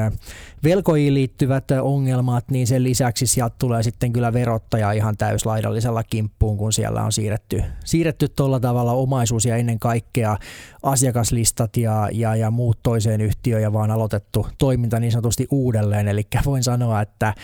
velkojiin 0.64 1.14
liittyvät 1.14 1.64
ongelmat, 1.70 2.44
niin 2.50 2.66
sen 2.66 2.83
lisäksi 2.83 3.27
sieltä 3.27 3.57
tulee 3.59 3.83
sitten 3.83 4.12
kyllä 4.12 4.33
verottaja 4.33 4.92
ihan 4.92 5.16
täyslaidallisella 5.16 6.05
kimppuun, 6.05 6.54
kun 6.57 6.73
siellä 6.73 7.03
on 7.03 7.12
siirretty, 7.12 7.62
siirretty 7.85 8.29
tuolla 8.29 8.61
tavalla 8.61 8.93
omaisuus 8.93 9.45
ja 9.45 9.57
ennen 9.57 9.79
kaikkea 9.79 10.37
asiakaslistat 10.83 11.77
ja, 11.77 12.09
ja, 12.12 12.37
ja 12.37 12.51
muut 12.51 12.79
toiseen 12.83 13.21
yhtiöön 13.21 13.62
ja 13.62 13.73
vaan 13.73 13.90
aloitettu 13.90 14.47
toiminta 14.59 15.01
niin 15.01 15.12
sanotusti 15.12 15.47
uudelleen. 15.51 16.09
Eli 16.09 16.23
voin 16.45 16.62
sanoa, 16.62 17.01
että, 17.01 17.35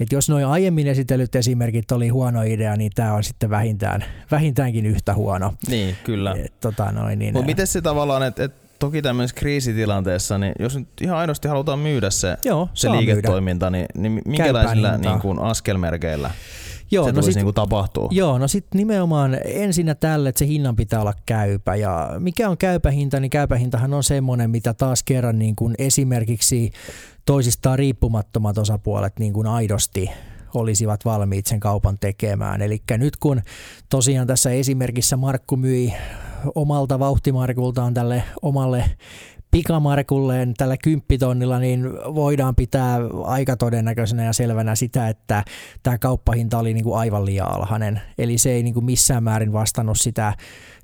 että 0.00 0.14
jos 0.14 0.28
noin 0.28 0.46
aiemmin 0.46 0.86
esitellyt 0.86 1.34
esimerkit 1.34 1.92
oli 1.92 2.08
huono 2.08 2.42
idea, 2.42 2.76
niin 2.76 2.92
tämä 2.94 3.14
on 3.14 3.24
sitten 3.24 3.50
vähintään, 3.50 4.04
vähintäänkin 4.30 4.86
yhtä 4.86 5.14
huono. 5.14 5.54
Niin, 5.68 5.96
kyllä. 6.04 6.34
Et, 6.44 6.60
tota 6.60 6.92
noin, 6.92 7.18
niin, 7.18 7.32
Mutta 7.32 7.46
miten 7.46 7.66
se 7.66 7.80
tavallaan, 7.80 8.22
että 8.22 8.44
et 8.44 8.66
toki 8.78 9.02
tämmöisessä 9.02 9.40
kriisitilanteessa, 9.40 10.38
niin 10.38 10.52
jos 10.58 10.76
nyt 10.76 10.88
ihan 11.00 11.18
aidosti 11.18 11.48
halutaan 11.48 11.78
myydä 11.78 12.10
se, 12.10 12.36
Joo, 12.44 12.68
se 12.74 12.92
liiketoiminta, 12.92 13.70
myydä. 13.70 13.86
niin, 13.94 14.14
niin 14.14 14.22
minkälaisilla 14.26 14.96
niin 14.96 15.20
kuin 15.20 15.38
askelmerkeillä 15.38 16.30
Joo, 16.90 17.04
se 17.06 17.12
no 17.12 17.22
sit, 17.22 17.34
niin 17.34 17.54
tapahtuu? 17.54 18.08
Joo, 18.10 18.38
no 18.38 18.48
sitten 18.48 18.78
nimenomaan 18.78 19.38
ensinnä 19.44 19.94
tälle, 19.94 20.28
että 20.28 20.38
se 20.38 20.46
hinnan 20.46 20.76
pitää 20.76 21.00
olla 21.00 21.14
käypä. 21.26 21.76
Ja 21.76 22.10
mikä 22.18 22.50
on 22.50 22.58
käypä 22.58 22.90
hinta, 22.90 23.20
niin 23.20 23.30
käypä 23.30 23.56
hintahan 23.56 23.94
on 23.94 24.04
semmoinen, 24.04 24.50
mitä 24.50 24.74
taas 24.74 25.02
kerran 25.02 25.38
niin 25.38 25.56
kuin 25.56 25.74
esimerkiksi 25.78 26.70
toisistaan 27.24 27.78
riippumattomat 27.78 28.58
osapuolet 28.58 29.18
niin 29.18 29.32
kuin 29.32 29.46
aidosti 29.46 30.10
olisivat 30.54 31.04
valmiit 31.04 31.46
sen 31.46 31.60
kaupan 31.60 31.98
tekemään. 31.98 32.62
Eli 32.62 32.82
nyt 32.98 33.16
kun 33.16 33.42
tosiaan 33.88 34.26
tässä 34.26 34.50
esimerkissä 34.50 35.16
Markku 35.16 35.56
myi 35.56 35.92
omalta 36.54 36.98
vauhtimarkultaan 36.98 37.94
tälle 37.94 38.22
omalle 38.42 38.84
pikamarkulleen 39.56 40.54
tällä 40.54 40.76
kymppitonnilla, 40.76 41.58
niin 41.58 41.84
voidaan 42.14 42.54
pitää 42.54 42.98
aika 43.24 43.56
todennäköisenä 43.56 44.24
ja 44.24 44.32
selvänä 44.32 44.74
sitä, 44.74 45.08
että 45.08 45.44
tämä 45.82 45.98
kauppahinta 45.98 46.58
oli 46.58 46.74
niin 46.74 46.84
kuin 46.84 46.98
aivan 46.98 47.24
liian 47.24 47.52
alhainen. 47.52 48.00
Eli 48.18 48.38
se 48.38 48.50
ei 48.50 48.62
niin 48.62 48.74
kuin 48.74 48.84
missään 48.84 49.24
määrin 49.24 49.52
vastannut 49.52 49.98
sitä 49.98 50.34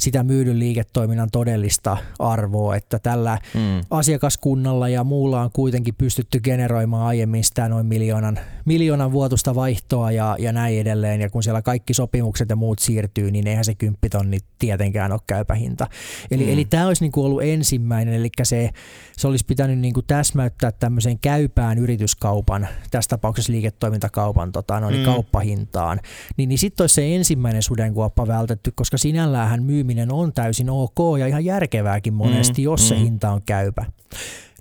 sitä 0.02 0.22
myydyn 0.22 0.58
liiketoiminnan 0.58 1.28
todellista 1.32 1.96
arvoa, 2.18 2.76
että 2.76 2.98
tällä 2.98 3.38
mm. 3.54 3.60
asiakaskunnalla 3.90 4.88
ja 4.88 5.04
muulla 5.04 5.40
on 5.40 5.50
kuitenkin 5.52 5.94
pystytty 5.94 6.40
generoimaan 6.40 7.06
aiemmin 7.06 7.44
sitä 7.44 7.68
noin 7.68 7.86
miljoonan, 7.86 8.38
miljoonan 8.64 9.12
vuotusta 9.12 9.54
vaihtoa 9.54 10.12
ja, 10.12 10.36
ja 10.38 10.52
näin 10.52 10.78
edelleen, 10.78 11.20
ja 11.20 11.30
kun 11.30 11.42
siellä 11.42 11.62
kaikki 11.62 11.94
sopimukset 11.94 12.50
ja 12.50 12.56
muut 12.56 12.78
siirtyy, 12.78 13.30
niin 13.30 13.46
eihän 13.46 13.64
se 13.64 13.74
kymppitonni 13.74 14.38
tietenkään 14.58 15.12
ole 15.12 15.20
käypä 15.26 15.54
hinta. 15.54 15.86
Eli, 16.30 16.44
mm. 16.44 16.52
eli 16.52 16.64
tämä 16.64 16.86
olisi 16.86 17.04
niin 17.04 17.12
kuin 17.12 17.26
ollut 17.26 17.42
ensimmäinen, 17.42 18.14
eli 18.14 18.28
se, 18.42 18.70
se 19.16 19.28
olisi 19.28 19.44
pitänyt 19.46 19.78
niin 19.78 19.94
kuin 19.94 20.06
täsmäyttää 20.06 20.72
tämmöiseen 20.72 21.18
käypään 21.18 21.78
yrityskaupan, 21.78 22.68
tässä 22.90 23.08
tapauksessa 23.08 23.52
liiketoimintakaupan 23.52 24.52
tota, 24.52 24.80
no, 24.80 24.90
niin 24.90 25.00
mm. 25.00 25.04
kauppahintaan, 25.04 26.00
niin, 26.36 26.48
niin 26.48 26.58
sitten 26.58 26.82
olisi 26.82 26.94
se 26.94 27.14
ensimmäinen 27.14 27.62
sudenkuoppa 27.62 28.26
vältetty, 28.26 28.72
koska 28.74 28.98
sinällään 28.98 29.62
myyminen 29.62 29.91
myyminen 29.94 30.12
on 30.12 30.32
täysin 30.32 30.70
ok 30.70 31.18
ja 31.18 31.26
ihan 31.26 31.44
järkevääkin 31.44 32.14
monesti, 32.14 32.62
mm, 32.62 32.64
jos 32.64 32.88
se 32.88 32.94
mm. 32.94 33.00
hinta 33.00 33.30
on 33.30 33.42
käypä. 33.46 33.84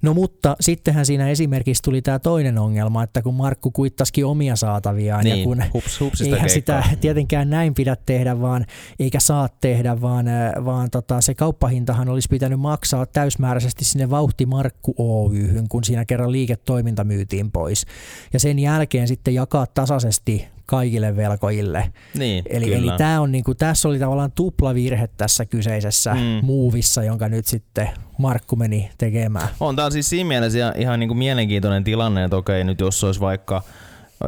No 0.02 0.14
mutta 0.14 0.56
sittenhän 0.60 1.06
siinä 1.06 1.30
esimerkiksi 1.30 1.84
tuli 1.84 2.02
tämä 2.02 2.20
toinen 2.20 2.58
ongelma, 2.58 3.04
että 3.04 3.22
kun 3.22 3.34
Markku 3.34 3.72
kuittasikin 3.72 4.26
omia 4.26 4.56
saataviaan 4.56 5.24
niin, 5.24 5.38
ja 5.38 5.44
kun 5.44 5.64
hups, 5.74 6.22
eihän 6.22 6.50
sitä 6.50 6.84
tietenkään 7.02 7.50
näin 7.50 7.74
pidä 7.74 7.96
tehdä, 8.06 8.42
vaan 8.42 8.66
eikä 9.00 9.20
saa 9.20 9.50
tehdä, 9.62 10.02
vaan, 10.02 10.26
vaan 10.66 10.90
tota, 10.92 11.22
se 11.22 11.34
kauppahintahan 11.34 12.10
olisi 12.10 12.28
pitänyt 12.30 12.60
maksaa 12.60 13.06
täysmääräisesti 13.06 13.86
sinne 13.86 14.10
Vauhti 14.10 14.46
Markku 14.46 14.94
Oyhyn, 14.98 15.70
kun 15.70 15.84
siinä 15.84 16.06
kerran 16.06 16.32
liiketoiminta 16.32 17.04
myytiin 17.04 17.52
pois. 17.52 17.86
Ja 18.34 18.40
sen 18.40 18.60
jälkeen 18.60 19.08
sitten 19.08 19.34
jakaa 19.34 19.66
tasaisesti 19.66 20.48
kaikille 20.72 21.16
velkojille. 21.16 21.92
Niin, 22.18 22.44
eli, 22.50 22.74
eli 22.74 22.88
tämä 22.98 23.22
on 23.22 23.32
niinku, 23.32 23.56
tässä 23.56 23.90
oli 23.90 24.00
tavallaan 24.00 24.32
tuplavirhe 24.32 25.10
tässä 25.18 25.46
kyseisessä 25.46 26.14
mm. 26.14 26.46
muuvissa, 26.46 27.04
jonka 27.04 27.30
nyt 27.30 27.46
sitten 27.46 27.90
Markku 28.18 28.56
meni 28.56 28.90
tekemään. 28.98 29.48
On 29.60 29.76
tämä 29.76 29.90
siis 29.90 30.10
siinä 30.10 30.28
mielessä 30.28 30.60
ihan, 30.60 30.74
ihan 30.78 31.00
niinku 31.00 31.16
mielenkiintoinen 31.16 31.84
tilanne, 31.84 32.24
että 32.24 32.38
okei 32.38 32.64
nyt 32.64 32.80
jos 32.80 33.04
olisi 33.04 33.20
vaikka 33.20 33.62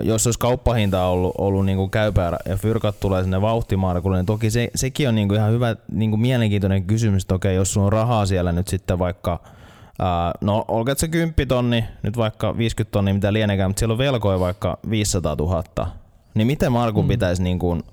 jos 0.01 0.27
olisi 0.27 0.39
kauppahinta 0.39 1.05
ollut, 1.05 1.35
ollut 1.37 1.65
niin 1.65 1.77
kuin 1.77 1.89
käypää 1.89 2.37
ja 2.45 2.57
fyrkat 2.57 2.99
tulee 2.99 3.23
sinne 3.23 3.41
vauhtimarkulle, 3.41 4.17
niin 4.17 4.25
toki 4.25 4.51
se, 4.51 4.69
sekin 4.75 5.09
on 5.09 5.15
niin 5.15 5.27
kuin 5.27 5.37
ihan 5.37 5.51
hyvä 5.51 5.75
niin 5.91 6.09
kuin 6.09 6.19
mielenkiintoinen 6.19 6.83
kysymys, 6.83 7.23
että 7.23 7.35
okei, 7.35 7.55
jos 7.55 7.73
sulla 7.73 7.85
on 7.85 7.93
rahaa 7.93 8.25
siellä 8.25 8.51
nyt 8.51 8.67
sitten 8.67 8.99
vaikka 8.99 9.39
Ää, 9.99 10.31
no 10.41 10.65
olkoon 10.67 10.97
se 10.97 11.07
10 11.07 11.47
tonni, 11.47 11.85
nyt 12.03 12.17
vaikka 12.17 12.57
50 12.57 12.91
tonni, 12.91 13.13
mitä 13.13 13.33
lienekään, 13.33 13.69
mutta 13.69 13.79
siellä 13.79 13.93
on 13.93 13.97
velkoja 13.97 14.39
vaikka 14.39 14.77
500 14.89 15.35
000, 15.35 15.63
niin 16.33 16.47
miten 16.47 16.71
Markku 16.71 17.01
mm. 17.01 17.07
pitäisi 17.07 17.43
niin 17.43 17.59
kuin, 17.59 17.83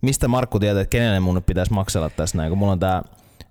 mistä 0.00 0.28
Markku 0.28 0.58
tietää, 0.58 0.82
että 0.82 0.90
kenelle 0.90 1.20
mun 1.20 1.42
pitäisi 1.46 1.72
maksella 1.72 2.10
tässä 2.10 2.36
näin, 2.36 2.50
kun 2.50 2.58
mulla 2.58 2.72
on 2.72 2.80
tää 2.80 3.02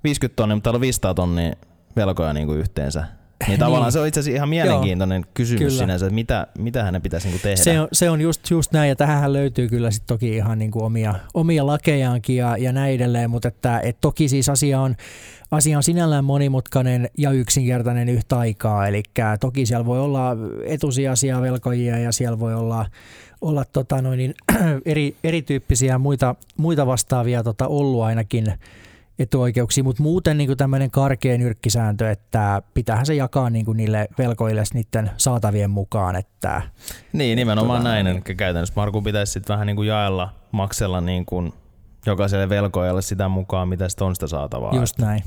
50 0.04 0.36
tonnia, 0.36 0.56
mutta 0.56 0.64
täällä 0.64 0.78
on 0.78 0.82
500 0.82 1.14
tonnia 1.14 1.54
velkoja 1.96 2.34
niin 2.34 2.48
kuin 2.48 2.60
yhteensä. 2.60 3.19
Niin 3.48 3.60
tavallaan 3.60 3.84
niin. 3.84 3.94
se 3.94 4.00
on 4.00 4.08
itse 4.08 4.20
asiassa 4.20 4.36
ihan 4.36 4.50
mielenkiintoinen 4.50 5.22
Joo, 5.22 5.32
kysymys 5.34 5.60
kyllä. 5.60 5.80
sinänsä, 5.80 6.06
että 6.06 6.16
mitä, 6.16 6.48
mitä 6.58 6.84
hänen 6.84 7.02
pitäisi 7.02 7.28
niinku 7.28 7.42
tehdä. 7.44 7.64
Se 7.64 7.80
on, 7.80 7.88
se 7.94 8.10
on 8.10 8.22
just, 8.22 8.50
just 8.50 8.72
näin, 8.72 8.90
ja 8.90 8.96
tähän 8.96 9.34
löytyy 9.34 9.68
kyllä 9.68 9.92
sit 9.92 10.04
toki 10.08 10.36
ihan 10.36 10.60
niinku 10.60 10.84
omia, 10.84 11.16
omia 11.34 11.66
lakejaankin 11.66 12.36
ja, 12.36 12.58
ja 12.58 12.72
näin 12.72 12.96
edelleen, 12.96 13.30
mutta 13.30 13.48
että, 13.48 13.80
et 13.80 13.98
toki 14.02 14.30
siis 14.30 14.50
asia 14.50 14.82
on, 14.82 14.96
asia 15.52 15.78
on 15.78 15.84
sinällään 15.84 16.26
monimutkainen 16.26 17.10
ja 17.18 17.32
yksinkertainen 17.32 18.10
yhtä 18.10 18.38
aikaa, 18.38 18.88
eli 18.88 19.04
toki 19.40 19.66
siellä 19.66 19.86
voi 19.86 20.00
olla 20.00 20.38
etusijaisia 20.66 21.42
velkojia 21.42 21.98
ja 21.98 22.12
siellä 22.12 22.40
voi 22.40 22.54
olla 22.56 22.86
olla 23.42 23.66
tota 23.66 24.02
noin, 24.02 24.18
niin, 24.18 24.34
eri, 24.86 25.16
erityyppisiä 25.24 25.98
muita, 25.98 26.36
muita 26.58 26.86
vastaavia 26.86 27.44
tota, 27.44 27.68
ollut 27.68 28.02
ainakin 28.04 28.54
etuoikeuksia, 29.20 29.84
mutta 29.84 30.04
muuten 30.04 30.38
niin 30.38 30.58
tämmöinen 30.58 30.92
karkea 30.92 31.38
nyrkkisääntö, 31.38 32.12
että 32.12 32.62
pitäähän 32.74 33.06
se 33.06 33.16
jakaa 33.16 33.50
niin 33.50 33.66
kuin 33.66 33.78
niille 33.78 34.08
velkoille 34.18 34.64
niiden 34.74 35.12
saatavien 35.18 35.70
mukaan. 35.70 36.16
Että, 36.16 36.62
niin, 37.14 37.36
nimenomaan 37.36 37.80
tota, 37.80 37.90
näin. 37.90 38.08
Eli 38.08 38.22
käytännössä 38.22 38.74
Markun 38.76 39.04
pitäisi 39.04 39.34
sitten 39.34 39.54
vähän 39.54 39.68
niin 39.68 39.76
kuin 39.76 39.88
jaella, 39.88 40.30
maksella 40.52 41.02
niin 41.02 41.26
kuin 41.26 41.54
jokaiselle 42.06 42.50
velkojalle 42.50 43.02
sitä 43.02 43.28
mukaan, 43.28 43.68
mitä 43.68 43.90
sitä 43.90 44.06
on 44.06 44.16
sitä 44.16 44.28
saatavaa. 44.28 44.76
Just 44.76 44.98
näin. 44.98 45.24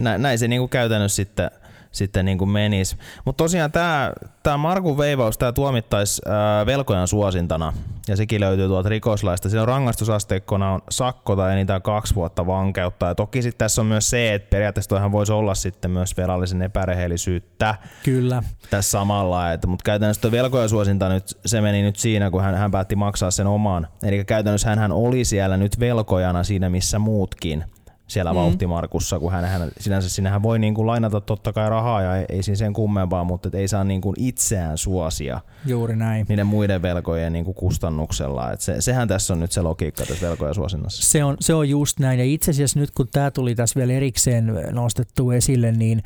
Näin, 0.00 0.22
näin 0.22 0.38
se 0.38 0.48
niin 0.48 0.60
kuin 0.60 0.70
käytännössä 0.70 1.16
sitten 1.16 1.50
sitten 1.92 2.24
niin 2.24 2.38
kuin 2.38 2.50
menisi. 2.50 2.96
Mutta 3.24 3.44
tosiaan 3.44 3.72
tämä, 3.72 4.12
tämä 4.42 4.56
Markun 4.56 4.98
veivaus, 4.98 5.38
tämä 5.38 5.52
tuomittaisi 5.52 6.22
ää, 6.26 6.66
velkojan 6.66 7.08
suosintana, 7.08 7.72
ja 8.08 8.16
sekin 8.16 8.40
löytyy 8.40 8.68
tuolta 8.68 8.88
rikoslaista. 8.88 9.48
Siinä 9.48 9.62
on 9.62 9.68
rangaistusasteikkoina 9.68 10.72
on 10.72 10.80
sakko 10.90 11.36
tai 11.36 11.52
enintään 11.52 11.82
kaksi 11.82 12.14
vuotta 12.14 12.46
vankeutta. 12.46 13.06
Ja 13.06 13.14
toki 13.14 13.42
sitten 13.42 13.58
tässä 13.58 13.80
on 13.80 13.86
myös 13.86 14.10
se, 14.10 14.34
että 14.34 14.50
periaatteessa 14.50 14.88
toihan 14.88 15.12
voisi 15.12 15.32
olla 15.32 15.54
sitten 15.54 15.90
myös 15.90 16.16
velallisen 16.16 16.62
epärehellisyyttä. 16.62 17.74
Kyllä. 18.04 18.42
Tässä 18.70 18.90
samalla, 18.90 19.42
mutta 19.66 19.82
käytännössä 19.82 20.22
tuo 20.22 20.30
velkojan 20.30 20.68
suosinta 20.68 21.08
nyt, 21.08 21.38
se 21.46 21.60
meni 21.60 21.82
nyt 21.82 21.96
siinä, 21.96 22.30
kun 22.30 22.42
hän, 22.42 22.54
hän 22.54 22.70
päätti 22.70 22.96
maksaa 22.96 23.30
sen 23.30 23.46
oman. 23.46 23.88
Eli 24.02 24.24
käytännössä 24.24 24.76
hän 24.76 24.92
oli 24.92 25.24
siellä 25.24 25.56
nyt 25.56 25.80
velkojana 25.80 26.44
siinä, 26.44 26.70
missä 26.70 26.98
muutkin 26.98 27.64
siellä 28.10 28.32
mm. 28.32 28.36
vauhtimarkussa, 28.36 29.18
kun 29.18 29.32
hän, 29.32 29.44
hän 29.44 29.70
sinänsä 29.80 30.08
sinähän 30.08 30.42
voi 30.42 30.58
niin 30.58 30.74
kuin 30.74 30.86
lainata 30.86 31.20
totta 31.20 31.52
kai 31.52 31.70
rahaa 31.70 32.02
ja 32.02 32.16
ei, 32.16 32.24
ei 32.28 32.42
siinä 32.42 32.56
sen 32.56 32.72
kummempaa, 32.72 33.24
mutta 33.24 33.50
ei 33.52 33.68
saa 33.68 33.84
niin 33.84 34.00
kuin 34.00 34.14
itseään 34.18 34.78
suosia 34.78 35.40
Juuri 35.66 35.96
näin. 35.96 36.26
niiden 36.28 36.46
muiden 36.46 36.82
velkojen 36.82 37.32
niin 37.32 37.44
kuin 37.44 37.54
kustannuksella. 37.54 38.52
Et 38.52 38.60
se, 38.60 38.80
sehän 38.80 39.08
tässä 39.08 39.34
on 39.34 39.40
nyt 39.40 39.52
se 39.52 39.62
logiikka 39.62 40.06
tässä 40.06 40.26
velkojen 40.28 40.54
suosinnassa. 40.54 41.02
Se 41.02 41.24
on, 41.24 41.36
se 41.40 41.54
on 41.54 41.68
just 41.68 41.98
näin 41.98 42.18
ja 42.18 42.24
itse 42.24 42.50
asiassa 42.50 42.78
nyt 42.78 42.90
kun 42.90 43.08
tämä 43.12 43.30
tuli 43.30 43.54
tässä 43.54 43.78
vielä 43.78 43.92
erikseen 43.92 44.52
nostettu 44.72 45.30
esille, 45.30 45.72
niin 45.72 46.02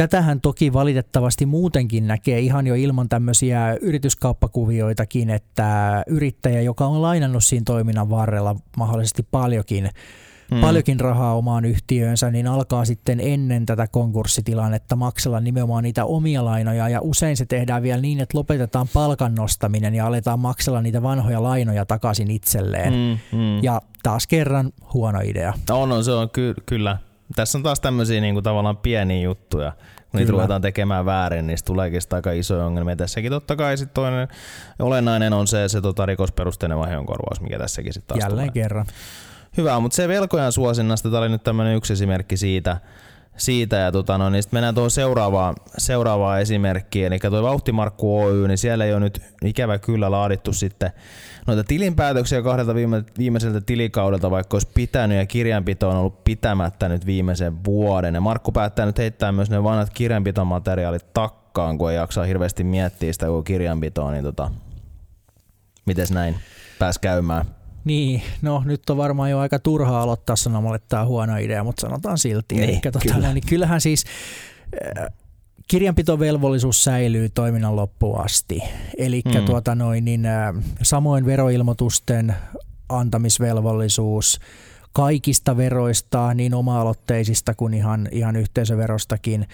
Tätähän 0.00 0.40
toki 0.40 0.72
valitettavasti 0.72 1.46
muutenkin 1.46 2.06
näkee 2.06 2.40
ihan 2.40 2.66
jo 2.66 2.74
ilman 2.74 3.08
tämmöisiä 3.08 3.76
yrityskauppakuvioitakin, 3.80 5.30
että 5.30 6.02
yrittäjä, 6.06 6.60
joka 6.60 6.86
on 6.86 7.02
lainannut 7.02 7.44
siinä 7.44 7.64
toiminnan 7.66 8.10
varrella 8.10 8.56
mahdollisesti 8.76 9.26
paljonkin, 9.30 9.90
hmm. 10.50 10.60
paljonkin 10.60 11.00
rahaa 11.00 11.34
omaan 11.34 11.64
yhtiöönsä, 11.64 12.30
niin 12.30 12.46
alkaa 12.46 12.84
sitten 12.84 13.20
ennen 13.20 13.66
tätä 13.66 13.86
konkurssitilannetta 13.86 14.96
maksella 14.96 15.40
nimenomaan 15.40 15.82
niitä 15.84 16.04
omia 16.04 16.44
lainoja 16.44 16.88
ja 16.88 17.00
usein 17.00 17.36
se 17.36 17.46
tehdään 17.46 17.82
vielä 17.82 18.00
niin, 18.00 18.20
että 18.20 18.38
lopetetaan 18.38 18.86
palkan 18.94 19.34
nostaminen 19.34 19.94
ja 19.94 20.06
aletaan 20.06 20.40
maksella 20.40 20.82
niitä 20.82 21.02
vanhoja 21.02 21.42
lainoja 21.42 21.86
takaisin 21.86 22.30
itselleen. 22.30 22.92
Hmm, 22.92 23.18
hmm. 23.32 23.62
Ja 23.62 23.80
taas 24.02 24.26
kerran 24.26 24.72
huono 24.94 25.20
idea. 25.24 25.52
On, 25.70 25.88
no, 25.88 26.02
se 26.02 26.12
on 26.12 26.30
ky- 26.30 26.54
kyllä. 26.66 26.96
Tässä 27.36 27.58
on 27.58 27.62
taas 27.62 27.80
tämmöisiä 27.80 28.20
niin 28.20 28.34
kuin 28.34 28.44
tavallaan 28.44 28.76
pieniä 28.76 29.22
juttuja. 29.22 29.72
Kun 30.10 30.18
niitä 30.18 30.32
ruvetaan 30.32 30.62
tekemään 30.62 31.04
väärin, 31.04 31.46
niin 31.46 31.58
tuleekin 31.64 32.02
sitä 32.02 32.16
aika 32.16 32.32
isoja 32.32 32.66
ongelmia. 32.66 32.96
Tässäkin 32.96 33.30
totta 33.30 33.56
kai 33.56 33.76
sit 33.76 33.94
toinen 33.94 34.28
olennainen 34.78 35.32
on 35.32 35.46
se, 35.46 35.68
se 35.68 35.80
tota 35.80 36.06
rikosperusteinen 36.06 36.78
vahingonkorvaus, 36.78 37.40
mikä 37.40 37.58
tässäkin 37.58 37.92
sitten 37.92 38.08
taas 38.08 38.30
Jälleen 38.30 38.50
tulee. 38.52 38.62
kerran. 38.62 38.86
Hyvä, 39.56 39.80
mutta 39.80 39.96
se 39.96 40.08
velkojan 40.08 40.52
suosinnasta, 40.52 41.10
tämä 41.10 41.20
oli 41.20 41.28
nyt 41.28 41.42
tämmöinen 41.42 41.76
yksi 41.76 41.92
esimerkki 41.92 42.36
siitä, 42.36 42.76
siitä 43.36 43.76
ja 43.76 43.92
tota, 43.92 44.18
no, 44.18 44.30
niin 44.30 44.44
mennään 44.50 44.74
tuohon 44.74 44.90
seuraavaan, 44.90 45.54
seuraavaan 45.78 46.40
esimerkkiin, 46.40 47.06
eli 47.06 47.18
tuo 47.18 47.42
Vauhtimarkku 47.42 48.22
Oy, 48.22 48.48
niin 48.48 48.58
siellä 48.58 48.84
ei 48.84 48.92
ole 48.92 49.00
nyt 49.00 49.22
ikävä 49.44 49.78
kyllä 49.78 50.10
laadittu 50.10 50.52
sitten 50.52 50.90
noita 51.46 51.64
tilinpäätöksiä 51.64 52.42
kahdelta 52.42 52.74
viime, 52.74 53.04
viimeiseltä 53.18 53.60
tilikaudelta, 53.60 54.30
vaikka 54.30 54.54
olisi 54.54 54.68
pitänyt 54.74 55.18
ja 55.18 55.26
kirjanpito 55.26 55.88
on 55.88 55.96
ollut 55.96 56.24
pitämättä 56.24 56.88
nyt 56.88 57.06
viimeisen 57.06 57.64
vuoden. 57.64 58.14
Ja 58.14 58.20
Markku 58.20 58.52
päättää 58.52 58.86
nyt 58.86 58.98
heittää 58.98 59.32
myös 59.32 59.50
ne 59.50 59.62
vanhat 59.62 59.90
kirjanpitomateriaalit 59.90 61.12
takkaan, 61.12 61.78
kun 61.78 61.90
ei 61.90 61.96
jaksaa 61.96 62.24
hirveästi 62.24 62.64
miettiä 62.64 63.12
sitä 63.12 63.26
koko 63.26 63.42
kirjanpitoa, 63.42 64.10
niin 64.10 64.24
tota, 64.24 64.50
mites 65.86 66.12
näin 66.12 66.36
pääs 66.78 66.98
käymään? 66.98 67.59
Niin, 67.84 68.22
no 68.42 68.62
nyt 68.66 68.90
on 68.90 68.96
varmaan 68.96 69.30
jo 69.30 69.38
aika 69.38 69.58
turhaa 69.58 70.02
aloittaa 70.02 70.36
sanomalla, 70.36 70.76
että 70.76 70.88
tämä 70.88 71.02
on 71.02 71.08
huono 71.08 71.36
idea, 71.36 71.64
mutta 71.64 71.80
sanotaan 71.80 72.18
silti. 72.18 72.54
Niin, 72.54 72.70
Eli, 72.70 72.80
tota, 72.92 72.98
kyllä. 72.98 73.32
niin 73.32 73.46
kyllähän 73.48 73.80
siis 73.80 74.04
äh, 74.98 75.06
kirjanpitovelvollisuus 75.68 76.84
säilyy 76.84 77.28
toiminnan 77.28 77.76
loppuun 77.76 78.24
asti. 78.24 78.62
Eli 78.98 79.22
mm. 79.24 79.44
tuota 79.44 79.74
noin, 79.74 80.04
niin, 80.04 80.26
äh, 80.26 80.54
samoin 80.82 81.26
veroilmoitusten 81.26 82.34
antamisvelvollisuus 82.88 84.40
kaikista 84.92 85.56
veroista, 85.56 86.34
niin 86.34 86.54
oma-aloitteisista 86.54 87.54
kuin 87.54 87.74
ihan, 87.74 88.08
ihan 88.12 88.36
yhteisöverostakin. 88.36 89.46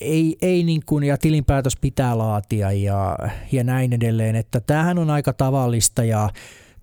Ei, 0.00 0.36
ei 0.42 0.62
niin 0.62 0.82
kuin, 0.86 1.04
ja 1.04 1.18
tilinpäätös 1.18 1.76
pitää 1.80 2.18
laatia 2.18 2.72
ja, 2.72 3.18
ja 3.52 3.64
näin 3.64 3.92
edelleen, 3.92 4.36
että 4.36 4.60
tämähän 4.60 4.98
on 4.98 5.10
aika 5.10 5.32
tavallista 5.32 6.04
ja 6.04 6.30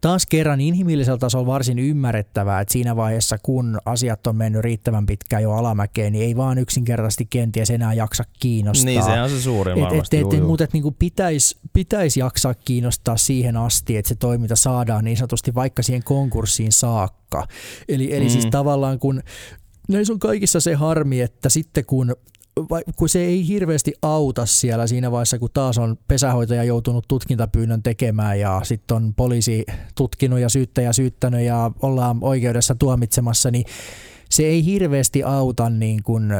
taas 0.01 0.25
kerran 0.25 0.61
inhimillisellä 0.61 1.17
tasolla 1.17 1.45
varsin 1.45 1.79
ymmärrettävää, 1.79 2.61
että 2.61 2.71
siinä 2.71 2.95
vaiheessa 2.95 3.37
kun 3.37 3.79
asiat 3.85 4.27
on 4.27 4.35
mennyt 4.35 4.61
riittävän 4.61 5.05
pitkään 5.05 5.43
jo 5.43 5.51
alamäkeen, 5.51 6.13
niin 6.13 6.25
ei 6.25 6.37
vaan 6.37 6.57
yksinkertaisesti 6.57 7.27
kenties 7.29 7.69
enää 7.69 7.93
jaksa 7.93 8.23
kiinnostaa. 8.39 8.85
Niin, 8.85 9.03
se 9.03 9.21
on 9.21 9.29
se 9.29 9.41
suurin 9.41 9.77
et, 9.77 9.83
varmasti. 9.83 10.17
et, 10.17 10.27
et, 10.27 10.39
juu. 10.39 10.47
mutta 10.47 10.63
et, 10.63 10.73
niin 10.73 10.95
pitäisi 10.99 11.57
pitäis 11.73 12.17
jaksaa 12.17 12.53
kiinnostaa 12.53 13.17
siihen 13.17 13.57
asti, 13.57 13.97
että 13.97 14.09
se 14.09 14.15
toiminta 14.15 14.55
saadaan 14.55 15.05
niin 15.05 15.17
sanotusti 15.17 15.55
vaikka 15.55 15.83
siihen 15.83 16.03
konkurssiin 16.03 16.71
saakka. 16.71 17.47
Eli, 17.89 18.15
eli 18.15 18.25
mm. 18.25 18.29
siis 18.29 18.45
tavallaan 18.45 18.99
kun 18.99 19.23
näissä 19.87 20.13
on 20.13 20.19
kaikissa 20.19 20.59
se 20.59 20.73
harmi, 20.73 21.21
että 21.21 21.49
sitten 21.49 21.85
kun 21.85 22.15
kun 22.95 23.09
se 23.09 23.19
ei 23.19 23.47
hirveästi 23.47 23.93
auta 24.01 24.45
siellä 24.45 24.87
siinä 24.87 25.11
vaiheessa, 25.11 25.39
kun 25.39 25.49
taas 25.53 25.77
on 25.77 25.97
pesähoitaja 26.07 26.63
joutunut 26.63 27.05
tutkintapyynnön 27.07 27.83
tekemään 27.83 28.39
ja 28.39 28.61
sitten 28.63 28.97
on 28.97 29.13
poliisi 29.13 29.65
tutkinut 29.95 30.39
ja 30.39 30.49
syyttäjä 30.49 30.93
syyttänyt 30.93 31.41
ja 31.41 31.71
ollaan 31.81 32.17
oikeudessa 32.21 32.75
tuomitsemassa, 32.75 33.51
niin 33.51 33.65
se 34.29 34.43
ei 34.43 34.65
hirveästi 34.65 35.23
auta 35.23 35.69
niin 35.69 36.03
kuin 36.03 36.31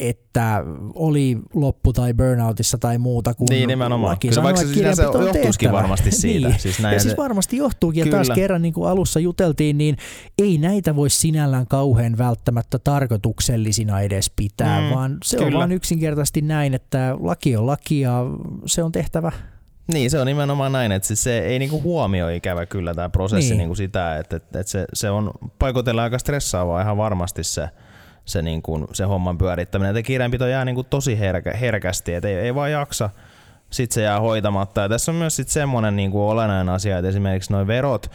että 0.00 0.64
oli 0.94 1.38
loppu 1.54 1.92
tai 1.92 2.14
burnoutissa 2.14 2.78
tai 2.78 2.98
muuta, 2.98 3.34
kun 3.34 3.46
Niin, 3.50 3.68
nimenomaan. 3.68 4.10
laki 4.10 4.28
Kyllä, 4.28 4.42
vaikka 4.42 4.62
se 4.62 4.74
sinänsä 4.74 5.08
on 5.10 5.22
johtuisikin 5.24 5.50
tehtävä. 5.52 5.72
varmasti 5.72 6.10
siitä. 6.22 6.48
Niin. 6.48 6.60
Siis 6.60 6.80
näin 6.80 6.94
ja 6.94 7.00
siis 7.00 7.10
se- 7.12 7.16
varmasti 7.16 7.56
johtuukin, 7.56 8.04
ja 8.06 8.10
taas 8.10 8.26
Kyllä. 8.26 8.34
kerran 8.34 8.62
niin 8.62 8.74
kuin 8.74 8.90
alussa 8.90 9.20
juteltiin, 9.20 9.78
niin 9.78 9.96
ei 10.38 10.58
näitä 10.58 10.96
voi 10.96 11.10
sinällään 11.10 11.66
kauhean 11.66 12.18
välttämättä 12.18 12.78
tarkoituksellisina 12.78 14.00
edes 14.00 14.30
pitää, 14.36 14.80
Mm, 14.80 14.94
vaan 14.94 15.16
se 15.24 15.38
on 15.38 15.44
kyllä. 15.44 15.58
vaan 15.58 15.72
yksinkertaisesti 15.72 16.40
näin, 16.42 16.74
että 16.74 17.16
laki 17.20 17.56
on 17.56 17.66
laki 17.66 18.00
ja 18.00 18.24
se 18.66 18.82
on 18.82 18.92
tehtävä. 18.92 19.32
Niin, 19.92 20.10
se 20.10 20.20
on 20.20 20.26
nimenomaan 20.26 20.72
näin, 20.72 20.92
että 20.92 21.08
siis 21.08 21.22
se 21.22 21.38
ei 21.38 21.58
niinku 21.58 21.82
huomioi 21.82 22.36
ikävä 22.36 22.66
kyllä 22.66 22.94
tämä 22.94 23.08
prosessi 23.08 23.50
Niin. 23.50 23.58
niinku 23.58 23.74
sitä, 23.74 24.16
että, 24.18 24.36
että, 24.36 24.60
että 24.60 24.70
se, 24.72 24.84
se 24.94 25.10
on 25.10 25.30
paikoitellen 25.58 26.04
aika 26.04 26.18
stressaavaa 26.18 26.82
ihan 26.82 26.96
varmasti 26.96 27.44
se, 27.44 27.68
se, 28.26 28.42
niinku, 28.42 28.86
se 28.92 29.04
homman 29.04 29.38
pyörittäminen. 29.38 29.90
Että 29.96 30.06
kirjanpito 30.06 30.46
jää 30.46 30.64
niinku 30.64 30.82
tosi 30.82 31.18
herkä, 31.18 31.52
herkästi, 31.56 32.14
että 32.14 32.28
ei, 32.28 32.34
ei 32.34 32.54
vaan 32.54 32.72
jaksa, 32.72 33.10
sitten 33.70 33.94
se 33.94 34.02
jää 34.02 34.20
hoitamatta. 34.20 34.80
Ja 34.80 34.88
tässä 34.88 35.12
on 35.12 35.16
myös 35.16 35.36
sit 35.36 35.48
semmoinen 35.48 35.96
niinku 35.96 36.28
olennainen 36.28 36.74
asia, 36.74 36.98
että 36.98 37.08
esimerkiksi 37.08 37.52
nuo 37.52 37.66
verot, 37.66 38.10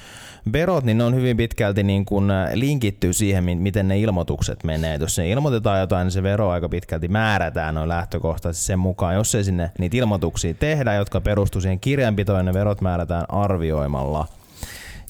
verot, 0.54 0.84
niin 0.84 0.98
ne 0.98 1.04
on 1.04 1.16
hyvin 1.16 1.38
pitkälti 1.38 1.84
niin 1.84 2.06
kuin 2.06 2.26
linkittyy 2.54 3.14
siihen, 3.14 3.44
mi- 3.44 3.56
miten 3.56 3.88
ne 3.88 4.00
ilmoitukset 4.00 4.64
menee. 4.64 4.96
Et 4.96 5.02
jos 5.02 5.16
se 5.16 5.30
ilmoitetaan 5.30 5.80
jotain, 5.80 6.06
niin 6.06 6.12
se 6.12 6.24
vero 6.24 6.50
aika 6.50 6.70
pitkälti 6.70 7.08
määrätään 7.08 7.76
noin 7.76 7.90
lähtökohtaisesti 7.90 8.66
sen 8.66 8.80
mukaan. 8.80 9.16
Jos 9.16 9.36
ei 9.36 9.44
sinne 9.44 9.72
niitä 9.80 9.98
ilmoituksia 9.98 10.54
tehdä, 10.54 10.94
jotka 10.94 11.22
perustuu 11.22 11.62
siihen 11.62 11.80
kirjanpitoon, 11.80 12.46
ne 12.46 12.54
verot 12.54 12.82
määrätään 12.82 13.26
arvioimalla. 13.30 14.28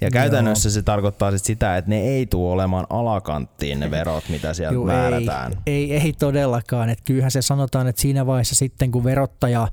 Ja 0.02 0.12
käytännössä 0.12 0.72
se 0.72 0.82
tarkoittaa 0.82 1.32
sit 1.32 1.43
sitä, 1.43 1.78
että 1.78 1.89
ne 1.89 2.02
ei 2.02 2.26
tule 2.26 2.52
olemaan 2.52 2.88
alakanttiin 2.89 3.80
ne 3.80 3.91
verot, 3.91 4.30
mitä 4.30 4.54
sieltä 4.54 4.74
Juu, 4.74 4.86
määrätään. 4.86 5.52
Ei, 5.68 5.93
ei, 5.93 5.99
ei 5.99 6.14
todellakaan. 6.14 6.89
Että 6.89 7.04
kyllähän 7.06 7.32
se 7.32 7.41
sanotaan, 7.41 7.88
että 7.88 8.02
siinä 8.02 8.26
vaiheessa 8.26 8.56
sitten 8.56 8.91
kun 8.91 9.04
verottaja 9.04 9.68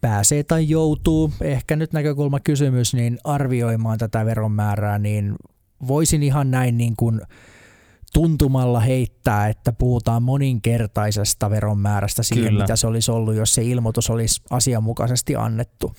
pääsee 0.00 0.42
tai 0.42 0.68
joutuu, 0.68 1.32
ehkä 1.40 1.76
nyt 1.76 1.92
näkökulma 1.92 2.40
kysymys, 2.40 2.94
niin 2.94 3.18
arvioimaan 3.24 3.98
tätä 3.98 4.24
veron 4.24 4.52
määrää, 4.52 4.98
niin 4.98 5.34
voisin 5.86 6.22
ihan 6.22 6.50
näin 6.50 6.76
niin 6.76 6.96
kuin 6.96 7.20
tuntumalla 8.12 8.80
heittää, 8.80 9.48
että 9.48 9.72
puhutaan 9.72 10.22
moninkertaisesta 10.22 11.50
veron 11.50 11.78
määrästä 11.78 12.22
siihen, 12.22 12.48
Kyllä. 12.48 12.64
mitä 12.64 12.76
se 12.76 12.86
olisi 12.86 13.10
ollut, 13.10 13.34
jos 13.34 13.54
se 13.54 13.62
ilmoitus 13.62 14.10
olisi 14.10 14.42
asianmukaisesti 14.50 15.36
annettu. 15.36 15.94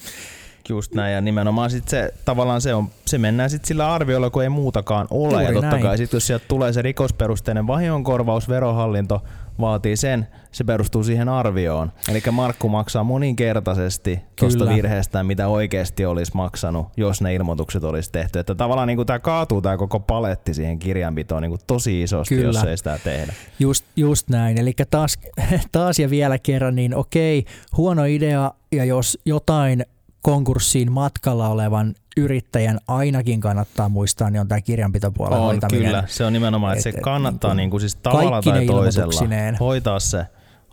Just 0.70 0.96
näin, 0.96 1.14
ja 1.14 1.22
nimenomaan 1.22 1.70
sit 1.70 1.88
se, 1.88 2.14
tavallaan 2.26 2.62
se, 2.62 2.74
on, 2.74 2.88
se 3.06 3.18
mennään 3.18 3.50
sitten 3.50 3.68
sillä 3.68 3.94
arviolla, 3.94 4.30
kun 4.30 4.44
ei 4.44 4.50
muutakaan 4.50 5.08
ole. 5.10 5.32
Juuri 5.32 5.46
ja 5.46 5.54
totta 5.54 5.70
näin. 5.70 5.84
kai 5.84 5.98
sit, 5.98 6.14
jos 6.14 6.28
sieltä 6.28 6.46
tulee 6.48 6.74
se 6.74 6.82
rikosperusteinen 6.82 7.68
vahingonkorvaus, 7.68 8.50
verohallinto 8.50 9.24
vaatii 9.60 9.98
sen, 9.98 10.28
se 10.52 10.64
perustuu 10.64 11.04
siihen 11.04 11.30
arvioon. 11.30 11.92
Eli 12.10 12.22
Markku 12.32 12.70
maksaa 12.70 13.04
moninkertaisesti 13.04 14.20
tuosta 14.40 14.70
virheestä, 14.70 15.24
mitä 15.24 15.48
oikeasti 15.48 16.06
olisi 16.06 16.32
maksanut, 16.36 16.88
jos 16.98 17.22
ne 17.22 17.34
ilmoitukset 17.34 17.84
olisi 17.84 18.12
tehty. 18.12 18.40
Että 18.40 18.56
tavallaan 18.56 18.88
niin 18.88 19.06
tämä 19.06 19.20
kaatuu 19.20 19.62
tämä 19.62 19.78
koko 19.78 20.00
paletti 20.00 20.54
siihen 20.54 20.80
kirjanpitoon 20.80 21.42
niin 21.42 21.60
tosi 21.68 22.02
isosti, 22.02 22.36
Kyllä. 22.36 22.60
jos 22.60 22.64
ei 22.64 22.78
sitä 22.78 23.00
tehdä. 23.04 23.34
Just, 23.60 23.86
just 23.96 24.30
näin. 24.30 24.60
Eli 24.60 24.74
taas, 24.90 25.20
taas 25.72 26.00
ja 26.00 26.10
vielä 26.10 26.40
kerran, 26.40 26.76
niin 26.76 26.96
okei, 26.96 27.46
huono 27.78 28.06
idea, 28.06 28.52
ja 28.72 28.86
jos 28.86 29.18
jotain 29.26 29.86
konkurssiin 30.24 30.92
matkalla 30.92 31.50
olevan 31.50 31.96
yrittäjän 32.18 32.80
ainakin 32.88 33.42
kannattaa 33.42 33.90
muistaa, 33.90 34.30
niin 34.30 34.42
on 34.42 34.48
tämä 34.48 34.62
kirjanpitopuolen 34.62 35.40
on, 35.40 35.46
hoitaminen. 35.46 35.86
Kyllä, 35.86 36.04
se 36.08 36.26
on 36.26 36.34
nimenomaan, 36.34 36.74
että 36.74 36.84
se 36.84 36.90
Et- 36.90 37.00
kannattaa 37.00 37.52
niin 37.52 37.58
niin 37.58 37.70
kuin 37.70 37.82
siis 37.82 37.96
tavalla 37.96 38.42
tai 38.42 38.66
toisella 38.66 39.58
hoitaa 39.60 40.00
se, 40.00 40.26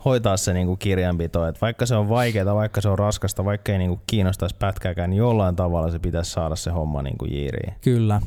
hoitaa 0.05 0.37
se 0.37 0.53
niin 0.53 0.67
kuin 0.67 0.77
kirjanpito. 0.77 1.47
Et 1.47 1.61
vaikka 1.61 1.85
se 1.85 1.95
on 1.95 2.09
vaikeaa, 2.09 2.55
vaikka 2.55 2.81
se 2.81 2.89
on 2.89 2.99
raskasta, 2.99 3.45
vaikka 3.45 3.71
ei 3.71 3.77
niin 3.77 3.89
kuin 3.89 4.01
kiinnostaisi 4.07 4.55
pätkääkään, 4.59 5.09
niin 5.09 5.17
jollain 5.17 5.55
tavalla 5.55 5.91
se 5.91 5.99
pitäisi 5.99 6.31
saada 6.31 6.55
se 6.55 6.71
homma 6.71 7.01
niin 7.01 7.17
kuin 7.17 7.33
jiiriin. 7.33 7.73
Kyllä. 7.81 8.21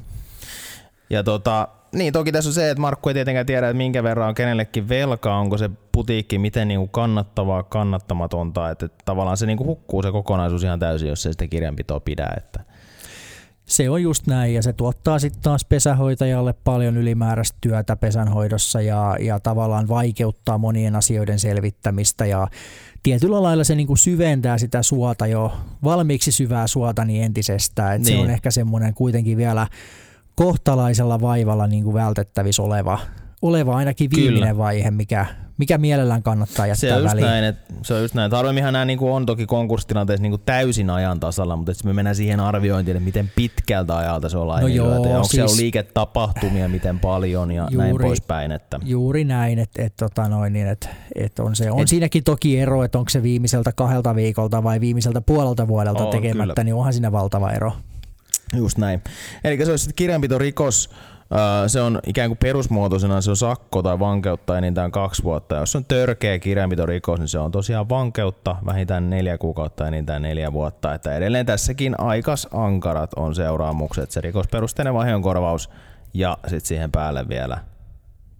Ja 1.10 1.24
tota, 1.24 1.68
niin 1.94 2.12
toki 2.12 2.32
tässä 2.32 2.50
on 2.50 2.54
se, 2.54 2.70
että 2.70 2.80
Markku 2.80 3.08
ei 3.08 3.14
tietenkään 3.14 3.46
tiedä, 3.46 3.68
että 3.68 3.76
minkä 3.76 4.02
verran 4.02 4.28
on 4.28 4.34
kenellekin 4.34 4.88
velkaa, 4.88 5.38
onko 5.38 5.58
se 5.58 5.70
putiikki 5.92 6.38
miten 6.38 6.68
niinku 6.68 6.88
kannattavaa, 6.88 7.62
kannattamatonta, 7.62 8.70
että 8.70 8.88
tavallaan 9.04 9.36
se 9.36 9.46
niinku 9.46 9.64
hukkuu 9.64 10.02
se 10.02 10.12
kokonaisuus 10.12 10.64
ihan 10.64 10.78
täysin, 10.78 11.08
jos 11.08 11.26
ei 11.26 11.32
sitä 11.32 11.46
kirjanpitoa 11.46 12.00
pidä. 12.00 12.28
Että. 12.36 12.60
Se 13.66 13.90
on 13.90 14.02
just 14.02 14.26
näin 14.26 14.54
ja 14.54 14.62
se 14.62 14.72
tuottaa 14.72 15.18
sitten 15.18 15.42
taas 15.42 15.64
pesähoitajalle 15.64 16.54
paljon 16.64 16.96
ylimääräistä 16.96 17.58
työtä 17.60 17.96
pesänhoidossa 17.96 18.80
ja, 18.80 19.16
ja 19.20 19.40
tavallaan 19.40 19.88
vaikeuttaa 19.88 20.58
monien 20.58 20.96
asioiden 20.96 21.38
selvittämistä 21.38 22.26
ja 22.26 22.48
tietyllä 23.02 23.42
lailla 23.42 23.64
se 23.64 23.74
niinku 23.74 23.96
syventää 23.96 24.58
sitä 24.58 24.82
suota 24.82 25.26
jo 25.26 25.52
valmiiksi 25.84 26.32
syvää 26.32 26.66
suota 26.66 27.04
niin 27.04 27.22
entisestään. 27.22 27.96
Et 27.96 28.04
Se 28.04 28.10
Niin. 28.10 28.24
on 28.24 28.30
ehkä 28.30 28.50
semmoinen 28.50 28.94
kuitenkin 28.94 29.36
vielä 29.36 29.66
kohtalaisella 30.34 31.20
vaivalla 31.20 31.66
niinku 31.66 31.94
vältettävissä 31.94 32.62
oleva, 32.62 32.98
oleva 33.42 33.76
ainakin 33.76 34.10
Kyllä. 34.10 34.22
viimeinen 34.22 34.58
vaihe, 34.58 34.90
mikä, 34.90 35.26
mikä 35.58 35.78
mielellään 35.78 36.22
kannattaa 36.22 36.66
jättää 36.66 36.90
Se 36.90 36.94
on, 36.96 37.04
väliin. 37.04 37.26
näin, 37.26 37.44
että, 37.44 37.74
se 37.82 37.94
on 37.94 38.02
just 38.02 38.14
näin. 38.14 38.26
että 38.26 38.36
Harvemminhan 38.36 38.72
nämä 38.72 38.84
niinku 38.84 39.12
on 39.12 39.26
toki 39.26 39.46
konkurssitilanteessa 39.46 40.22
niinku 40.22 40.38
täysin 40.38 40.90
ajan 40.90 41.20
tasalla, 41.20 41.56
mutta 41.56 41.72
me 41.84 41.92
mennään 41.92 42.16
siihen 42.16 42.40
arviointiin, 42.40 42.96
että 42.96 43.04
miten 43.04 43.30
pitkältä 43.36 43.96
ajalta 43.96 44.28
se 44.28 44.38
on 44.38 44.48
laiminlyöty. 44.48 44.88
joo, 44.98 45.04
ja 45.08 45.16
onko 45.16 45.28
siellä 45.28 45.48
siis- 45.48 45.60
liiketapahtumia, 45.60 46.68
miten 46.68 46.98
paljon 47.00 47.50
ja 47.50 47.68
näin 47.76 47.90
Juuri- 47.90 48.04
poispäin. 48.06 48.52
Että. 48.52 48.80
Juuri 48.84 49.24
näin, 49.24 49.58
että 49.58 49.82
et, 49.82 49.92
tota 49.96 50.28
noin, 50.28 50.52
niin 50.52 50.66
et, 50.66 50.88
et 51.14 51.38
on, 51.38 51.56
se, 51.56 51.70
on 51.70 51.80
et, 51.80 51.88
siinäkin 51.88 52.24
toki 52.24 52.58
ero, 52.58 52.84
että 52.84 52.98
onko 52.98 53.08
se 53.08 53.22
viimeiseltä 53.22 53.72
kahdelta 53.72 54.14
viikolta 54.14 54.62
vai 54.62 54.80
viimeiseltä 54.80 55.20
puolelta 55.20 55.68
vuodelta 55.68 56.04
On, 56.04 56.10
tekemättä, 56.10 56.54
kyllä. 56.54 56.64
niin 56.64 56.74
onhan 56.74 56.92
siinä 56.92 57.12
valtava 57.12 57.50
ero. 57.50 57.72
Just 58.56 58.78
näin. 58.78 59.02
Eli 59.44 59.64
se 59.64 59.70
olisi 59.70 59.84
sitten 59.84 59.96
kirjanpitorikos, 59.96 60.90
se 61.66 61.80
on 61.80 62.00
ikään 62.06 62.30
kuin 62.30 62.38
perusmuotoisena 62.38 63.20
se 63.20 63.30
on 63.30 63.36
sakko 63.36 63.82
tai 63.82 63.98
vankeutta 63.98 64.58
enintään 64.58 64.90
kaksi 64.90 65.22
vuotta. 65.22 65.54
Jos 65.54 65.76
on 65.76 65.84
törkeä 65.84 66.38
kirjanpitorikos, 66.38 67.18
niin 67.20 67.28
se 67.28 67.38
on 67.38 67.50
tosiaan 67.50 67.88
vankeutta 67.88 68.56
vähintään 68.66 69.10
neljä 69.10 69.38
kuukautta 69.38 69.88
enintään 69.88 70.22
neljä 70.22 70.52
vuotta. 70.52 70.94
Että 70.94 71.16
edelleen 71.16 71.46
tässäkin 71.46 72.00
aikas 72.00 72.48
ankarat 72.50 73.14
on 73.14 73.34
seuraamukset. 73.34 74.10
Se 74.10 74.20
rikosperusteinen 74.20 74.94
vahingonkorvaus 74.94 75.70
ja 76.14 76.38
sitten 76.42 76.66
siihen 76.66 76.92
päälle 76.92 77.28
vielä 77.28 77.58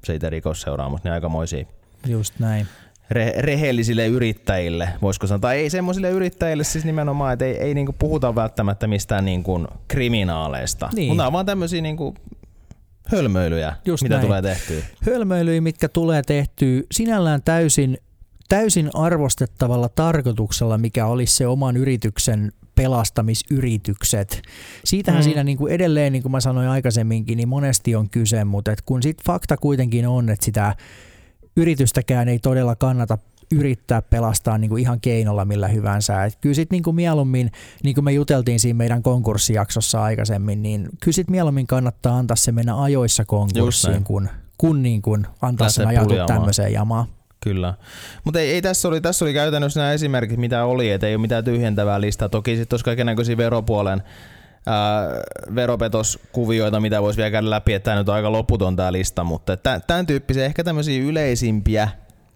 siitä 0.05 0.31
rikosseuraamus, 0.31 1.05
niin 1.05 1.13
aikamoisia 1.13 1.65
Just 2.07 2.35
näin. 2.39 2.67
Re- 3.13 3.39
rehellisille 3.41 4.07
yrittäjille, 4.07 4.89
voisiko 5.03 5.27
sanoa, 5.27 5.39
tai 5.39 5.57
ei 5.59 5.71
semmoisille 5.71 6.11
yrittäjille 6.11 6.65
siis 6.65 6.85
nimenomaan, 6.85 7.33
että 7.33 7.45
ei, 7.45 7.57
ei 7.57 7.75
niinku 7.75 7.95
puhuta 7.99 8.35
välttämättä 8.35 8.87
mistään 8.87 9.25
niinku 9.25 9.67
kriminaaleista, 9.89 10.91
Niin. 10.95 11.09
mutta 11.09 11.17
nämä 11.17 11.27
on 11.27 11.33
vaan 11.33 11.47
tämmöisiä 11.47 11.83
niinku 11.83 12.15
hölmöilyjä, 13.07 13.77
Just 13.85 14.03
mitä 14.03 14.15
näin. 14.15 14.27
tulee 14.27 14.43
tehtyä. 14.43 14.83
Hölmöilyjä, 15.07 15.61
mitkä 15.61 15.89
tulee 15.89 16.23
tehtyä 16.23 16.83
sinällään 16.93 17.43
täysin, 17.45 17.99
täysin 18.49 18.91
arvostettavalla 18.95 19.89
tarkoituksella, 19.89 20.79
mikä 20.79 21.07
olisi 21.07 21.37
se 21.37 21.47
oman 21.47 21.77
yrityksen 21.77 22.53
pelastamisyritykset. 22.75 24.43
Siitähän 24.85 25.21
Mm. 25.21 25.25
siinä 25.25 25.45
niin 25.45 25.59
kuin 25.59 25.73
edelleen, 25.73 26.13
niin 26.13 26.23
kuin 26.23 26.33
mä 26.33 26.41
sanoin 26.41 26.69
aikaisemminkin, 26.69 27.37
niin 27.37 27.49
monesti 27.49 27.95
on 27.97 28.11
kyse, 28.11 28.45
mutta 28.45 28.73
et 28.73 28.83
kun 28.83 29.03
sit 29.03 29.17
fakta 29.27 29.57
kuitenkin 29.57 30.09
on, 30.09 30.29
että 30.29 30.45
sitä 30.45 30.75
yritystäkään 31.57 32.29
ei 32.29 32.39
todella 32.39 32.77
kannata 32.77 33.19
yrittää 33.53 34.03
pelastaa 34.03 34.59
niin 34.59 34.69
kuin 34.69 34.81
ihan 34.81 35.01
keinolla 35.01 35.45
millä 35.45 35.69
hyvänsä. 35.69 36.25
Et 36.25 36.39
kyllä 36.41 36.55
sitten 36.55 36.81
niin 36.85 36.95
mieluummin, 36.95 37.53
niin 37.83 37.95
kuin 37.95 38.05
me 38.05 38.13
juteltiin 38.13 38.61
siinä 38.61 38.77
meidän 38.77 39.03
konkurssijaksossa 39.03 40.03
aikaisemmin, 40.03 40.63
niin 40.63 40.89
kyllä 41.01 41.15
sit 41.15 41.31
mieluummin 41.31 41.67
kannattaa 41.67 42.19
antaa 42.19 42.37
se 42.37 42.53
mennä 42.53 42.83
ajoissa 42.83 43.25
konkurssiin, 43.25 44.05
kun, 44.05 44.29
kun 44.59 44.83
niin 44.83 45.03
kuin 45.03 45.27
antaa 45.43 45.69
sen 45.69 45.89
puljaamaan. 45.89 46.27
tämmöiseen 46.27 46.73
jamaan. 46.73 47.07
Kyllä. 47.41 47.75
Mutta 48.25 48.41
ei, 48.41 48.51
ei 48.51 48.63
tässä, 48.63 48.89
oli, 48.89 49.01
tässä 49.01 49.25
oli 49.25 49.33
käytännössä 49.35 49.81
nämä 49.81 49.93
esimerkit, 49.93 50.39
mitä 50.39 50.65
oli, 50.65 50.91
että 50.91 51.07
ei 51.07 51.15
ole 51.15 51.21
mitään 51.21 51.45
tyhjentävää 51.45 52.01
listaa. 52.01 52.29
Toki 52.29 52.57
sitten 52.57 52.75
olisi 52.75 52.85
kaikenlaisia 52.85 53.37
veropuolen 53.37 54.03
ää, 54.67 55.09
veropetoskuvioita, 55.55 56.81
mitä 56.81 57.03
voisi 57.03 57.17
vielä 57.17 57.31
käydä 57.31 57.51
läpi, 57.51 57.75
että 57.75 57.85
tämä 57.85 57.97
nyt 57.99 58.09
on 58.09 58.15
aika 58.15 58.33
loputon 58.33 58.77
tämä 58.77 58.93
lista, 58.93 59.25
mutta 59.25 59.57
tä- 59.57 59.81
tämän 59.87 60.07
tyyppisiä 60.07 60.45
ehkä 60.45 60.65
tämmöisiä 60.65 61.03
yleisimpiä, 61.05 61.89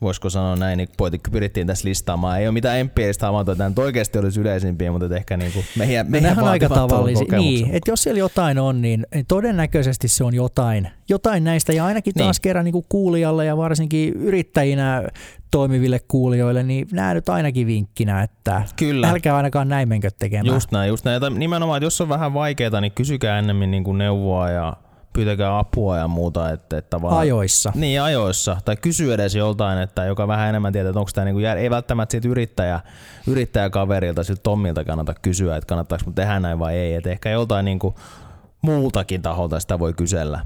voisiko 0.03 0.31
sanoa 0.31 0.57
näin, 0.57 0.77
niin 0.77 0.89
poiti- 0.97 1.21
pyrittiin 1.31 1.67
tässä 1.67 1.89
listaamaan. 1.89 2.41
Ei 2.41 2.47
ole 2.47 2.53
mitään 2.53 2.79
empiiristä 2.79 3.27
havaintoa, 3.27 3.53
että 3.53 3.69
nyt 3.69 3.79
oikeasti 3.79 4.19
olisi 4.19 4.41
yleisimpiä, 4.41 4.93
mutta 4.93 5.17
ehkä 5.17 5.37
niinku 5.37 5.65
meidän, 5.77 6.07
No 6.07 6.11
meidän 6.11 6.31
Nehän 6.31 6.49
aika 6.49 6.69
tavallisia. 6.69 7.39
Niin, 7.39 7.71
että 7.73 7.91
jos 7.91 8.03
siellä 8.03 8.19
jotain 8.19 8.59
on, 8.59 8.83
niin 8.83 9.07
todennäköisesti 9.29 10.09
se 10.09 10.25
on 10.25 10.35
jotain, 10.35 10.89
jotain 11.09 11.45
näistä. 11.45 11.73
Ja 11.73 11.87
ainakin 11.87 12.15
taas 12.15 12.37
Niin. 12.37 12.43
kerran 12.43 12.65
niin 12.65 12.73
kuin 12.73 12.87
kuulijalle 12.89 13.45
ja 13.45 13.57
varsinkin 13.57 14.13
yrittäjinä 14.13 15.03
toimiville 15.51 16.01
kuulijoille, 16.09 16.63
niin 16.63 16.89
nämä 16.93 17.15
nyt 17.15 17.29
ainakin 17.29 17.67
vinkkinä, 17.67 18.23
että 18.23 18.63
Kyllä. 18.77 19.09
älkää 19.11 19.37
ainakaan 19.37 19.69
näin 19.69 19.89
menkö 19.89 20.11
tekemään. 20.19 20.47
Just 20.55 20.73
näin, 20.73 20.89
just 20.89 21.05
näin. 21.05 21.23
Ja 21.23 21.31
nimenomaan, 21.31 21.77
että 21.77 21.87
jos 21.87 22.01
on 22.01 22.09
vähän 22.09 22.35
vaikeaa, 22.35 22.81
niin 22.81 22.93
kysykää 22.93 23.39
ennemmin 23.39 23.71
niin 23.71 23.85
kuin 23.85 23.99
neuvoa 23.99 24.51
ja 24.51 24.77
pyytäkää 25.19 25.59
apua 25.59 25.99
ja 25.99 26.09
muuta. 26.09 26.51
Että, 26.51 26.79
että 26.79 26.91
tavallaan, 26.91 27.21
Ajoissa. 27.21 27.73
Niin, 27.75 28.03
ajoissa. 28.03 28.57
Tai 28.65 28.77
kysy 28.77 29.13
edes 29.13 29.35
joltain, 29.35 29.79
että 29.79 30.05
joka 30.05 30.29
vähän 30.29 30.49
enemmän 30.49 30.73
tietää, 30.73 30.91
että 30.91 31.01
onko 31.01 31.11
tämä 31.15 31.25
niinku, 31.25 31.41
ei 31.59 31.71
välttämättä 31.71 32.11
siitä 32.11 32.29
yrittäjä, 32.29 32.81
yrittäjäkaverilta, 33.27 34.25
siltä 34.25 34.43
Tommilta 34.43 34.85
kannata 34.85 35.15
kysyä, 35.23 35.57
että 35.57 35.67
kannattaako 35.67 36.05
mun 36.05 36.15
tehdä 36.15 36.41
näin 36.41 36.59
vai 36.59 36.77
ei. 36.77 36.95
Että 36.95 37.11
ehkä 37.11 37.31
joltain 37.31 37.65
niinku 37.65 37.95
muultakin 38.63 39.23
taholta 39.23 39.61
sitä 39.61 39.79
voi 39.79 39.93
kysellä. 39.93 40.41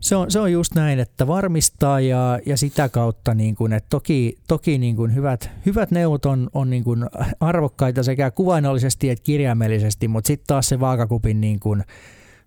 Se 0.00 0.16
on, 0.16 0.30
se 0.30 0.40
on 0.40 0.52
just 0.52 0.74
näin, 0.74 0.98
että 0.98 1.26
varmistaa 1.26 2.00
ja, 2.00 2.38
ja 2.46 2.56
sitä 2.56 2.88
kautta, 2.88 3.34
niin 3.34 3.54
kuin, 3.54 3.72
että 3.72 3.88
toki, 3.90 4.38
toki 4.48 4.78
niin 4.78 4.96
kuin 4.96 5.14
hyvät, 5.14 5.50
hyvät 5.66 5.90
neuvot 5.90 6.26
on, 6.26 6.50
on 6.54 6.70
niin 6.70 6.84
kuin 6.84 7.06
arvokkaita 7.40 8.02
sekä 8.02 8.30
kuvainnollisesti 8.30 9.10
että 9.10 9.22
kirjaimellisesti, 9.22 10.08
mutta 10.08 10.28
sitten 10.28 10.46
taas 10.46 10.68
se 10.68 10.80
vaakakupin 10.80 11.40
niin 11.40 11.60
kuin 11.60 11.84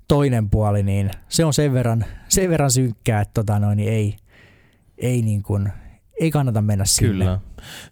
toinen 0.07 0.49
puoli, 0.49 0.83
niin 0.83 1.11
se 1.29 1.45
on 1.45 1.53
sen 1.53 1.73
verran, 1.73 2.05
sen 2.29 2.49
verran 2.49 2.71
synkkää, 2.71 3.21
että 3.21 3.31
tota 3.33 3.59
noin, 3.59 3.77
niin 3.77 3.93
ei, 3.93 4.15
ei, 4.97 5.21
niin 5.21 5.43
kuin, 5.43 5.69
ei 6.21 6.31
kannata 6.31 6.61
mennä 6.61 6.85
sinne. 6.85 7.11
Kyllä. 7.11 7.39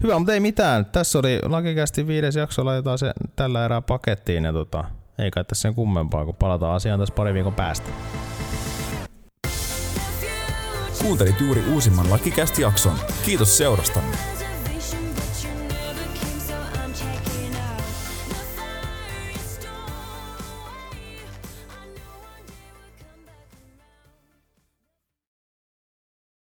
Hyvä, 0.03 0.19
mutta 0.19 0.33
ei 0.33 0.39
mitään. 0.39 0.85
Tässä 0.85 1.19
oli 1.19 1.39
Lakikästi 1.43 2.07
viides 2.07 2.35
jakso, 2.35 2.65
laitetaan 2.65 2.97
se 2.97 3.13
tällä 3.35 3.65
erää 3.65 3.81
pakettiin 3.81 4.43
ja 4.43 4.53
tota, 4.53 4.83
ei 5.17 5.31
kai 5.31 5.43
tässä 5.43 5.61
sen 5.61 5.75
kummempaa, 5.75 6.25
kun 6.25 6.35
palataan 6.35 6.75
asiaan 6.75 6.99
tässä 6.99 7.15
pari 7.15 7.33
viikon 7.33 7.53
päästä. 7.53 7.89
Kuuntelit 11.01 11.39
juuri 11.39 11.63
uusimman 11.73 12.09
Lakikäst 12.09 12.59
jakson. 12.59 12.93
Kiitos 13.25 13.57
seurastanne. 13.57 14.40